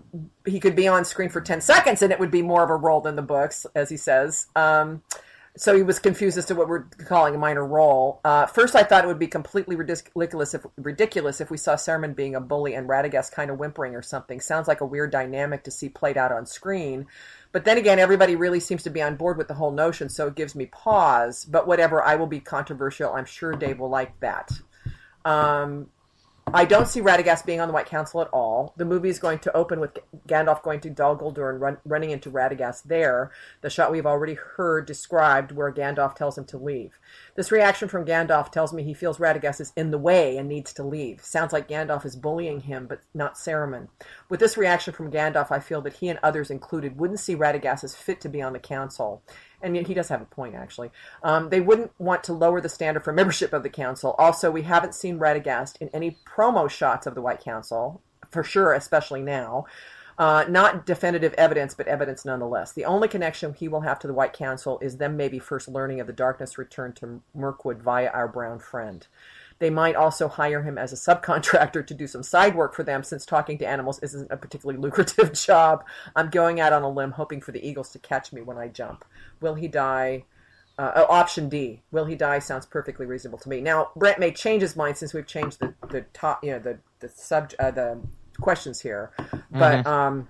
[0.45, 2.77] he could be on screen for 10 seconds and it would be more of a
[2.77, 4.47] role than the books, as he says.
[4.57, 5.03] Um,
[5.59, 8.21] so he was confused as to what we're calling a minor role.
[8.25, 12.15] Uh, first, I thought it would be completely ridiculous if, ridiculous if we saw Saruman
[12.15, 14.41] being a bully and Radagast kind of whimpering or something.
[14.41, 17.07] Sounds like a weird dynamic to see played out on screen.
[17.51, 20.29] But then again, everybody really seems to be on board with the whole notion, so
[20.29, 21.45] it gives me pause.
[21.45, 23.13] But whatever, I will be controversial.
[23.13, 24.53] I'm sure Dave will like that.
[25.25, 25.89] Um,
[26.55, 28.73] I don't see Radagast being on the White Council at all.
[28.77, 32.11] The movie is going to open with Gandalf going to Dol Guldur and run, running
[32.11, 36.99] into Radagast there, the shot we've already heard described where Gandalf tells him to leave.
[37.35, 40.73] This reaction from Gandalf tells me he feels Radagast is in the way and needs
[40.75, 41.23] to leave.
[41.23, 43.89] Sounds like Gandalf is bullying him, but not Saruman.
[44.29, 47.85] With this reaction from Gandalf, I feel that he and others included wouldn't see Radagast
[47.85, 49.23] as fit to be on the council
[49.63, 50.91] and yet he does have a point actually.
[51.23, 54.15] Um, they wouldn't want to lower the standard for membership of the council.
[54.19, 58.73] Also, we haven't seen Radagast in any promo shots of the White Council for sure,
[58.73, 59.67] especially now.
[60.19, 62.73] Uh, not definitive evidence, but evidence nonetheless.
[62.73, 66.01] The only connection he will have to the White Council is them maybe first learning
[66.01, 69.07] of the darkness return to Mirkwood via our brown friend.
[69.59, 73.03] They might also hire him as a subcontractor to do some side work for them
[73.03, 75.85] since talking to animals isn't a particularly lucrative job.
[76.15, 78.69] I'm going out on a limb hoping for the Eagles to catch me when I
[78.69, 79.05] jump.
[79.41, 80.25] Will he die?
[80.79, 82.39] Uh, oh, option D, will he die?
[82.39, 83.61] Sounds perfectly reasonable to me.
[83.61, 86.79] Now, Brent may change his mind since we've changed the, the top, you know, the
[87.01, 87.99] the sub uh, the
[88.41, 89.11] questions here,
[89.51, 89.89] but mm-hmm.
[89.89, 90.29] um,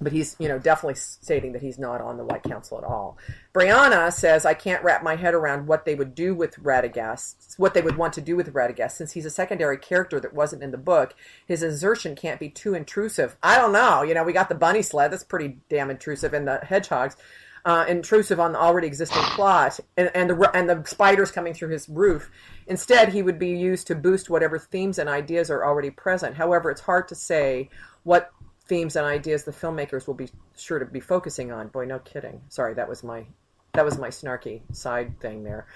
[0.00, 3.18] but he's you know definitely stating that he's not on the White Council at all.
[3.52, 7.74] Brianna says I can't wrap my head around what they would do with Radagast, what
[7.74, 10.70] they would want to do with Radagast, since he's a secondary character that wasn't in
[10.70, 11.14] the book.
[11.46, 13.36] His insertion can't be too intrusive.
[13.42, 14.02] I don't know.
[14.02, 17.16] You know, we got the bunny sled that's pretty damn intrusive, and the hedgehogs.
[17.62, 21.68] Uh, intrusive on the already existing plot, and, and the and the spiders coming through
[21.68, 22.30] his roof.
[22.66, 26.36] Instead, he would be used to boost whatever themes and ideas are already present.
[26.36, 27.68] However, it's hard to say
[28.02, 28.32] what
[28.70, 31.66] themes and ideas the filmmakers will be sure to be focusing on.
[31.66, 32.40] Boy, no kidding.
[32.48, 33.26] Sorry, that was my
[33.72, 35.66] that was my snarky side thing there.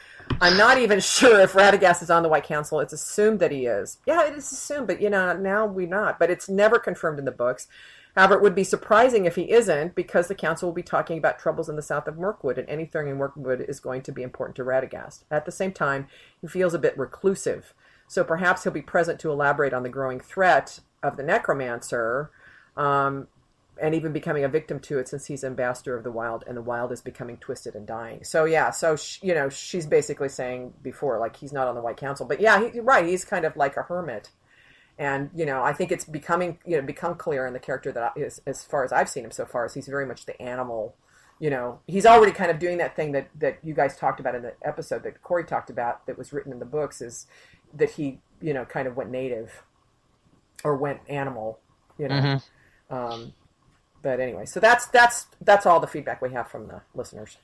[0.41, 2.79] I'm not even sure if Radagast is on the White Council.
[2.79, 3.99] It's assumed that he is.
[4.07, 6.21] Yeah, it is assumed, but you know now we're not.
[6.21, 7.66] But it's never confirmed in the books.
[8.15, 11.41] However, it would be surprising if he isn't, because the council will be talking about
[11.41, 14.55] troubles in the south of Mirkwood, and anything in Mirkwood is going to be important
[14.55, 15.25] to Radagast.
[15.33, 16.07] At the same time,
[16.41, 17.75] he feels a bit reclusive,
[18.07, 22.31] so perhaps he'll be present to elaborate on the growing threat of the necromancer,
[22.77, 23.29] um,
[23.81, 26.63] and even becoming a victim to it since he's ambassador of the wild, and the
[26.63, 28.23] wild is becoming twisted and dying.
[28.25, 31.81] So yeah, so sh- you know, she's basically saying before, like he's not on the
[31.81, 34.31] White Council, but yeah, he, right, he's kind of like a hermit
[34.99, 38.13] and you know i think it's becoming you know become clear in the character that
[38.17, 40.41] I, as, as far as i've seen him so far is he's very much the
[40.41, 40.95] animal
[41.41, 44.35] you know he's already kind of doing that thing that that you guys talked about
[44.35, 47.27] in the episode that corey talked about that was written in the books is
[47.73, 49.65] that he you know kind of went native
[50.63, 51.59] or went animal
[51.99, 52.37] you know Mm-hmm.
[52.90, 53.32] Um,
[54.02, 57.39] but anyway so that's that's that's all the feedback we have from the listeners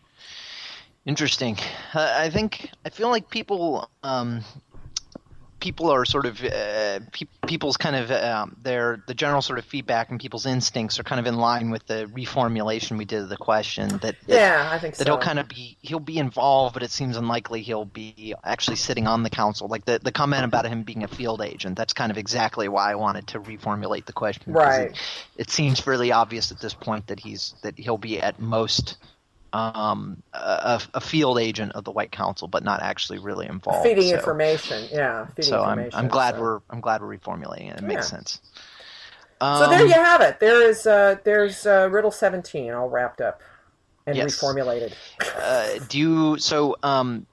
[1.07, 1.57] Interesting.
[1.95, 4.45] Uh, I think I feel like people um,
[5.61, 9.65] people are sort of uh, pe- people's kind of um, their the general sort of
[9.65, 13.29] feedback and people's instincts are kind of in line with the reformulation we did of
[13.29, 16.19] the question that, that yeah i think that so he'll kind of be he'll be
[16.19, 19.69] involved, but it seems unlikely he'll be actually sitting on the council.
[19.69, 22.93] Like the the comment about him being a field agent, that's kind of exactly why
[22.93, 24.53] I wanted to reformulate the question.
[24.53, 24.91] Right.
[24.91, 24.99] It,
[25.37, 28.97] it seems fairly obvious at this point that he's that he'll be at most
[29.53, 33.83] um, a, a field agent of the White Council, but not actually really involved.
[33.83, 36.39] feeding so, information yeah feeding So I'm information, I'm glad so.
[36.39, 37.79] we're I'm glad we're reformulating it.
[37.79, 38.09] It makes Yeah.
[38.09, 38.41] sense.
[39.53, 40.41] So Um, there you have it.
[40.41, 43.43] There is uh, there's uh, riddle seventeen all wrapped up
[44.07, 44.23] and Yes.
[44.23, 44.95] reformulated.
[45.35, 47.27] uh, do you so um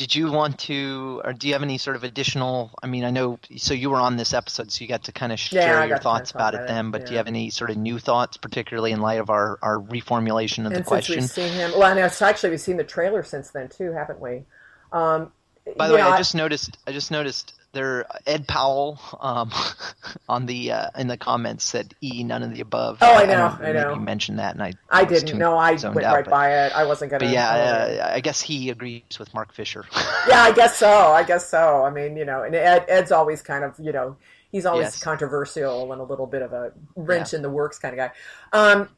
[0.00, 3.10] did you want to or do you have any sort of additional i mean i
[3.10, 5.88] know so you were on this episode so you got to kind of share got
[5.88, 7.98] your thoughts about it about it, then but do you have any sort of new
[7.98, 11.52] thoughts particularly in light of our our reformulation of the And since question we've seen
[11.52, 14.44] him, well, I know it's actually we've seen the trailer since then too, haven't we?
[14.90, 15.32] Um,
[15.76, 19.50] by the way know, i just noticed i just noticed there ed powell um
[20.28, 23.46] on the uh in the comments said e none of the above Oh, I know,
[23.46, 23.94] I maybe know.
[23.94, 25.56] you mentioned that and i I didn't know.
[25.56, 26.72] I went out, right but- by it.
[26.74, 27.24] I wasn't gonna.
[27.24, 29.84] but yeah, uh, uh, I guess he agrees with Mark Fisher.
[30.28, 30.88] yeah, I guess so.
[30.90, 31.84] I guess so.
[31.84, 34.16] I mean, you know, and Ed, Ed's always kind of, you know,
[34.50, 35.02] he's always Yes.
[35.02, 37.36] controversial and a little bit of a wrench Yeah.
[37.38, 38.10] in the works kind of guy.
[38.52, 38.88] Um,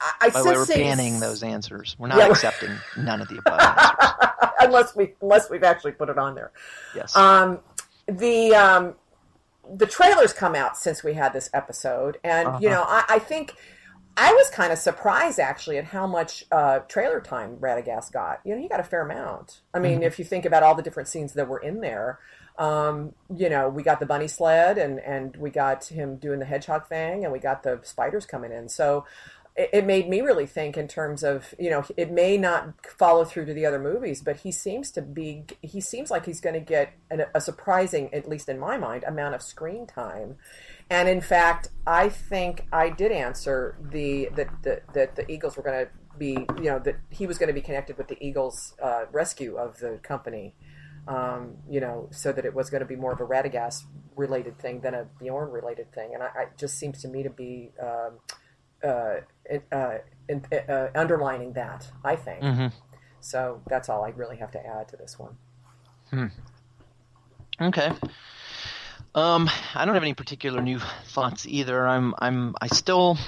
[0.00, 1.94] I, I By the way, since we're banning those answers.
[1.98, 4.50] We're not Yeah, accepting none of the above answers.
[4.60, 6.50] unless we unless we've actually put it on there.
[6.96, 7.14] Yes.
[7.16, 7.60] Um,
[8.06, 8.94] the um,
[9.76, 12.70] the trailers come out since we had this episode, and you Uh-huh.
[12.70, 13.54] know, I, I think
[14.16, 18.40] I was kind of surprised actually at how much uh, trailer time Radagast got.
[18.44, 19.60] You know, he got a fair amount.
[19.72, 20.02] I mean, Mm-hmm.
[20.02, 22.18] if you think about all the different scenes that were in there.
[22.58, 26.44] Um, you know, we got the bunny sled, and and we got him doing the
[26.44, 28.68] hedgehog thing, and we got the spiders coming in.
[28.68, 29.06] So
[29.54, 33.46] it, made me really think in terms of you know it may not follow through
[33.46, 36.60] to the other movies, but he seems to be he seems like he's going to
[36.60, 40.36] get an, a surprising, at least in my mind, amount of screen time.
[40.88, 45.62] And in fact, I think I did answer the that the, that the Eagles were
[45.62, 48.74] going to be you know that he was going to be connected with the Eagles
[48.82, 50.54] uh, rescue of the company.
[51.08, 53.82] Um, you know, so that it was going to be more of a Radagast
[54.14, 57.24] related thing than a Beorn related thing, and I, I it just seems to me
[57.24, 58.20] to be um,
[58.84, 59.20] uh,
[59.72, 59.98] uh,
[60.68, 61.90] uh, underlining that.
[62.04, 62.66] I think hmm
[63.20, 63.60] so.
[63.68, 65.36] That's all I really have to add to this one.
[67.60, 67.92] Okay.
[69.14, 71.86] Um, I don't have any particular new thoughts either.
[71.86, 73.18] I'm, I'm, I still,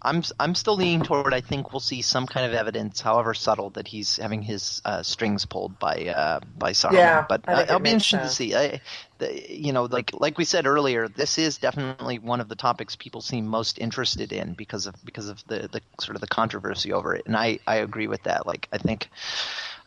[0.00, 1.34] I'm, I'm still leaning toward.
[1.34, 5.02] I think we'll see some kind of evidence, however subtle, that he's having his uh,
[5.02, 6.92] strings pulled by, uh, by Saruman.
[6.92, 8.54] Yeah, but think I'll be interested to see.
[8.54, 8.80] I,
[9.18, 12.96] the, you know, like, like we said earlier, this is definitely one of the topics
[12.96, 16.92] people seem most interested in because of, because of the, the sort of the controversy
[16.92, 17.26] over it.
[17.26, 18.46] And I, I agree with that.
[18.46, 19.08] Like, I think.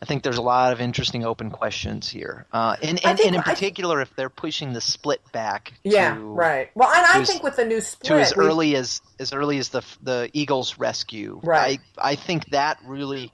[0.02, 3.36] I think there's a lot of interesting open questions here, uh, and, and, think and
[3.36, 6.70] in I- particular, if they're pushing the split back, Yeah, to, right.
[6.74, 9.58] Well, and I think with the new split, to as we- early as as early
[9.58, 11.78] as the the Eagles rescue, Right.
[11.96, 13.30] I I think that really,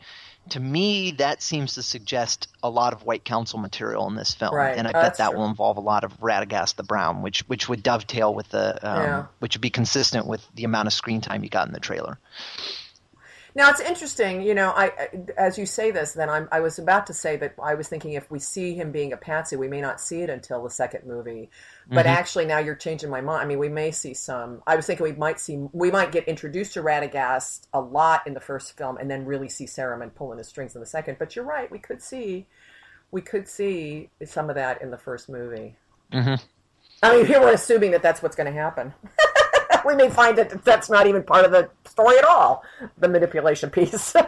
[0.50, 4.54] to me, that seems to suggest a lot of White Council material in this film,
[4.54, 4.76] Right.
[4.76, 5.38] and I Oh, bet that true.
[5.38, 9.02] will involve a lot of Radagast the Brown, which which would dovetail with the, um,
[9.02, 9.24] Yeah.
[9.38, 12.18] which would be consistent with the amount of screen time you got in the trailer.
[13.58, 14.70] Now it's interesting, you know.
[14.70, 14.92] I,
[15.36, 18.12] as you say this, then I'm, I was about to say that I was thinking
[18.12, 21.04] if we see him being a patsy, we may not see it until the second
[21.08, 21.50] movie.
[21.88, 22.14] But Mm-hmm.
[22.18, 23.42] actually, now you're changing my mind.
[23.42, 24.62] I mean, we may see some.
[24.64, 28.34] I was thinking we might see, we might get introduced to Radagast a lot in
[28.34, 31.16] the first film, and then really see Saruman pulling his strings in the second.
[31.18, 32.46] But you're right, we could see,
[33.10, 35.74] we could see some of that in the first movie.
[36.12, 36.40] Mhm.
[37.02, 38.94] I mean, here we're assuming that that's what's going to happen.
[39.86, 42.62] we may find that that's not even part of the story at all,
[42.98, 44.14] the manipulation piece.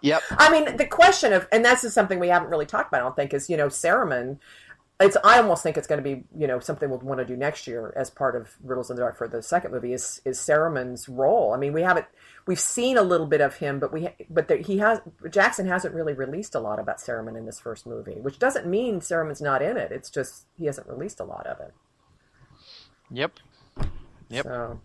[0.00, 0.22] Yep.
[0.32, 3.04] I mean, the question of, and this is something we haven't really talked about, I
[3.04, 4.38] don't think, is, you know, Saruman,
[5.00, 7.36] it's I almost think it's going to be you know something we'll want to do
[7.36, 10.38] next year as part of Riddles in the Dark for the second movie is is
[10.38, 11.52] Saruman's role.
[11.52, 12.06] I mean, we haven't
[12.46, 15.00] we've seen a little bit of him, but we but there, he has
[15.30, 19.00] Jackson hasn't really released a lot about Saruman in this first movie, which doesn't mean
[19.00, 19.90] Saruman's not in it.
[19.90, 21.74] It's just he hasn't released a lot of it.
[23.10, 23.32] Yep.
[24.28, 24.44] Yep.
[24.44, 24.80] So.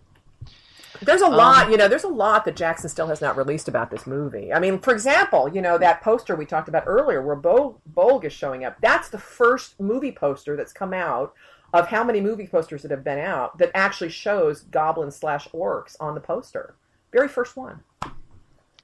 [1.01, 3.67] There's a Um, lot, you know, there's a lot that Jackson still has not released
[3.67, 4.51] about this movie.
[4.51, 8.25] I mean, for example, you know, that poster we talked about earlier where Bo- Bolg
[8.25, 11.33] is showing up, that's the first movie poster that's come out
[11.73, 15.95] of how many movie posters that have been out that actually shows goblins slash orcs
[15.99, 16.75] on the poster.
[17.13, 17.81] Very first one.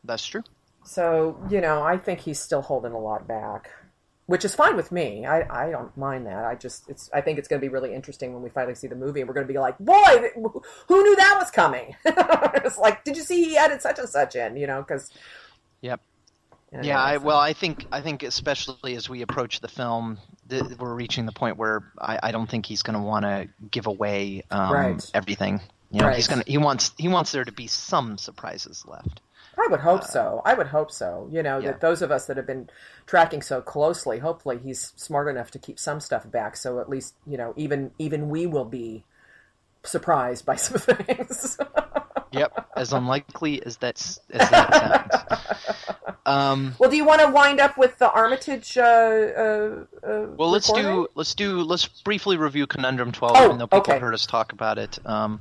[0.03, 0.43] That's true.
[0.83, 3.71] So, you know, I think he's still holding a lot back,
[4.27, 5.25] which is fine with me.
[5.25, 6.45] I, I don't mind that.
[6.45, 8.87] I just, it's, I think it's going to be really interesting when we finally see
[8.87, 10.29] the movie and we're going to be like, boy,
[10.87, 11.95] who knew that was coming?
[12.05, 15.11] it's like, did you see he added such and such in, you know, because.
[15.81, 16.01] Yep.
[16.81, 20.17] Yeah, I, well, I think I think especially as we approach the film,
[20.49, 23.47] th- we're reaching the point where I, I don't think he's going to want to
[23.71, 25.11] give away um, Right.
[25.13, 25.61] everything.
[25.91, 29.21] You know, he's gonna he wants he wants there to be some surprises left.
[29.57, 30.41] I would hope so.
[30.43, 31.29] I would hope so.
[31.31, 31.71] You know, Uh, yeah.
[31.71, 32.69] that those of us that have been
[33.05, 37.15] tracking so closely, hopefully he's smart enough to keep some stuff back so at least,
[37.25, 39.05] you know, even even we will be
[39.83, 41.57] surprised by some things.
[42.35, 45.85] Yep, as unlikely as that's as that sounds.
[46.25, 50.49] Um, well, do you want to wind up with the Armitage uh, uh, uh well,
[50.49, 51.03] let's recording?
[51.03, 53.99] do let's do let's briefly review Conundrum Twelve, Oh, even though people okay.
[53.99, 54.97] heard us talk about it.
[55.05, 55.39] Um,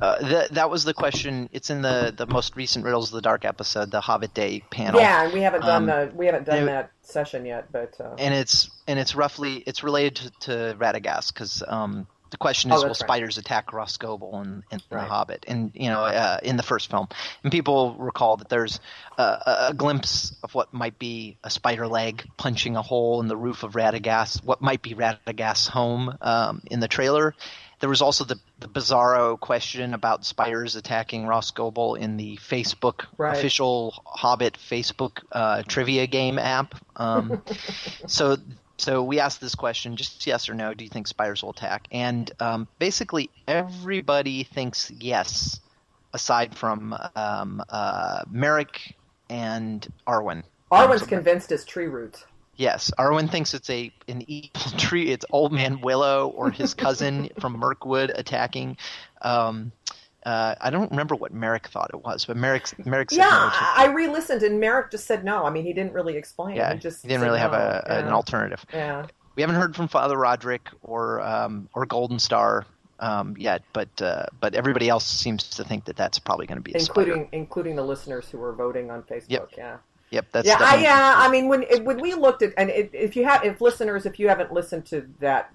[0.00, 1.48] uh, th- that was the question.
[1.52, 5.00] It's in the the most recent Riddles of the Dark episode, the Hobbit Day panel.
[5.00, 8.16] Yeah, and we haven't done Um, the we haven't done that session yet, but uh,
[8.18, 12.76] and it's and it's roughly it's related to, to Radagast because um, the question Oh,
[12.76, 12.96] is will right.
[12.96, 15.02] spiders attack Rhosgobel in, in Right.
[15.02, 17.08] the Hobbit and you know uh, in the first film
[17.42, 18.80] and people recall that there's
[19.18, 23.36] uh, a, glimpse of what might be a spider leg punching a hole in the
[23.36, 27.34] roof of Radagast what might be Radagast's home um, in the trailer.
[27.80, 33.34] There was also the, the bizarro question about spiders attacking Rhosgobel in the Facebook Right.
[33.38, 36.74] official Hobbit Facebook uh, trivia game app.
[36.96, 37.42] Um,
[38.06, 38.36] so
[38.80, 41.86] so we asked this question just yes or no do you think spiders will attack?
[41.92, 45.60] And um, basically everybody thinks yes
[46.12, 48.96] aside from um, uh, merrick
[49.28, 50.42] and arwen.
[50.72, 52.24] Arwen's convinced it's tree roots.
[52.56, 55.10] yes arwen thinks it's a an evil tree.
[55.10, 58.78] It's old man willow or his cousin from mirkwood attacking.
[59.22, 59.72] Um,
[60.24, 63.50] uh, I don't remember what Merrick thought it was, but Merrick Merrick said Yeah, no
[63.76, 65.44] I, re-listened and Merrick just said no.
[65.44, 66.56] I mean, he didn't really explain.
[66.56, 67.58] yeah, he just he didn't really have no.
[67.58, 68.64] a, an alternative.
[68.72, 69.06] Yeah.
[69.36, 72.66] we haven't heard from Father Roderick or um, or Golden Star
[72.98, 76.62] um, yet, but uh, but everybody else seems to think that that's probably going to
[76.62, 77.28] be including spider.
[77.32, 79.28] including the listeners who are voting on Facebook.
[79.28, 79.50] Yep.
[79.56, 79.76] Yeah,
[80.10, 81.14] Yep, that's yeah, I, yeah.
[81.16, 84.06] I mean, when it, when we looked at and it, if you have if listeners
[84.06, 85.54] if you haven't listened to that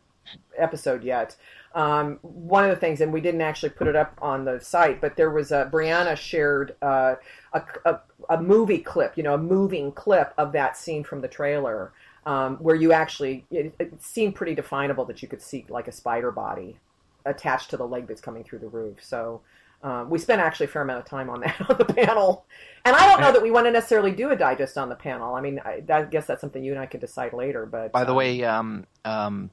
[0.57, 1.35] episode yet,
[1.73, 5.01] um, one of the things and we didn't actually put it up on the site,
[5.01, 7.15] but there was a Brianna shared uh,
[7.53, 7.99] a, a
[8.29, 11.91] a movie clip, you know, a moving clip of that scene from the trailer.
[12.27, 15.91] Um, where you actually, it, it seemed pretty definable that you could see like a
[15.91, 16.75] spider body
[17.23, 18.97] attached to the leg that's coming through the roof.
[19.03, 19.41] So
[19.83, 22.45] um, we spent actually a fair amount of time on that on the panel.
[22.85, 25.35] And I don't know that we want to necessarily do a digest on the panel.
[25.35, 27.67] I mean, I, I guess that's something you and I could decide later.
[27.67, 29.51] But By the um, way, um, um,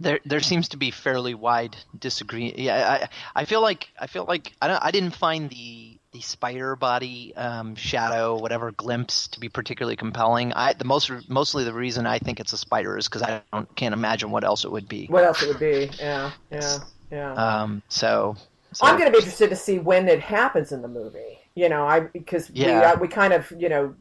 [0.00, 2.54] there there seems to be fairly wide disagree.
[2.56, 6.20] Yeah, I I feel like I feel like I don't, I didn't find the the
[6.20, 10.52] spider body um, shadow whatever glimpse to be particularly compelling.
[10.54, 13.74] I the most mostly the reason I think it's a spider is because I don't
[13.76, 15.06] can't imagine what else it would be.
[15.06, 15.90] what else it would be?
[15.98, 16.78] Yeah, yeah,
[17.10, 17.32] yeah.
[17.34, 18.36] Um, so,
[18.72, 21.38] so I'm going to be interested to see when it happens in the movie.
[21.54, 22.92] You know, I because we, Yeah.
[22.92, 23.94] uh, we kind of you know.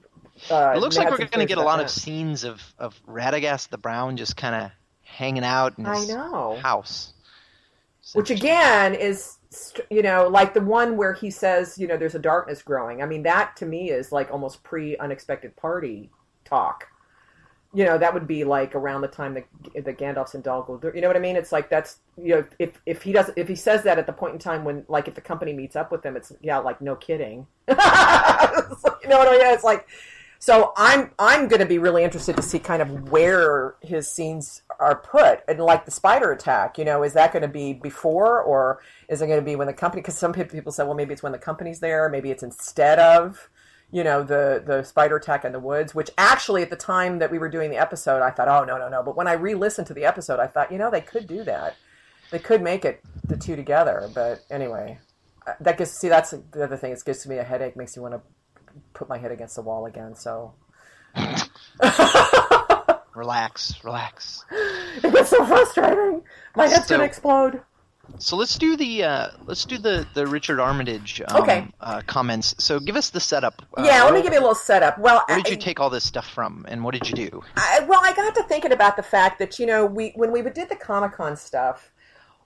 [0.51, 1.85] Uh, It looks like we're going to get a lot that.
[1.85, 4.71] of scenes of, of Radagast the Brown just kind of
[5.07, 6.59] hanging out in I his know.
[6.61, 7.13] house.
[8.01, 9.37] It's which again is
[9.89, 13.05] you know like the one where he says you know there's a darkness growing i
[13.05, 16.09] mean that to me is like almost pre unexpected party
[16.43, 16.87] talk
[17.73, 19.43] you know that would be like around the time the
[19.81, 20.95] the Gandalf's Dol Guldur.
[20.95, 21.35] You know what I mean?
[21.35, 24.13] It's like that's you know if if he does if he says that at the
[24.13, 26.81] point in time when like if the company meets up with them, it's yeah like
[26.81, 27.45] no kidding.
[27.67, 27.77] Like,
[29.03, 29.41] you know what I mean?
[29.53, 29.85] It's like
[30.39, 34.61] so I'm I'm going to be really interested to see kind of where his scenes
[34.79, 36.77] are put and like the spider attack.
[36.77, 39.67] You know, is that going to be before or is it going to be when
[39.67, 40.01] the company?
[40.01, 43.49] Because some people say, well, maybe it's when the company's there, maybe it's instead of
[43.91, 47.31] you know the the spider attack in the woods which actually at the time that
[47.31, 49.87] we were doing the episode i thought oh no no no but when i re-listened
[49.87, 51.75] to the episode i thought you know they could do that
[52.31, 54.99] they could make it the two together but anyway
[55.47, 58.03] uh, that gives see that's the other thing it gives me a headache makes me
[58.03, 58.21] want to
[58.93, 60.53] put my head against the wall again so
[63.17, 64.45] relax, relax.
[65.03, 66.21] It gets so frustrating.
[66.55, 67.61] My head's So- gonna explode.
[68.19, 71.67] So let's do the uh, let's do the the Richard Armitage um, Okay.
[71.81, 72.55] uh, comments.
[72.57, 73.61] So give us the setup.
[73.77, 74.97] Uh, yeah, let me give you a little setup.
[74.97, 77.43] Well, Where did you take all this stuff from, and what did you do?
[77.57, 80.41] I, well, I got to thinking about the fact that you know we when we
[80.41, 81.91] did the Comic Con stuff,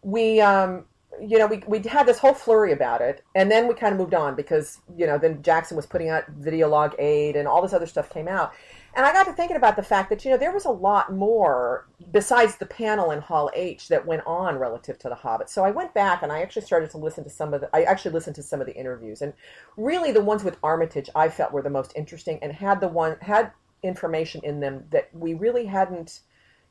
[0.02, 0.86] we um,
[1.22, 4.00] you know we we had this whole flurry about it, and then we kind of
[4.00, 7.62] moved on because you know then Jackson was putting out Video Log Eight and all
[7.62, 8.52] this other stuff came out,
[8.94, 11.14] and I got to thinking about the fact that you know there was a lot
[11.14, 15.50] more besides the panel in Hall H that went on relative to the Hobbit.
[15.50, 17.84] So I went back and I actually started to listen to some of the I
[17.84, 19.34] actually listened to some of the interviews, and
[19.78, 23.18] really the ones with Armitage I felt were the most interesting and had the one
[23.22, 23.52] had
[23.84, 26.22] information in them that we really hadn't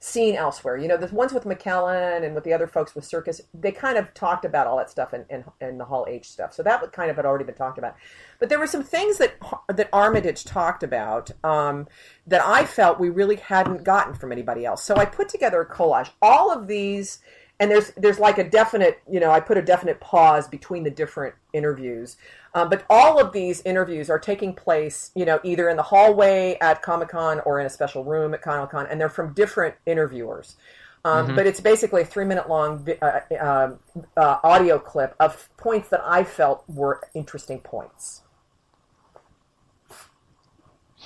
[0.03, 0.79] seen elsewhere.
[0.79, 3.99] You know, the ones with McKellen and with the other folks with Circus, they kind
[3.99, 6.55] of talked about all that stuff in, in, in the Hall H stuff.
[6.55, 7.95] So that kind of had already been talked about.
[8.39, 9.35] But there were some things that
[9.69, 11.87] that Armitage talked about um,
[12.27, 14.83] that I felt we really hadn't gotten from anybody else.
[14.83, 16.11] So I put together a collage.
[16.21, 17.21] All of these.
[17.59, 20.91] And there's there's like a definite you know I put a definite pause between the
[20.91, 22.17] different interviews,
[22.55, 26.57] um, but all of these interviews are taking place you know either in the hallway
[26.61, 29.75] at Comic Con or in a special room at Comic Con, and they're from different
[29.87, 30.57] interviewers.
[31.05, 33.71] Um, But it's basically a three minute long uh, uh,
[34.17, 38.23] uh, audio clip of points that I felt were interesting points.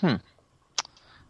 [0.00, 0.16] Hmm.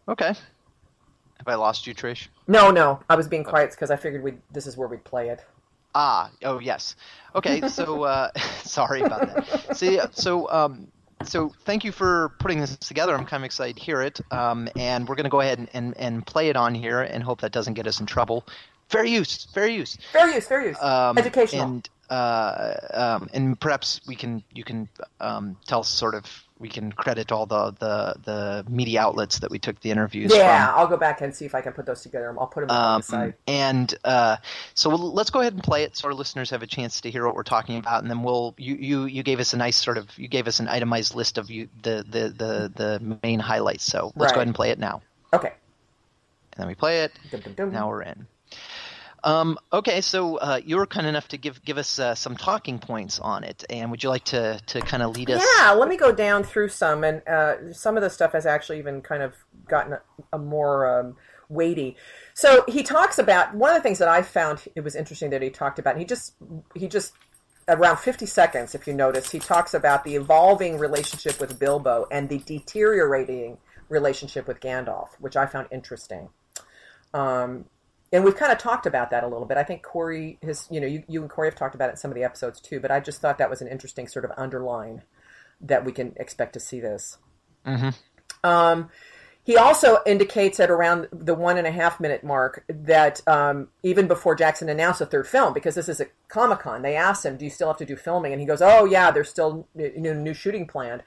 [0.08, 0.28] Okay.
[0.28, 2.28] Have I lost you, Trish?
[2.46, 5.28] No, no, I was being quiet because I figured we this is where we'd play
[5.28, 5.44] it.
[5.94, 6.96] Ah, oh yes.
[7.34, 8.30] Okay, so uh,
[8.62, 9.76] sorry about that.
[9.76, 10.88] See, so um,
[11.24, 13.14] so thank you for putting this together.
[13.14, 14.20] I'm kind of excited to hear it.
[14.30, 17.22] Um, and we're going to go ahead and, and, and play it on here, and
[17.22, 18.44] hope that doesn't get us in trouble.
[18.88, 19.96] Fair use, fair use.
[20.12, 21.62] Fair use, fair use, Um, educational.
[21.64, 24.88] And uh, um, and perhaps we can you can
[25.20, 26.24] um, tell us sort of
[26.64, 30.66] we can credit all the, the the media outlets that we took the interviews yeah,
[30.68, 30.80] from.
[30.80, 32.34] I'll go back and see if I can put those together.
[32.40, 33.34] I'll put them on Um, the site.
[33.46, 34.36] and uh,
[34.72, 37.10] so we'll, let's go ahead and play it, so our listeners have a chance to
[37.10, 39.76] hear what we're talking about, and then we'll you you, you gave us a nice
[39.76, 43.40] sort of you gave us an itemized list of you the the the, the main
[43.40, 43.84] highlights.
[43.84, 44.34] So let's Right.
[44.36, 45.02] go ahead and play it now,
[45.34, 45.52] Okay.
[46.54, 47.12] and then we play it.
[47.30, 47.72] Dum, dum, dum.
[47.72, 48.26] Now we're in.
[49.24, 52.78] Um, okay, so uh, you were kind enough to give give us uh, some talking
[52.78, 55.42] points on it, and would you like to, to kind of lead us?
[55.58, 58.78] Yeah, let me go down through some, and uh, some of the stuff has actually
[58.78, 59.34] even kind of
[59.66, 60.00] gotten a,
[60.34, 61.16] a more um,
[61.48, 61.96] weighty.
[62.34, 65.40] So he talks about one of the things that I found it was interesting that
[65.40, 65.96] he talked about.
[65.96, 66.34] He just
[66.74, 67.14] he just
[67.66, 72.28] around 50 seconds, if you notice, he talks about the evolving relationship with Bilbo and
[72.28, 73.56] the deteriorating
[73.88, 76.28] relationship with Gandalf, which I found interesting.
[77.14, 77.66] Um,
[78.14, 79.56] and we've kind of talked about that a little bit.
[79.56, 81.96] I think Corey has, you know, you, you and Corey have talked about it in
[81.96, 84.30] some of the episodes too, but I just thought that was an interesting sort of
[84.36, 85.02] underline
[85.60, 87.18] that we can expect to see this.
[88.44, 88.90] Um,
[89.42, 94.06] he also indicates at around the one and a half minute mark that um, even
[94.06, 97.36] before Jackson announced a third film, because this is a Comic Con, they asked him,
[97.36, 100.00] "Do you still have to do filming?" And he goes, "Oh yeah, there's still you
[100.00, 101.02] know new shooting planned."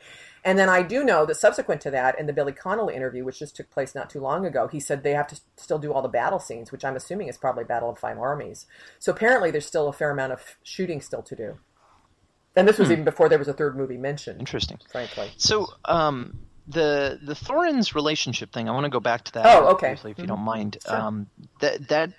[0.48, 3.40] And then I do know that subsequent to that, in the Billy Connolly interview, which
[3.40, 6.02] just took place not too long ago, he said they have to still do all
[6.02, 8.66] the battle scenes, which I'm assuming is probably Battle of Five Armies.
[8.98, 11.60] So apparently, there's still a fair amount of shooting still to do.
[12.56, 14.80] And this was even before there was a third movie mentioned, Interesting.
[14.90, 15.30] frankly.
[15.36, 19.46] So, um, the the Thorin's relationship thing, I want to go back to that.
[19.46, 19.90] Oh, okay.
[19.90, 20.78] briefly, if you don't mind.
[20.88, 20.96] Sure.
[20.96, 21.28] Um,
[21.60, 22.14] that that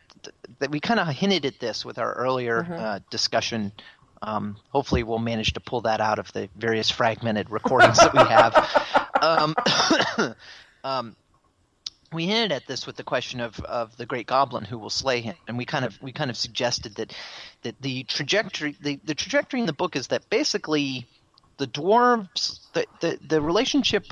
[0.59, 2.73] that we kind of hinted at this with our earlier Mm-hmm.
[2.75, 3.73] uh, discussion.
[4.23, 8.21] Um, hopefully, we'll manage to pull that out of the various fragmented recordings that we
[8.21, 9.15] have.
[9.21, 10.35] Um,
[10.85, 11.17] um,
[12.13, 15.21] we hinted at this with the question of, of the great goblin who will slay
[15.21, 17.15] him, and we kind of we kind of suggested that
[17.63, 21.07] that the trajectory the, the trajectory in the book is that basically
[21.59, 24.07] the dwarves the, the, the relationship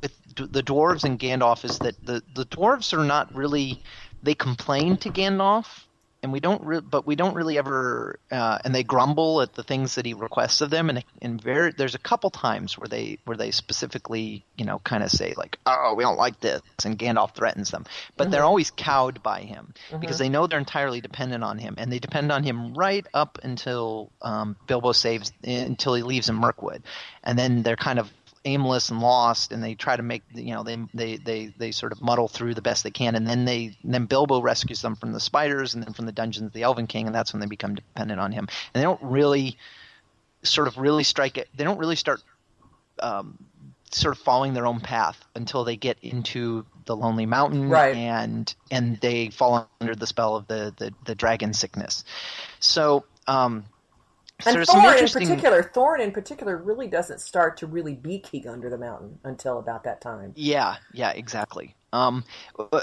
[0.00, 3.82] with the dwarves and Gandalf is that the, the dwarves are not really
[4.22, 5.84] they complain to Gandalf
[6.24, 9.62] and we don't re- but we don't really ever uh, and they grumble at the
[9.62, 13.18] things that he requests of them and and very there's a couple times where they
[13.26, 16.98] where they specifically you know kind of say like oh we don't like this and
[16.98, 17.84] Gandalf threatens them.
[18.16, 21.92] But they're always cowed by him because they know they're entirely dependent on him and
[21.92, 26.82] they depend on him right up until um, Bilbo saves until he leaves in Mirkwood.
[27.22, 28.10] And then they're kind of
[28.44, 31.92] aimless and lost and they try to make you know they they they they sort
[31.92, 35.12] of muddle through the best they can and then they then Bilbo rescues them from
[35.12, 37.46] the spiders and then from the dungeons of the Elven King and that's when they
[37.46, 39.56] become dependent on him and they don't really
[40.42, 42.20] sort of really strike it they don't really start
[43.00, 43.38] um,
[43.90, 47.96] sort of following their own path until they get into the Lonely Mountain Right.
[47.96, 52.04] and and they fall under the spell of the the, the dragon sickness
[52.60, 53.64] so um
[54.40, 58.48] so And Thorin in particular, Thorin in particular, really doesn't start to really be king
[58.48, 60.32] under the mountain until about that time.
[60.36, 61.74] Yeah, yeah, exactly.
[61.92, 62.24] Um,
[62.58, 62.80] uh,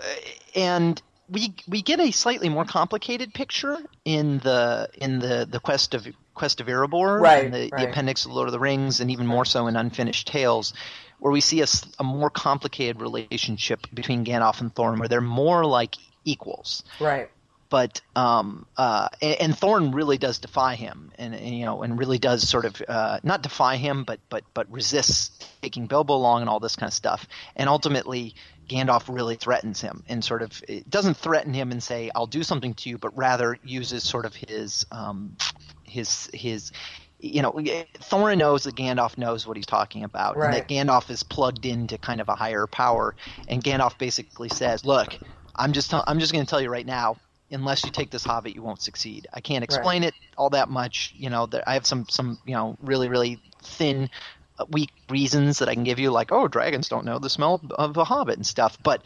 [0.55, 5.93] and we we get a slightly more complicated picture in the in the, the quest
[5.93, 7.81] of quest of Erebor, Right, in the, right.
[7.81, 10.73] the appendix of Lord of the Rings, and even more so in Unfinished Tales,
[11.19, 11.61] where we see
[11.99, 17.29] a more complicated relationship between Gandalf and Thorin, where they're more like equals Right.
[17.71, 21.97] But um, uh, and, and Thorin really does defy him, and, and you know, and
[21.97, 26.41] really does sort of uh, not defy him, but but but resists taking Bilbo along
[26.41, 27.25] and all this kind of stuff.
[27.55, 28.35] And ultimately,
[28.67, 32.43] Gandalf really threatens him, and sort of it doesn't threaten him and say, "I'll do
[32.43, 35.37] something to you," but rather uses sort of his um,
[35.83, 36.73] his his.
[37.21, 41.23] You know, Thorin knows that Gandalf knows what he's talking about, and that Gandalf is
[41.23, 43.15] plugged into kind of a higher power.
[43.47, 45.17] And Gandalf basically says, "Look,
[45.55, 47.15] I'm just tell- I'm just going to tell you right now,
[47.51, 49.27] unless you take this Hobbit, you won't succeed.
[49.33, 51.13] I can't explain it all that much.
[51.15, 54.09] You know, there, I have some some you know really really thin,
[54.57, 57.61] uh, weak reasons that I can give you, like oh, dragons don't know the smell
[57.71, 58.77] of a Hobbit and stuff.
[58.81, 59.03] But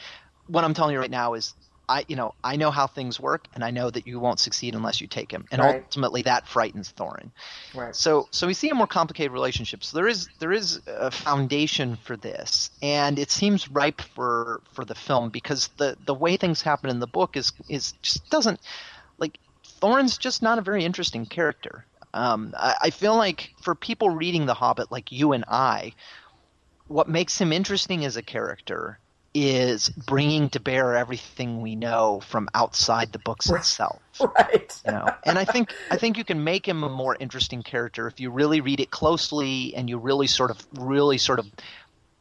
[0.47, 1.53] what I'm telling you right now is."
[1.87, 4.75] I, you know, I know how things work, and I know that you won't succeed
[4.75, 5.45] unless you take him.
[5.51, 5.75] And Right.
[5.75, 7.31] ultimately, that frightens Thorin.
[7.73, 7.95] Right.
[7.95, 9.83] So, so we see a more complicated relationship.
[9.83, 14.85] So there is there is a foundation for this, and it seems ripe for for
[14.85, 18.59] the film because the the way things happen in the book is is just doesn't
[19.17, 19.39] like
[19.81, 21.85] Thorin's just not a very interesting character.
[22.13, 25.93] Um, I, I feel like for people reading The Hobbit, like you and I,
[26.87, 28.99] what makes him interesting as a character
[29.35, 34.01] is bringing to bear everything we know from outside the books itself.
[34.21, 34.81] Right.
[34.85, 35.13] you know?
[35.25, 38.31] And i think i think you can make him a more interesting character if you
[38.31, 41.47] really read it closely and you really sort of really sort of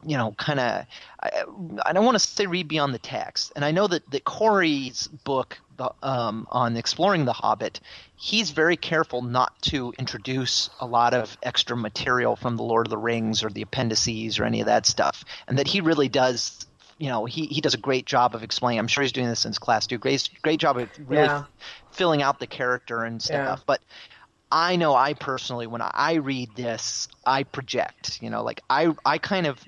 [0.05, 0.86] you know kind of
[1.23, 1.45] I,
[1.86, 3.53] I don't want to say read beyond the text.
[3.55, 7.78] And i know that that corey's book the, um, on exploring the hobbit
[8.16, 12.91] he's very careful not to introduce a lot of extra material from the lord of
[12.91, 16.66] the rings or the appendices or any of that stuff and that he really does
[17.05, 19.45] you know he, he does a great job of explaining i'm sure he's doing this
[19.45, 21.45] in his class too great great job of really Yeah.
[21.93, 23.61] filling out the character and stuff.
[23.61, 23.65] Yeah.
[23.67, 23.81] But
[24.51, 28.23] I know I personally, when I read this, I project.
[28.23, 29.63] You know, like I I kind of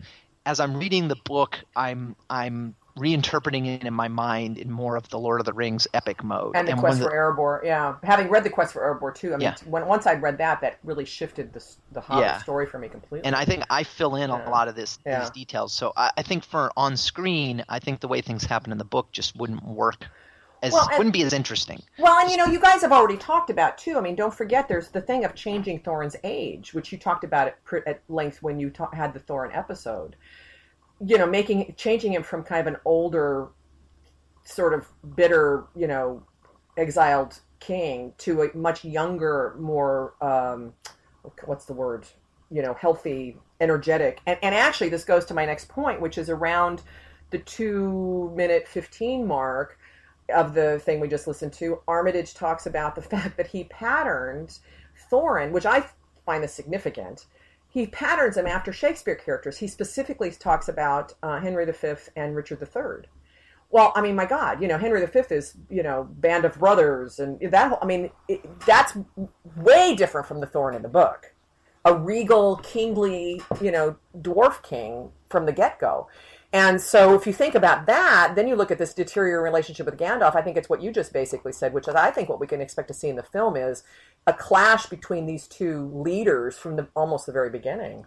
[0.45, 5.09] as I'm reading the book, I'm I'm reinterpreting it in my mind in more of
[5.11, 6.57] the Lord of the Rings epic mode.
[6.57, 7.97] And the when quest for Erebor, yeah.
[8.03, 9.55] Having read the quest for Erebor too, I mean, Yeah.
[9.67, 11.63] when once I'd read that, that really shifted the
[11.93, 12.39] the Hobbit Yeah.
[12.39, 13.27] story for me completely.
[13.27, 14.49] and I think I fill in Yeah.
[14.49, 15.73] a lot of this these details.
[15.73, 18.85] So I, I think for on screen, I think the way things happen in the
[18.85, 20.07] book just wouldn't work.
[20.63, 21.83] As Well, and- wouldn't be as interesting.
[21.99, 23.99] Well, and you know, you guys have already talked about too.
[23.99, 27.49] I mean, don't forget, there's the thing of changing Thorin's age, which you talked about
[27.49, 30.17] at, at length when you ta- had the Thorin episode.
[31.01, 33.49] You know, making changing him from kind of an older,
[34.45, 36.23] sort of bitter, you know,
[36.77, 40.73] exiled king to a much younger, more um,
[41.45, 42.07] what's the word?
[42.51, 46.31] You know, healthy, energetic, and and actually, this goes to my next point, which is
[46.31, 46.83] around
[47.31, 49.79] the two minute fifteen mark
[50.35, 54.59] of the thing we just listened to, Armitage talks about the fact that he patterned
[55.11, 55.87] Thorin, which I
[56.25, 57.27] find this significant.
[57.77, 59.59] He patterns him after Shakespeare characters.
[59.59, 63.07] He specifically talks about uh, Henry V and Richard III.
[63.69, 67.19] Well, I mean, my God, you know, Henry V is, you know, band of brothers,
[67.19, 67.69] and that.
[67.69, 68.97] whole- I mean, it, that's
[69.57, 71.35] way different from the Thorin in the book.
[71.85, 76.09] A regal, kingly, you know, dwarf king from the get go.
[76.55, 79.99] And so, if you think about that, then you look at this deteriorating relationship with
[79.99, 80.35] Gandalf.
[80.35, 82.63] I think it's what you just basically said, which is I think what we can
[82.63, 83.83] expect to see in the film is
[84.27, 88.07] a clash between these two leaders from the almost the very beginning,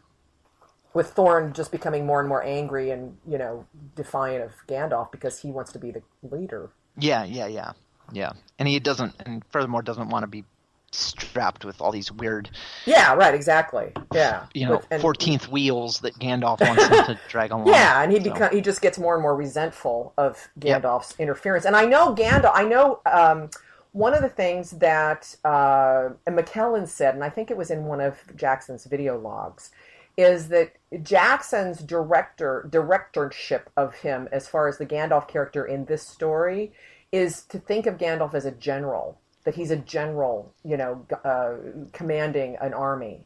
[0.94, 3.66] with Thorin just becoming more and more angry and you know
[3.96, 6.70] defiant of Gandalf because he wants to be the leader.
[6.98, 7.72] Yeah, yeah, yeah,
[8.12, 8.32] yeah.
[8.58, 10.44] And he doesn't, and furthermore, doesn't want to be
[10.92, 12.50] strapped with all these weird,
[12.86, 13.94] Yeah, right, exactly.
[14.12, 17.68] Yeah, you know, fourteenth wheels that Gandalf wants him to drag along.
[17.68, 21.64] Yeah, and he So- become he just gets more and more resentful of Gandalf's interference.
[21.66, 22.52] And I know Gandalf.
[22.56, 23.50] I know um,
[23.92, 28.02] one of the things that uh, McKellen said, and I think it was in one
[28.02, 29.72] of Jackson's video logs,
[30.18, 36.06] is that Jackson's director directorship of him, as far as the Gandalf character in this
[36.06, 36.74] story,
[37.12, 39.20] is to think of Gandalf as a general.
[39.46, 41.54] That he's a general, you know, uh,
[41.94, 43.26] commanding an army.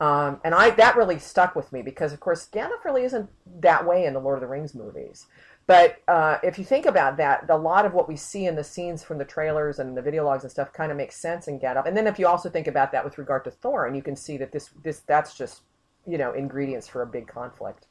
[0.00, 3.30] Um, and I that really stuck with me because, of course, Gandalf really isn't
[3.60, 5.26] that way in the Lord of the Rings movies.
[5.72, 8.62] But uh, if you think about that, a lot of what we see in the
[8.62, 11.58] scenes from the trailers and the video logs and stuff kind of makes sense in
[11.58, 11.86] Gandalf.
[11.86, 14.36] And then if you also think about that with regard to Thorin, you can see
[14.36, 15.62] that this this that's just
[16.06, 17.86] you know ingredients for a big conflict.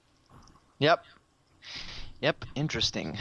[0.77, 1.03] Yep.
[2.21, 2.45] Yep.
[2.53, 3.17] Interesting.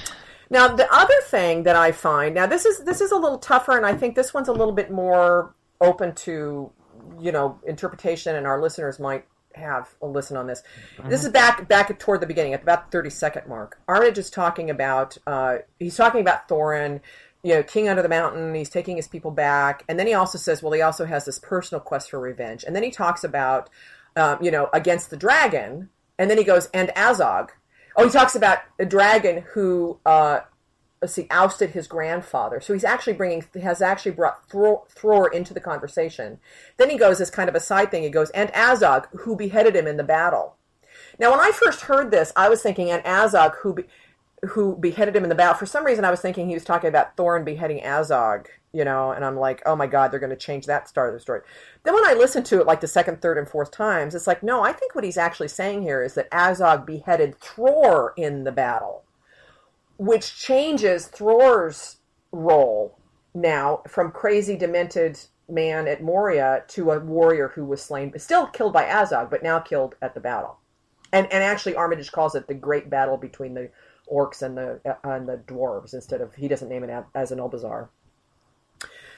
[0.50, 3.78] Now, the other thing that I find now this is this is a little tougher,
[3.78, 6.70] and I think this one's a little bit more open to
[7.18, 9.24] you know interpretation, and our listeners might
[9.54, 10.62] have a listen on this.
[11.06, 13.78] This is back back toward the beginning, at about the thirty second mark.
[13.88, 17.00] Armitage is talking about uh, he's talking about Thorin,
[17.42, 18.54] you know, King under the mountain.
[18.54, 21.38] He's taking his people back, and then he also says, well, he also has this
[21.38, 23.70] personal quest for revenge, and then he talks about,
[24.16, 27.50] um, you know, against the dragon, and then he goes and Azog.
[27.96, 30.40] Oh, he talks about a dragon who uh,
[31.00, 32.60] let's see, ousted his grandfather.
[32.60, 36.38] So he's actually bringing, has actually brought Thror, into the conversation.
[36.76, 38.02] Then he goes as kind of a side thing.
[38.02, 40.56] He goes, and Azog, who beheaded him in the battle.
[41.18, 43.84] Now, when I first heard this, I was thinking, and Azog, who be,
[44.50, 45.54] who beheaded him in the battle.
[45.54, 49.12] For some reason, I was thinking he was talking about Thorin beheading Azog, you know,
[49.12, 51.40] and I'm like, oh my god, they're going to change that start of the story.
[51.84, 54.42] Then when I listened to it like the second, third, and fourth times, it's like,
[54.42, 58.52] no, I think what he's actually saying here is that Azog beheaded Thror in the
[58.52, 59.04] battle
[60.00, 61.98] which changes Thror's
[62.32, 62.98] role
[63.34, 68.72] now from crazy, demented man at Moria to a warrior who was slain, still killed
[68.72, 70.56] by Azog, but now killed at the battle.
[71.12, 73.70] And and actually, Armitage calls it the great battle between the
[74.10, 77.88] orcs and the uh, and the dwarves instead of he doesn't name it as Azanulbizar.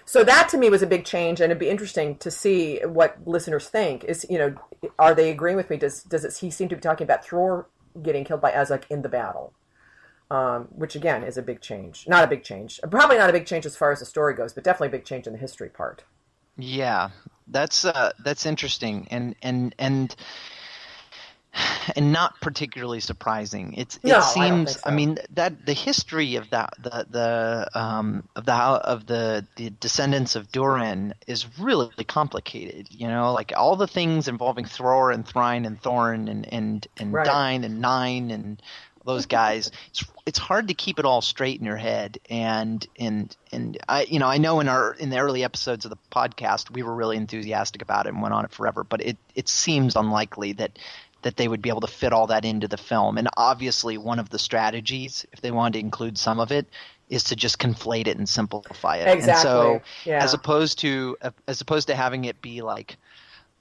[0.04, 3.18] So that to me was a big change, and it'd be interesting to see what
[3.24, 4.02] listeners think.
[4.02, 4.56] Is you know,
[4.98, 5.76] are they agreeing with me?
[5.76, 7.66] Does does it, he seem to be talking about Thror
[8.02, 9.52] getting killed by Azog in the battle?
[10.32, 12.08] Um, which again is a big change.
[12.08, 12.80] Not a big change.
[12.90, 15.04] Probably not a big change as far as the story goes, but definitely a big
[15.04, 16.04] change in the history part.
[16.56, 17.10] Yeah,
[17.46, 20.16] that's uh, that's interesting, and and and
[21.96, 23.74] and not particularly surprising.
[23.74, 24.72] It's it No, I seems.
[24.72, 24.90] think so.
[24.90, 29.70] I, mean that the history of that the the um of the of the the
[29.70, 32.88] descendants of Durin is really complicated.
[32.90, 37.12] You know, like all the things involving Thror and Thrain and Thorin and and and
[37.12, 37.26] Right.
[37.26, 38.62] Dain and Nain and
[39.04, 39.70] those guys.
[39.90, 42.18] It's it's hard to keep it all straight in your head.
[42.30, 45.90] And and and I you know I know in our in the early episodes of
[45.90, 48.84] the podcast we were really enthusiastic about it and went on it forever.
[48.84, 50.78] But it it seems unlikely that
[51.22, 53.16] that they would be able to fit all that into the film.
[53.16, 56.66] And obviously, one of the strategies, if they wanted to include some of it,
[57.08, 59.08] is to just conflate it and simplify it.
[59.08, 59.30] Exactly.
[59.30, 60.22] And so, Yeah.
[60.22, 61.16] as opposed to
[61.46, 62.96] as opposed to having it be like,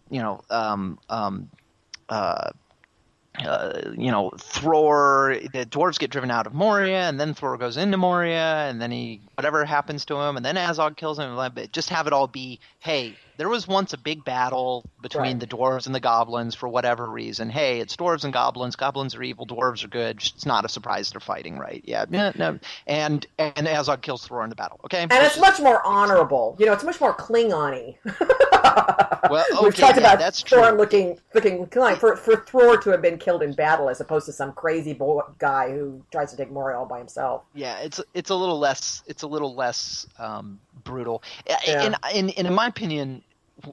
[0.10, 1.50] you know, um, um,
[2.10, 2.52] uh,
[3.40, 7.78] uh, you know, Thror, the dwarves get driven out of Moria, and then Thror goes
[7.78, 11.36] into Moria, and then he, whatever happens to him, and then Azog kills him.
[11.36, 15.40] But just have it all be, hey, there was once a big battle between Right.
[15.40, 17.50] the dwarves and the goblins for whatever reason.
[17.50, 18.76] Hey, it's dwarves and goblins.
[18.76, 19.46] Goblins are evil.
[19.48, 20.18] Dwarves are good.
[20.18, 21.82] It's not a surprise they're fighting, right?
[21.86, 22.60] Yeah, no.
[22.88, 24.80] And and Azog kills Thror in the battle.
[24.86, 26.56] Okay, And it's much more honorable.
[26.60, 27.98] You know, it's much more Klingon-y.
[29.30, 30.60] well, We've talked yeah, about that's true.
[30.60, 34.26] Thor looking looking Klingon for for Thror to have been killed in battle as opposed
[34.28, 37.44] to some crazy boy, guy who tries to take Moria all by himself.
[37.54, 41.24] Yeah, it's it's a little less it's a little less um, brutal.
[41.48, 41.58] Yeah.
[41.68, 43.24] And, and, and in my opinion,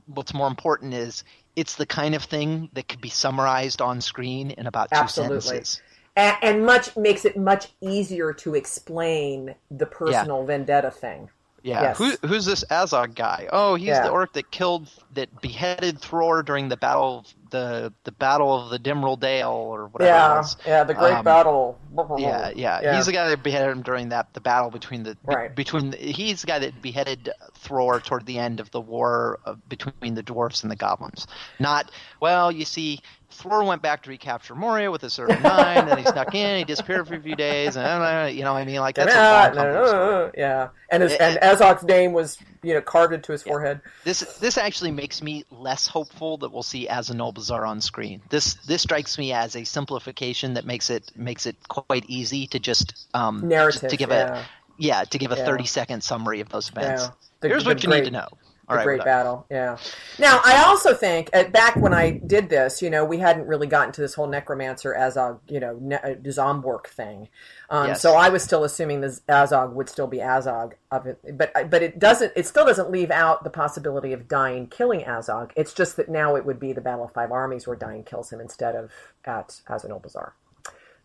[0.06, 1.24] what's more important is
[1.56, 5.40] it's the kind of thing that could be summarized on screen in about two Absolutely.
[5.40, 5.82] sentences.
[6.16, 11.30] And, and much makes it much easier to explain the personal vendetta thing.
[11.62, 11.98] Yeah, Yes.
[11.98, 13.48] Who, who's this Azog guy?
[13.52, 14.02] Oh, he's Yeah.
[14.04, 18.70] the orc that killed, that beheaded Thror during the battle, of the the battle of
[18.70, 20.04] the Dimrill Dale or whatever.
[20.10, 20.56] it Yeah, was.
[20.66, 21.78] yeah, the great Um, battle.
[22.18, 25.34] Yeah, yeah, He's the guy that beheaded him during that the battle between the be-
[25.34, 25.54] Right.
[25.54, 25.90] between.
[25.90, 27.30] The, he's the guy that beheaded
[27.64, 31.26] Thror toward the end of the war uh, between the dwarfs and the goblins.
[31.58, 31.90] Not
[32.20, 32.52] well.
[32.52, 33.00] You see,
[33.38, 36.58] Thror went back to recapture Moria with a certain nine, then he snuck in.
[36.58, 39.12] He disappeared for a few days, and uh, you know, what I mean, like that's
[39.14, 39.52] a
[39.88, 40.30] story.
[40.36, 43.80] yeah, and his, And- and Azog's name was you know carved into his forehead.
[44.04, 48.20] This this actually makes me less hopeful that we'll see Azanulbizar on screen.
[48.28, 52.58] This this strikes me as a simplification that makes it makes it quite easy to
[52.58, 54.38] just um Narrative, just to give yeah.
[54.38, 54.44] a
[54.78, 55.44] yeah to give a Yeah.
[55.44, 57.02] thirty second summary of those events.
[57.04, 57.10] Yeah.
[57.40, 58.28] The- Here's the what you great- need to know.
[58.68, 59.78] The All right, great battle, yeah.
[60.18, 63.66] Now, I also think uh, back when I did this, you know, we hadn't really
[63.66, 67.28] gotten to this whole necromancer Azog, you know, ne- uh, Zombork thing.
[67.70, 68.02] Um, Yes.
[68.02, 71.82] So I was still assuming this Azog would still be Azog of it, but but
[71.82, 72.32] it doesn't.
[72.36, 75.52] It still doesn't leave out the possibility of Dain killing Azog.
[75.56, 78.30] It's just that now it would be the Battle of Five Armies where Dain kills
[78.30, 78.90] him instead of
[79.24, 80.32] at Azanulbizar.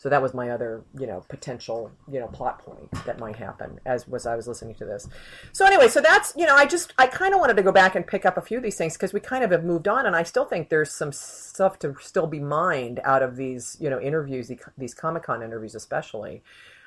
[0.03, 3.79] So that was my other, you know, potential, you know, plot point that might happen
[3.85, 5.07] as was I was listening to this.
[5.53, 7.95] So anyway, so that's, you know, I just I kind of wanted to go back
[7.95, 10.05] and pick up a few of these things because we kind of have moved on,
[10.05, 13.89] and I still think there's some stuff to still be mined out of these, you
[13.89, 16.43] know, interviews, these Comic Con interviews, especially.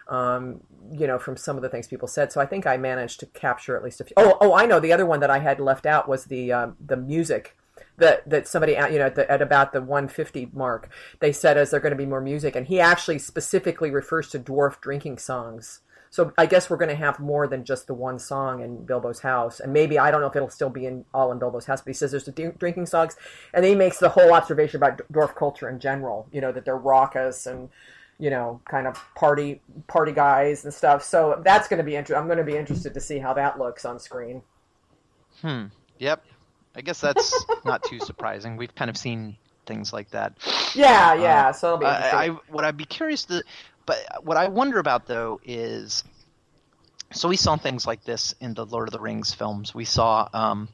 [0.08, 0.60] Um,
[0.92, 2.30] you know, from some of the things people said.
[2.30, 4.14] So I think I managed to capture at least a few.
[4.16, 4.78] Oh, oh, I know.
[4.78, 7.55] The other one that I had left out was the um, the music
[7.98, 10.90] that that somebody you know at, the, at about the 150 mark
[11.20, 14.38] they said is there going to be more music and he actually specifically refers to
[14.38, 18.18] dwarf drinking songs So I guess we're going to have more than just the one
[18.18, 21.32] song in Bilbo's house, and maybe I don't know if it'll still be in all
[21.32, 21.80] in Bilbo's house.
[21.82, 23.16] But he says there's the d- drinking songs,
[23.52, 26.28] and then he makes the whole observation about dwarf culture in general.
[26.32, 27.68] You know that they're raucous and
[28.18, 31.02] you know kind of party party guys and stuff.
[31.04, 32.16] So that's going to be interesting.
[32.16, 34.42] I'm going to be interested to see how that looks on screen.
[35.42, 35.66] Hmm.
[35.98, 36.24] Yep.
[36.76, 38.58] I guess that's not too surprising.
[38.58, 40.34] We've kind of seen things like that.
[40.74, 41.48] Yeah, yeah.
[41.48, 41.86] Uh, so it'll be.
[41.86, 43.42] I, I what I'd be curious to,
[43.86, 46.04] but what I wonder about though is,
[47.12, 49.74] so we saw things like this in the Lord of the Rings films.
[49.74, 50.68] We saw um,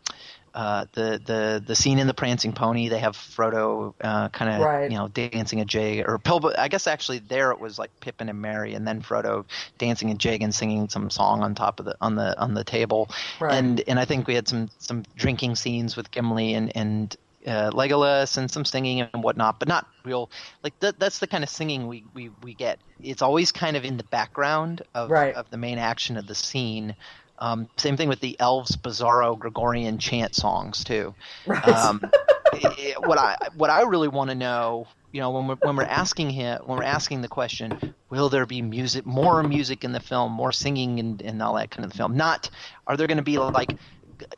[0.54, 2.88] uh, the the the scene in the Prancing Pony.
[2.88, 4.90] They have Frodo uh, kind of right.
[4.90, 6.52] you know dancing a jig, or Bilbo.
[6.56, 9.44] I guess actually there it was like Pippin and Merry, and then Frodo
[9.78, 12.64] dancing a jig and singing some song on top of the on the on the
[12.64, 13.08] table.
[13.40, 13.54] Right.
[13.54, 17.16] And and I think we had some some drinking scenes with Gimli and and
[17.46, 20.30] uh, Legolas and some singing and whatnot, but not real.
[20.62, 22.78] Like that, that's the kind of singing we, we, we get.
[23.02, 25.34] It's always kind of in the background of right.
[25.34, 26.94] of the main action of the scene.
[27.38, 31.14] Um, same thing with the elves' bizarro Gregorian chant songs too.
[31.46, 31.66] Right.
[31.66, 32.00] Um,
[32.52, 35.82] it, what I what I really want to know, you know, when we're when we're
[35.84, 40.00] asking him when we're asking the question, will there be music, more music in the
[40.00, 42.16] film, more singing and, and all that kind of the film?
[42.16, 42.50] Not
[42.86, 43.76] are there going to be like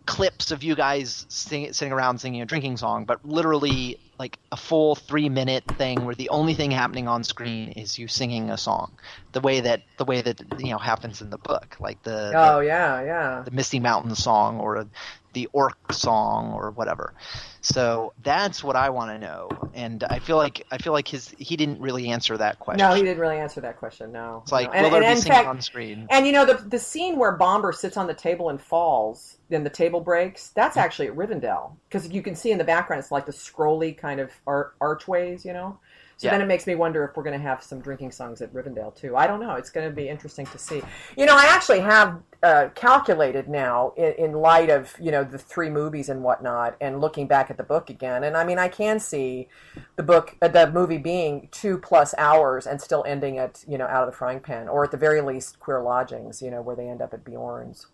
[0.07, 4.57] clips of you guys sing, sitting around singing a drinking song, but literally like a
[4.57, 8.57] full three minute thing where the only thing happening on screen is you singing a
[8.57, 8.93] song,
[9.33, 12.61] the way that the way that you know happens in the book, like the oh
[12.61, 13.43] the, yeah yeah.
[13.45, 14.87] the Misty Mountain song or
[15.35, 17.15] the Orc song or whatever.
[17.61, 21.35] So that's what I want to know, and I feel like I feel like his
[21.39, 22.87] he didn't really answer that question.
[22.87, 24.13] No, he didn't really answer that question.
[24.13, 24.83] No, It's like no.
[24.83, 26.07] will there and be fact, on screen?
[26.11, 29.65] And you know the the scene where Bombur sits on the table and falls, then
[29.65, 30.49] the table breaks.
[30.49, 30.85] That's mm-hmm.
[30.85, 34.21] actually at Rivendell because you can see in the background it's like the scrolly kind
[34.21, 35.79] of ar- archways, you know.
[36.17, 36.33] So Yeah.
[36.33, 38.95] then it makes me wonder if we're going to have some drinking songs at Rivendell
[38.95, 39.17] too.
[39.17, 39.55] I don't know.
[39.57, 40.81] It's going to be interesting to see.
[41.17, 45.39] You know, I actually have uh, calculated now in, in light of you know the
[45.39, 48.25] three movies and whatnot, and looking back at the book again.
[48.25, 49.49] And I mean, I can see
[49.97, 53.87] the book, uh, the movie being two plus hours and still ending at you know
[53.87, 56.41] out of the frying pan, or at the very least queer lodgings.
[56.43, 57.87] You know, where they end up at Beorn's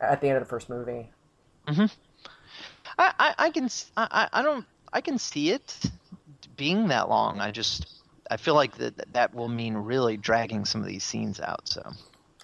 [0.00, 1.10] at the end of the first movie.
[2.98, 5.82] I, I, I can I I don't I can see it
[6.58, 7.40] being that long.
[7.40, 7.86] I just
[8.30, 11.66] I feel like that that will mean really dragging some of these scenes out.
[11.66, 11.92] So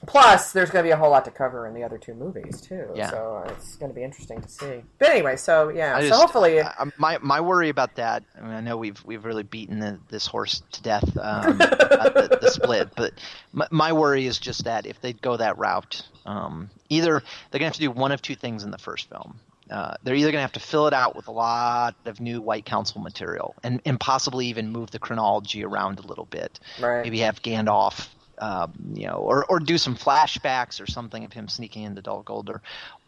[0.07, 2.61] Plus, there's going to be a whole lot to cover in the other two movies
[2.61, 2.89] too.
[2.95, 3.11] Yeah.
[3.11, 4.83] So it's going to be interesting to see.
[4.99, 5.97] But anyway, so yeah.
[5.97, 8.25] I so just, hopefully, I, my my worry about that.
[8.37, 12.39] I mean, I know we've we've really beaten the, this horse to death um, the,
[12.41, 13.15] the split, but
[13.53, 17.67] my, my worry is just that if they go that route, um, either they're gonna
[17.67, 19.39] have to do one of two things in the first film.
[19.75, 22.41] Uh, they're either going to have to fill it out with a lot of new
[22.41, 26.61] White Council material, and, and possibly even move the chronology around a little bit.
[26.81, 27.03] Right.
[27.03, 28.07] Maybe have Gandalf,
[28.39, 32.23] um, you know, or, or do some flashbacks or something of him sneaking into Dol
[32.23, 32.61] Guldur.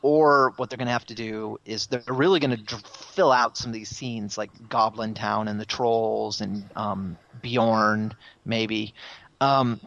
[0.03, 3.31] Or what they're going to have to do is they're really going to dr- fill
[3.31, 8.13] out some of these scenes, like Goblin Town and the trolls and um, Beorn,
[8.45, 8.93] maybe,
[9.41, 9.81] um,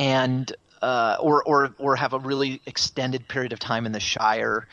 [0.00, 0.52] and
[0.82, 4.66] uh, or or or have a really extended period of time in the Shire.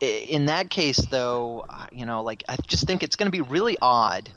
[0.00, 3.76] In that case, though, you know, like I just think it's going to be really
[3.80, 4.30] odd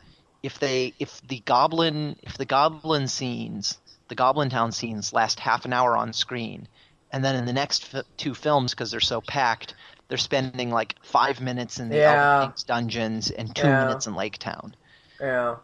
[0.44, 3.78] if they if the goblin if the goblin scenes
[4.10, 6.68] the goblin town scenes last half an hour on screen
[7.12, 9.74] and then in the next f- two films because they're so packed
[10.10, 12.42] they're spending like five minutes in the Yeah.
[12.44, 13.86] King's dungeons and two Yeah.
[13.86, 14.76] minutes in lake town
[15.22, 15.56] yeah.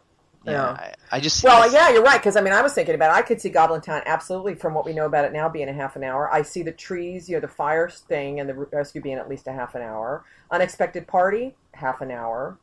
[0.45, 0.69] Yeah, Yeah.
[0.71, 2.19] I, I just Well, I- yeah, you're right.
[2.19, 3.11] Because I mean, I was thinking about.
[3.15, 3.19] It.
[3.19, 5.73] I could see Goblin Town absolutely from what we know about it now being a
[5.73, 6.31] half an hour.
[6.33, 9.47] I see the trees, you know, the fire thing, and the rescue being at least
[9.47, 10.23] a half an hour.
[10.51, 12.57] Unexpected party, half an hour.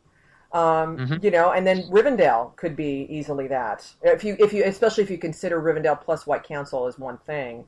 [0.53, 1.23] Um, Mhm.
[1.25, 3.85] You know, and then Rivendell could be easily that.
[4.03, 7.65] If you, if you, especially if you consider Rivendell plus White Council as one thing,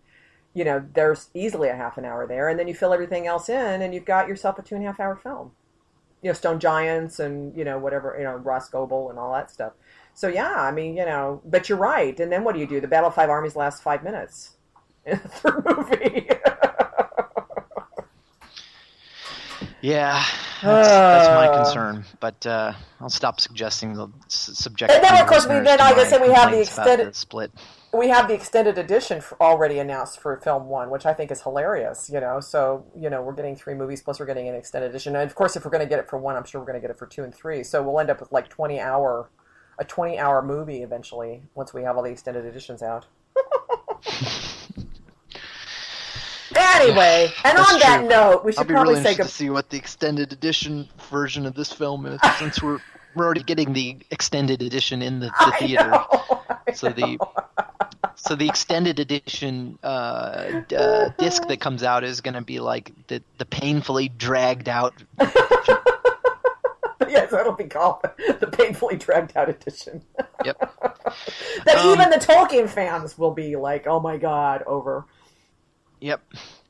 [0.55, 3.49] you know, there's easily a half an hour there, and then you fill everything else
[3.49, 5.53] in, and you've got yourself a two and a half hour film.
[6.23, 9.73] You know, Stone Giants and you know whatever you know Rhosgobel and all that stuff.
[10.15, 12.19] So yeah, I mean, you know, but you're right.
[12.19, 12.81] And then what do you do?
[12.81, 14.57] The Battle of Five Armies lasts five minutes
[15.07, 16.29] in the third movie.
[19.81, 20.25] yeah
[20.61, 21.63] that's, that's my Uh.
[21.65, 25.79] concern but uh, I'll stop suggesting the s- subjective And then, of course, we- then,
[25.79, 27.53] like I said, we have the extended- the split
[27.93, 32.11] we have the extended edition already announced for film one, which I think is hilarious.
[32.13, 35.17] You know, so you know we're getting three movies plus we're getting an extended edition,
[35.17, 36.81] and of course, if we're going to get it for one, I'm sure we're going
[36.81, 37.63] to get it for two and three.
[37.65, 39.31] So we'll end up with like twenty hour,
[39.79, 43.07] a twenty hour movie eventually once we have all the extended editions out.
[46.57, 48.09] anyway, and That's on that true.
[48.09, 50.89] note, we should I'll be probably really say good- to see what the extended edition
[51.11, 52.79] version of this film is, since we're
[53.15, 55.89] we're already getting the extended edition in the, the theater.
[55.91, 56.43] know,
[56.75, 57.19] So the
[58.17, 62.93] so the extended edition uh, uh, disc that comes out is going to be like
[63.09, 64.95] the the painfully dragged out.
[67.09, 68.03] yes, that'll be called
[68.41, 70.03] the painfully dragged out edition.
[70.45, 70.57] Yep.
[71.65, 75.05] that Um, even the Tolkien fans will be like, "Oh my god!" Over.
[75.99, 76.21] Yep.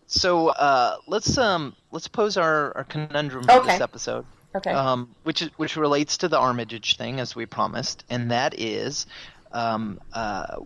[0.07, 3.73] So uh, let's um let's pose our, our conundrum for Okay.
[3.73, 4.25] this episode.
[4.57, 4.71] Okay.
[4.71, 9.05] um, which is, which relates to the Armitage thing, as we promised, and that is,
[9.53, 10.57] um, uh,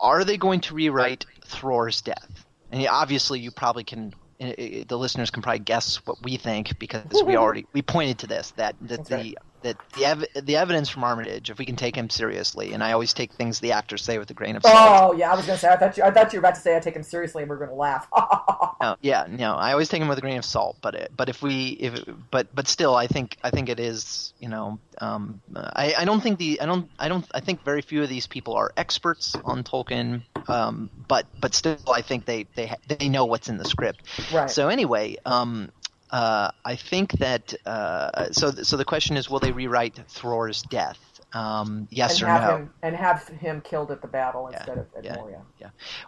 [0.00, 2.44] are they going to rewrite Thror's death?
[2.70, 4.12] And obviously, you probably can.
[4.40, 8.18] i- i- The listeners can probably guess what we think because we already we pointed
[8.20, 9.34] to this that that Okay.
[9.34, 12.82] the that the ev- the evidence from Armitage, if we can take him seriously, and
[12.82, 14.74] I always take things the actors say with a grain of salt.
[14.76, 15.68] Oh yeah, I was gonna say.
[15.68, 16.02] I thought you.
[16.02, 17.74] I thought you were about to say I take him seriously, and we are gonna
[17.74, 18.08] laugh.
[18.82, 19.54] No, yeah, no.
[19.54, 22.04] I always take him with a grain of salt, but it, but if we if
[22.32, 26.20] but but still, I think I think it is you know um, I I don't
[26.20, 29.36] think the I don't I don't I think very few of these people are experts
[29.44, 33.64] on Tolkien, um, but but still I think they they they know what's in the
[33.64, 34.02] script.
[34.32, 34.50] right.
[34.50, 35.70] So anyway, um,
[36.12, 40.98] uh, I think that uh, so so the question is, will they rewrite Thror's death?
[41.32, 42.56] Um, yes and or no?
[42.56, 45.16] him and have him killed at the battle Yeah, instead of at yeah.
[45.16, 45.42] Moria.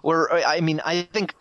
[0.03, 1.35] Or I mean, I think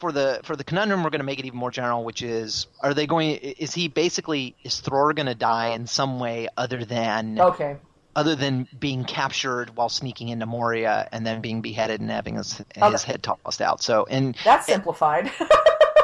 [0.00, 2.66] for the for the conundrum, we're going to make it even more general, which is:
[2.82, 3.30] Are they going?
[3.36, 7.76] Is he basically is Thror going to die in some way other than Okay.
[8.14, 12.60] other than being captured while sneaking into Moria and then being beheaded and having his,
[12.74, 13.82] his head tossed out?
[13.82, 15.30] So, and That's simplified.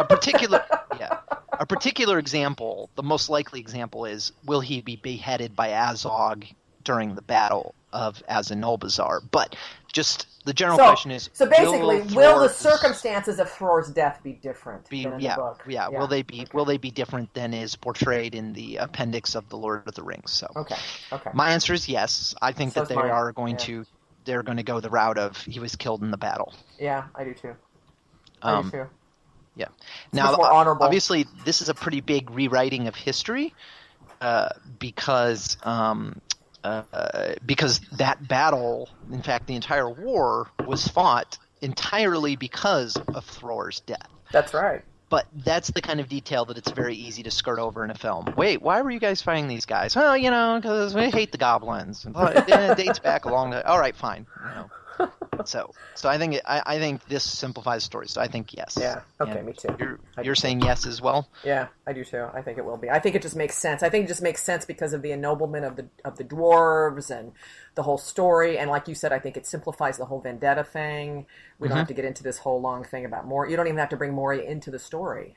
[0.01, 0.65] a particular
[0.99, 1.19] yeah,
[1.59, 6.47] a particular example, the most likely example is: Will he be beheaded by Azog
[6.85, 9.21] during the battle of Azanulbizar?
[9.31, 9.57] But
[9.93, 14.33] just the general so, question is: so basically, will, the circumstances of Thror's death be
[14.35, 15.65] different be than in yeah, the book?
[15.69, 19.49] yeah will they be will they be different than is portrayed in the appendix of
[19.49, 20.33] the Lord of the Rings?
[20.33, 20.77] So Okay.
[21.13, 21.31] Okay.
[21.33, 22.35] my answer is yes.
[22.41, 23.11] I think So that they mine.
[23.11, 23.65] are going Yeah.
[23.67, 23.85] to
[24.25, 26.55] they're going to go the route of he was killed in the battle.
[26.79, 27.55] yeah, I do too.
[28.47, 28.87] I Um, do too.
[29.59, 29.67] Yeah.
[30.13, 33.55] Now, obviously, this is a pretty big rewriting of history
[34.21, 36.21] uh, because um,
[36.65, 43.81] uh, because that battle, in fact, the entire war was fought entirely because of Thror's
[43.81, 44.09] death.
[44.33, 44.83] That's right.
[45.11, 47.95] But that's the kind of detail that it's very easy to skirt over in a
[47.95, 48.35] film.
[48.37, 49.97] Wait, why were you guys fighting these guys?
[49.97, 52.05] Well, you know, because we hate the goblins.
[52.05, 53.67] But it dates back along the.
[53.67, 54.27] All right, fine.
[54.39, 54.71] You know.
[55.45, 58.09] So, so I think it, I, I think this simplifies the story.
[58.09, 58.77] So I think yes.
[58.81, 59.03] Yeah.
[59.21, 59.39] Okay.
[59.39, 59.75] And Me too.
[59.79, 61.29] You're you're saying yes as well.
[61.45, 62.27] Yeah, I do too.
[62.35, 62.91] I think it will be.
[62.91, 63.83] I think it just makes sense.
[63.83, 67.17] I think it just makes sense because of the ennoblement of the of the dwarves
[67.17, 67.33] and
[67.77, 68.59] the whole story.
[68.59, 71.27] And like you said, I think it simplifies the whole vendetta thing.
[71.59, 73.51] We don't have to get into this whole long thing about Moria.
[73.51, 75.37] You don't even have to bring Moria into the story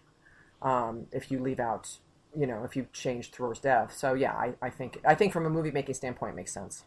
[0.61, 1.97] um, if you leave out,
[2.35, 3.95] you know, if you change Thror's death.
[3.95, 6.85] So yeah, I, I think I think from a movie making standpoint, it makes sense.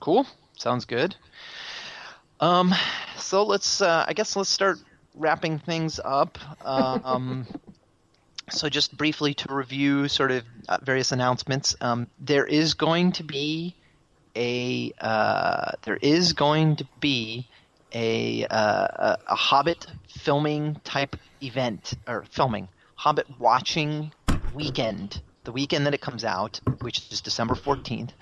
[0.00, 0.26] Cool.
[0.62, 1.16] Sounds good.
[2.38, 2.72] Um,
[3.16, 3.80] so let's.
[3.80, 4.78] Uh, I guess let's start
[5.12, 6.38] wrapping things up.
[6.64, 7.48] Uh, um,
[8.50, 11.74] so just briefly to review sort of uh, various announcements.
[11.80, 13.74] Um, there is going to be
[14.36, 14.92] a.
[15.00, 17.48] Uh, there is going to be
[17.92, 24.12] a, uh, a a Hobbit filming type event or filming Hobbit watching
[24.54, 25.22] weekend.
[25.42, 28.12] The weekend that it comes out, which is December fourteenth.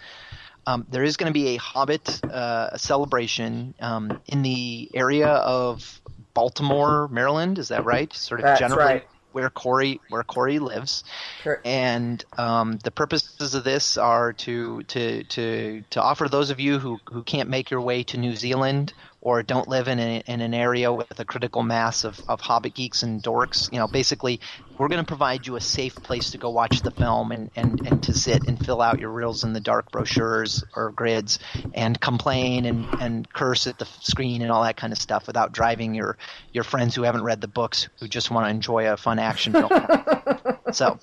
[0.71, 6.01] Um, there is going to be a Hobbit uh, celebration um, in the area of
[6.33, 7.59] Baltimore, Maryland.
[7.59, 8.13] Is that right?
[8.13, 9.09] Sort of That's generally right.
[9.33, 11.03] where Corey where Corey lives.
[11.43, 11.61] Sure.
[11.65, 16.79] And um, the purposes of this are to to to to offer those of you
[16.79, 20.41] who, who can't make your way to New Zealand or don't live in, a, in
[20.41, 23.71] an area with a critical mass of, of hobbit geeks and dorks.
[23.73, 24.41] You know, basically,
[24.79, 27.81] we're going to provide you a safe place to go watch the film and, and,
[27.85, 31.39] and to sit and fill out your reels in the dark brochures or grids
[31.75, 35.53] and complain and, and curse at the screen and all that kind of stuff without
[35.53, 36.17] driving your,
[36.53, 39.53] your friends who haven't read the books who just want to enjoy a fun action
[39.53, 39.71] film.
[40.73, 40.99] so,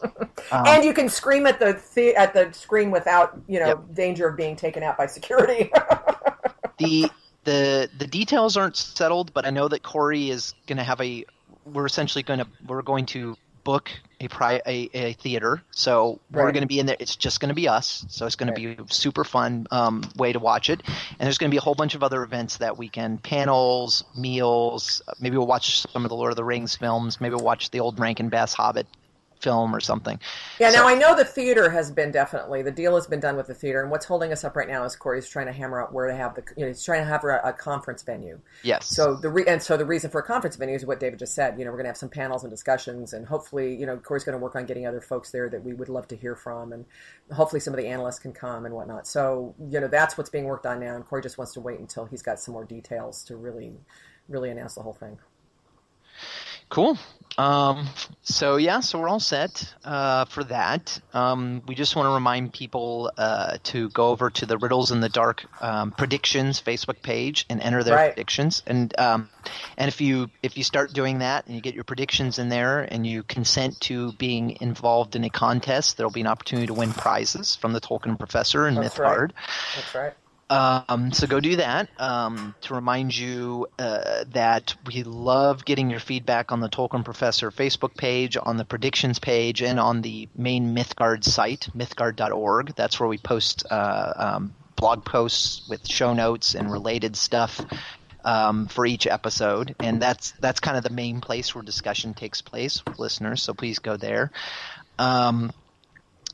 [0.51, 3.79] um, and you can scream at the, the at the screen without you know Yep.
[3.93, 5.71] danger of being taken out by security.
[6.77, 7.11] the
[7.47, 11.25] the the details aren't settled, but I know that Corey is going to have a.
[11.65, 16.51] We're essentially going to we're going to book a pri a, a theater, so we're
[16.51, 16.97] going to be in there.
[16.99, 18.55] It's just going to be us, so it's going Right.
[18.61, 20.81] to be a super fun um, way to watch it.
[20.85, 25.01] And there's going to be a whole bunch of other events that weekend: panels, meals.
[25.21, 27.21] Maybe we'll watch some of the Lord of the Rings films.
[27.21, 28.87] Maybe we'll watch the old Rankin Bass Hobbit
[29.41, 30.19] film or something.
[30.59, 33.35] Yeah, So- now I know the theater has been definitely the deal has been done
[33.35, 35.81] with the theater, and what's holding us up right now is Corey's trying to hammer
[35.81, 38.39] out where to have the you know he's trying to have a, a conference venue.
[38.63, 38.87] Yes.
[38.87, 41.33] So the re- and so the reason for a conference venue is what David just
[41.33, 41.57] said.
[41.57, 44.23] You know, we're going to have some panels and discussions, and hopefully, you know, Corey's
[44.23, 46.73] going to work on getting other folks there that we would love to hear from,
[46.73, 46.85] and
[47.31, 49.07] hopefully some of the analysts can come and whatnot.
[49.07, 51.79] So you know, that's what's being worked on now, and Corey just wants to wait
[51.79, 53.73] until he's got some more details to really,
[54.27, 55.17] really announce the whole thing.
[56.69, 56.97] Cool.
[57.37, 57.85] Um,
[58.23, 60.99] so yeah, so we're all set uh, for that.
[61.13, 65.01] Um, we just want to remind people uh, to go over to the Riddles in
[65.01, 68.13] the Dark um, predictions Facebook page and enter their Right.
[68.13, 68.63] predictions.
[68.65, 69.29] And um,
[69.77, 72.81] and if you if you start doing that and you get your predictions in there
[72.81, 76.91] and you consent to being involved in a contest, there'll be an opportunity to win
[76.91, 79.19] prizes from the Tolkien Professor and That's Mythgard.
[79.19, 79.31] right.
[79.75, 80.13] That's right.
[80.49, 81.89] Um, so go do that.
[81.99, 87.51] Um, to remind you uh, that we love getting your feedback on the Tolkien Professor
[87.51, 92.75] Facebook page, on the predictions page, and on the main Mythgard site, mythgard.org.
[92.75, 97.65] That's where we post uh, um, blog posts with show notes and related stuff.
[98.25, 102.41] Um, for each episode, and that's that's kind of the main place where discussion takes
[102.41, 103.41] place with listeners.
[103.41, 104.31] So please go there.
[104.99, 105.53] Um,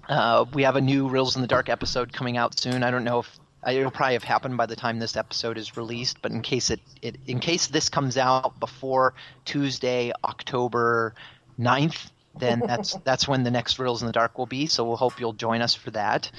[0.10, 2.82] uh, we have a new Reels in the Dark episode coming out soon.
[2.82, 6.22] I don't know if it'll probably have happened by the time this episode is released,
[6.22, 9.14] but in case it, it in case this comes out before
[9.46, 11.16] Tuesday, October
[11.60, 14.68] 9th, then that's that's when the next Reels in the Dark will be.
[14.68, 16.32] So we'll hope you'll join us for that.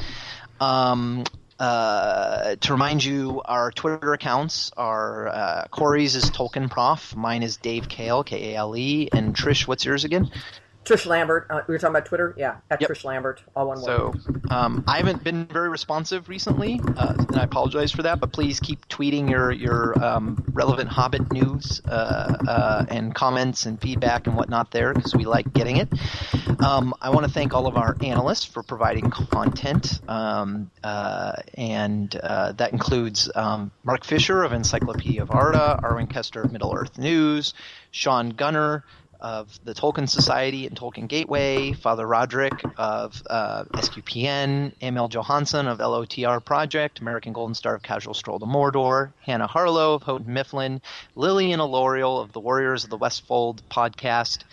[0.60, 1.24] Um,
[1.58, 7.56] uh, to remind you, our Twitter accounts are uh, Corey's is Tolkien Prof, mine is
[7.58, 10.30] Dave Kale, K A L E, and Trish, what's yours again?
[10.84, 11.46] Trish Lambert.
[11.48, 12.34] Uh, we were talking about Twitter.
[12.36, 12.90] Yeah, at Yep.
[12.90, 13.84] Trish Lambert, all one word.
[13.84, 14.14] So
[14.50, 18.20] um, I haven't been very responsive recently, uh, and I apologize for that.
[18.20, 23.80] But please keep tweeting your your um, relevant Hobbit news uh, uh, and comments and
[23.80, 25.88] feedback and whatnot there because we like getting it.
[26.60, 32.14] Um, I want to thank all of our analysts for providing content, um, uh, and
[32.14, 36.98] uh, that includes um, Mark Fisher of Encyclopedia of Arda, Arwen Kester of Middle Earth
[36.98, 37.54] News,
[37.90, 38.84] Shaun Gunner
[39.24, 45.78] of the Tolkien Society and Tolkien Gateway, Father Roderick of uh, SQPN, Emil Johansson of
[45.78, 50.82] LOTR Project, American Golden Star of Casual Stroll to Mordor, Hannah Harlow of Houghton Mifflin,
[51.16, 54.44] Lillian Alorial of the Warriors of the Westfold podcast,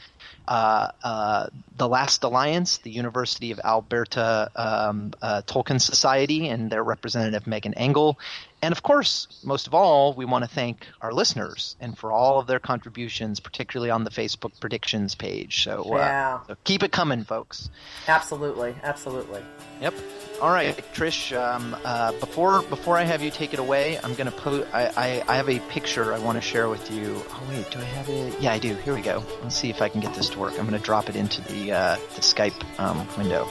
[0.47, 6.83] uh, uh, the Last Alliance, the University of Alberta um, uh, Tolkien Society, and their
[6.83, 8.17] representative Megan Engel.
[8.63, 12.39] And of course, most of all, we want to thank our listeners and for all
[12.39, 15.63] of their contributions, particularly on the Facebook predictions page.
[15.63, 16.39] So, uh, Yeah.
[16.47, 17.69] so keep it coming, folks.
[18.07, 19.41] Absolutely, absolutely.
[19.81, 19.95] Yep.
[20.43, 21.35] All right, Trish.
[21.39, 24.67] Um, uh, before before I have you take it away, I'm gonna put.
[24.73, 27.21] I, I, I have a picture I want to share with you.
[27.29, 28.39] Oh wait, do I have it?
[28.41, 28.73] Yeah, I do.
[28.75, 29.23] Here we go.
[29.43, 30.53] Let's see if I can get this to work.
[30.59, 33.47] I'm gonna drop it into the uh, the Skype um, window.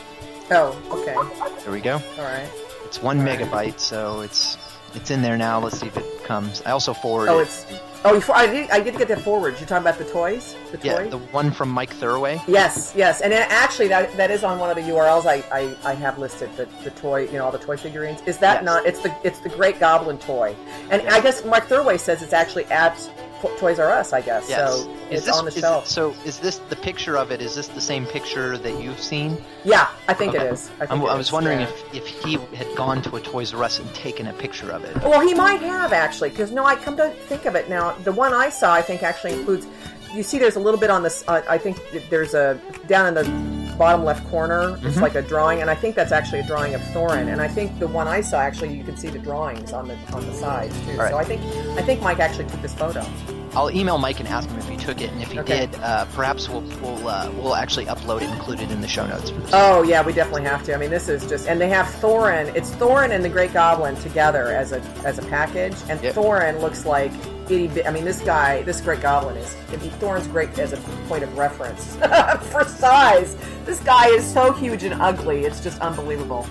[0.50, 1.62] Oh, okay.
[1.62, 1.94] There we go.
[2.18, 2.48] All right.
[2.86, 3.38] It's one All right.
[3.38, 4.56] megabyte, so it's
[4.94, 5.60] it's in there now.
[5.60, 6.62] Let's see if it comes.
[6.62, 7.34] I also forwarded.
[7.34, 7.66] Oh, it's.
[8.02, 8.70] Oh, you, I did.
[8.70, 9.58] I did get that forward.
[9.58, 10.56] You're talking about the toys.
[10.72, 11.10] The yeah, toy.
[11.10, 12.40] the one from Mike Thurway.
[12.48, 15.76] Yes, yes, and it- actually, that that is on one of the URLs I, I,
[15.84, 16.48] I have listed.
[16.56, 18.22] The, the toy, you know, all the toy figurines.
[18.26, 18.64] Is that Yes.
[18.64, 18.86] not?
[18.86, 20.56] It's the it's the Great Goblin toy,
[20.90, 21.14] and Yeah.
[21.14, 22.96] I guess Mike Thurway says it's actually at
[23.58, 24.12] Toys R Us.
[24.12, 24.58] I guess Yes.
[24.84, 24.90] so.
[25.10, 25.86] Is It's this, on the is- shelf.
[25.86, 27.40] so is this the picture of it?
[27.42, 29.42] Is this the same picture that you've seen?
[29.64, 30.46] yeah, I think Okay.
[30.46, 30.70] it is.
[30.80, 31.68] I, think it I is, was wondering yeah.
[31.68, 34.84] if, if he had gone to a Toys R Us and taken a picture of
[34.84, 34.94] it.
[35.02, 37.92] Well, he might have actually, because no, I come to think of it now.
[38.04, 39.66] The one I saw, I think, actually includes.
[40.14, 41.22] You see, there's a little bit on this.
[41.28, 41.78] Uh, I think
[42.10, 42.58] there's a
[42.88, 44.76] down in the bottom left corner.
[44.82, 45.02] It's Mhm.
[45.02, 47.30] like a drawing, and I think that's actually a drawing of Thorin.
[47.32, 49.96] And I think the one I saw, actually, you can see the drawings on the
[50.12, 50.98] on the sides too.
[50.98, 51.10] Right.
[51.10, 51.40] So I think
[51.78, 53.04] I think Mike actually took this photo.
[53.54, 55.66] I'll email Mike and ask him if he took it, and if he Okay.
[55.66, 58.88] did, uh, perhaps we'll we'll uh, we'll actually upload it, and include it in the
[58.88, 59.50] show notes for this.
[59.52, 60.74] Oh yeah, we definitely have to.
[60.74, 62.54] I mean, this is just, and they have Thorin.
[62.54, 66.14] It's Thorin and the Great Goblin together as a as a package, and Yep.
[66.14, 67.12] Thorin looks like
[67.50, 67.68] itty.
[67.68, 69.56] bit- I mean, this guy, this Great Goblin is.
[69.72, 70.76] I mean, Thorin's great as a
[71.08, 71.96] point of reference
[72.52, 73.36] for size.
[73.64, 75.44] This guy is so huge and ugly.
[75.44, 76.46] It's just unbelievable.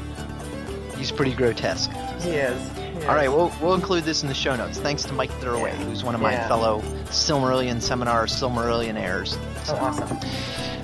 [0.97, 1.91] He's pretty grotesque.
[2.21, 2.71] He is.
[2.75, 3.05] He is.
[3.05, 4.77] All right, we'll we'll include this in the show notes.
[4.79, 5.75] Thanks to Mike Thurway, Yeah.
[5.85, 6.47] who's one of my Yeah.
[6.49, 9.37] fellow Silmarillion seminar Silmarillionaires.
[9.69, 10.19] Oh, awesome.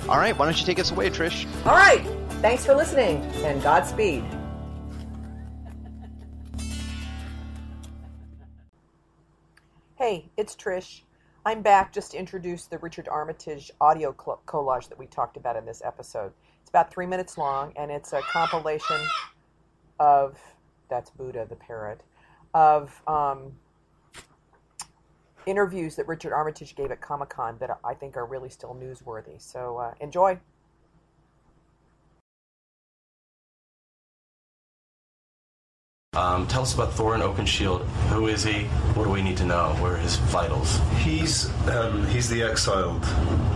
[0.08, 1.46] All right, why don't you take us away, Trish?
[1.66, 2.06] All right.
[2.40, 4.24] Thanks for listening, and Godspeed.
[10.06, 11.00] Hey, it's Trish.
[11.44, 15.66] I'm back just to introduce the Richard Armitage audio collage that we talked about in
[15.66, 16.32] this episode.
[16.60, 19.00] It's about three minutes long, and it's a compilation
[19.98, 20.38] of
[20.88, 22.04] that's Buddha the parrot
[22.54, 23.54] of um,
[25.44, 29.42] interviews that Richard Armitage gave at Comic Con that I think are really still newsworthy.
[29.42, 30.38] So uh, enjoy.
[36.16, 37.84] Um, tell us about Thorin Oakenshield.
[38.08, 38.64] Who is he?
[38.94, 39.76] What do we need to know?
[39.80, 40.80] Where are his vitals?
[41.00, 43.04] He's um, he's the exiled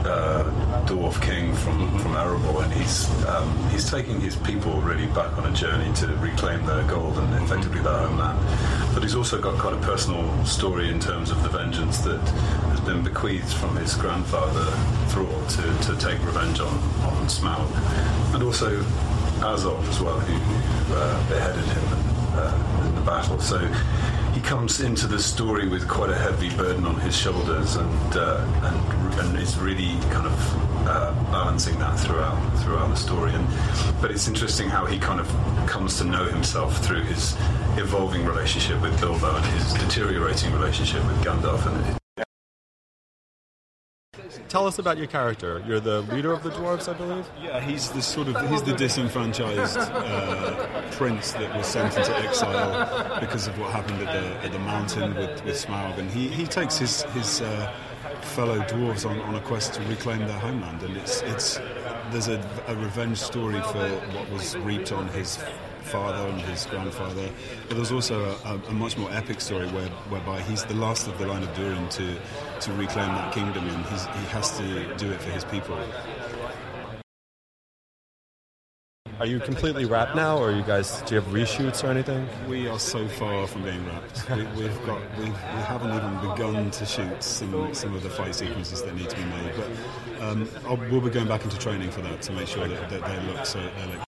[0.05, 0.45] uh,
[0.85, 5.51] dwarf king from from Erebor, and he's um, he's taking his people really back on
[5.51, 8.39] a journey to reclaim their gold and effectively their homeland.
[8.93, 12.81] But he's also got quite a personal story in terms of the vengeance that has
[12.81, 14.67] been bequeathed from his grandfather
[15.09, 16.75] Thror to, to take revenge on
[17.09, 18.83] on Smaug, and also
[19.41, 23.39] Azog as well, who, who uh, beheaded him uh, in the battle.
[23.41, 23.59] So
[24.33, 28.47] he comes into the story with quite a heavy burden on his shoulders, and uh,
[28.63, 33.33] and, and is really kind of uh, balancing that throughout throughout the story.
[33.33, 33.47] And
[34.01, 35.29] but it's interesting how he kind of
[35.67, 37.37] comes to know himself through his
[37.77, 41.67] evolving relationship with Bilbo and his deteriorating relationship with Gandalf.
[41.67, 42.00] And
[44.51, 45.63] Tell us about your character.
[45.65, 47.25] You're the leader of the dwarves, I believe.
[47.41, 53.21] Yeah, he's the sort of he's the disenfranchised uh, prince that was sent into exile
[53.21, 56.47] because of what happened at the at the mountain with, with Smaug, and he, he
[56.49, 57.73] takes his his uh,
[58.23, 61.61] fellow dwarves on, on a quest to reclaim their homeland, and it's it's
[62.11, 65.39] there's a, a revenge story for what was reaped on his
[65.91, 67.29] father and his grandfather.
[67.69, 71.19] But there's also a, a, much more epic story where, whereby he's the last of
[71.19, 72.17] the line of Durin to,
[72.61, 75.79] to reclaim that kingdom, and he has to do it for his people.
[79.21, 82.27] Are you completely wrapped now, or you guys do you have reshoots or anything?
[82.49, 84.31] We are so far from being wrapped.
[84.57, 88.35] we, have got we've, we haven't even begun to shoot some some of the fight
[88.35, 89.53] sequences that need to be made.
[89.57, 90.49] But um,
[90.91, 93.45] we'll be going back into training for that to make sure that, that they look
[93.45, 94.10] so they look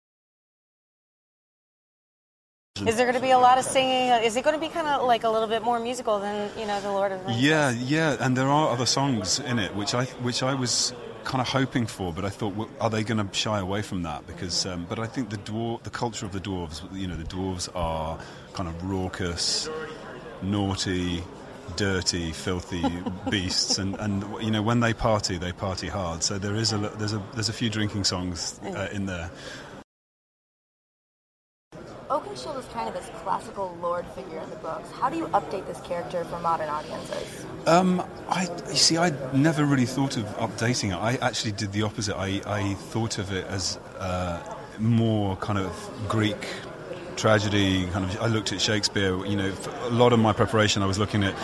[2.86, 4.10] is there going to be a lot of singing?
[4.24, 6.66] Is it going to be kind of like a little bit more musical than you
[6.66, 7.42] know the Lord of the Rings?
[7.42, 10.94] Yeah, yeah, and there are other songs in it which I which I was
[11.24, 14.02] kind of hoping for, but I thought, well, are they going to shy away from
[14.02, 14.26] that?
[14.26, 17.22] Because, um, but I think the dwar- the culture of the dwarves, you know, the
[17.24, 18.18] dwarves are
[18.54, 19.68] kind of raucous,
[20.42, 21.22] naughty,
[21.76, 22.82] dirty, filthy
[23.30, 26.22] beasts, and, and you know when they party, they party hard.
[26.22, 29.30] So there is a there's a there's a few drinking songs uh, in there.
[32.12, 34.90] Oakenshield is kind of this classical lord figure in the books.
[34.90, 37.46] How do you update this character for modern audiences?
[37.66, 38.98] Um, I you see.
[38.98, 40.96] I never really thought of updating it.
[40.96, 42.14] I actually did the opposite.
[42.14, 44.42] I, I thought of it as uh,
[44.78, 45.72] more kind of
[46.06, 46.46] Greek
[47.16, 47.86] tragedy.
[47.86, 48.20] Kind of.
[48.20, 49.24] I looked at Shakespeare.
[49.24, 51.34] You know, a lot of my preparation, I was looking at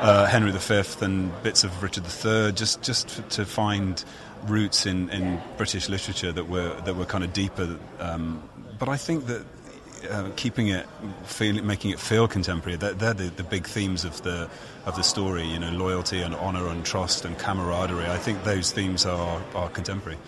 [0.00, 4.04] uh, Henry V and bits of Richard III, just just to find
[4.48, 7.78] roots in, in British literature that were that were kind of deeper.
[8.00, 8.42] Um,
[8.76, 9.44] but I think that
[10.10, 10.86] uh, keeping it,
[11.24, 12.76] feel, making it feel contemporary.
[12.76, 14.48] They're, they're the, the, big themes of the
[14.84, 15.44] of the story.
[15.44, 18.06] You know, loyalty and honor and trust and camaraderie.
[18.06, 20.18] I think those themes are are contemporary.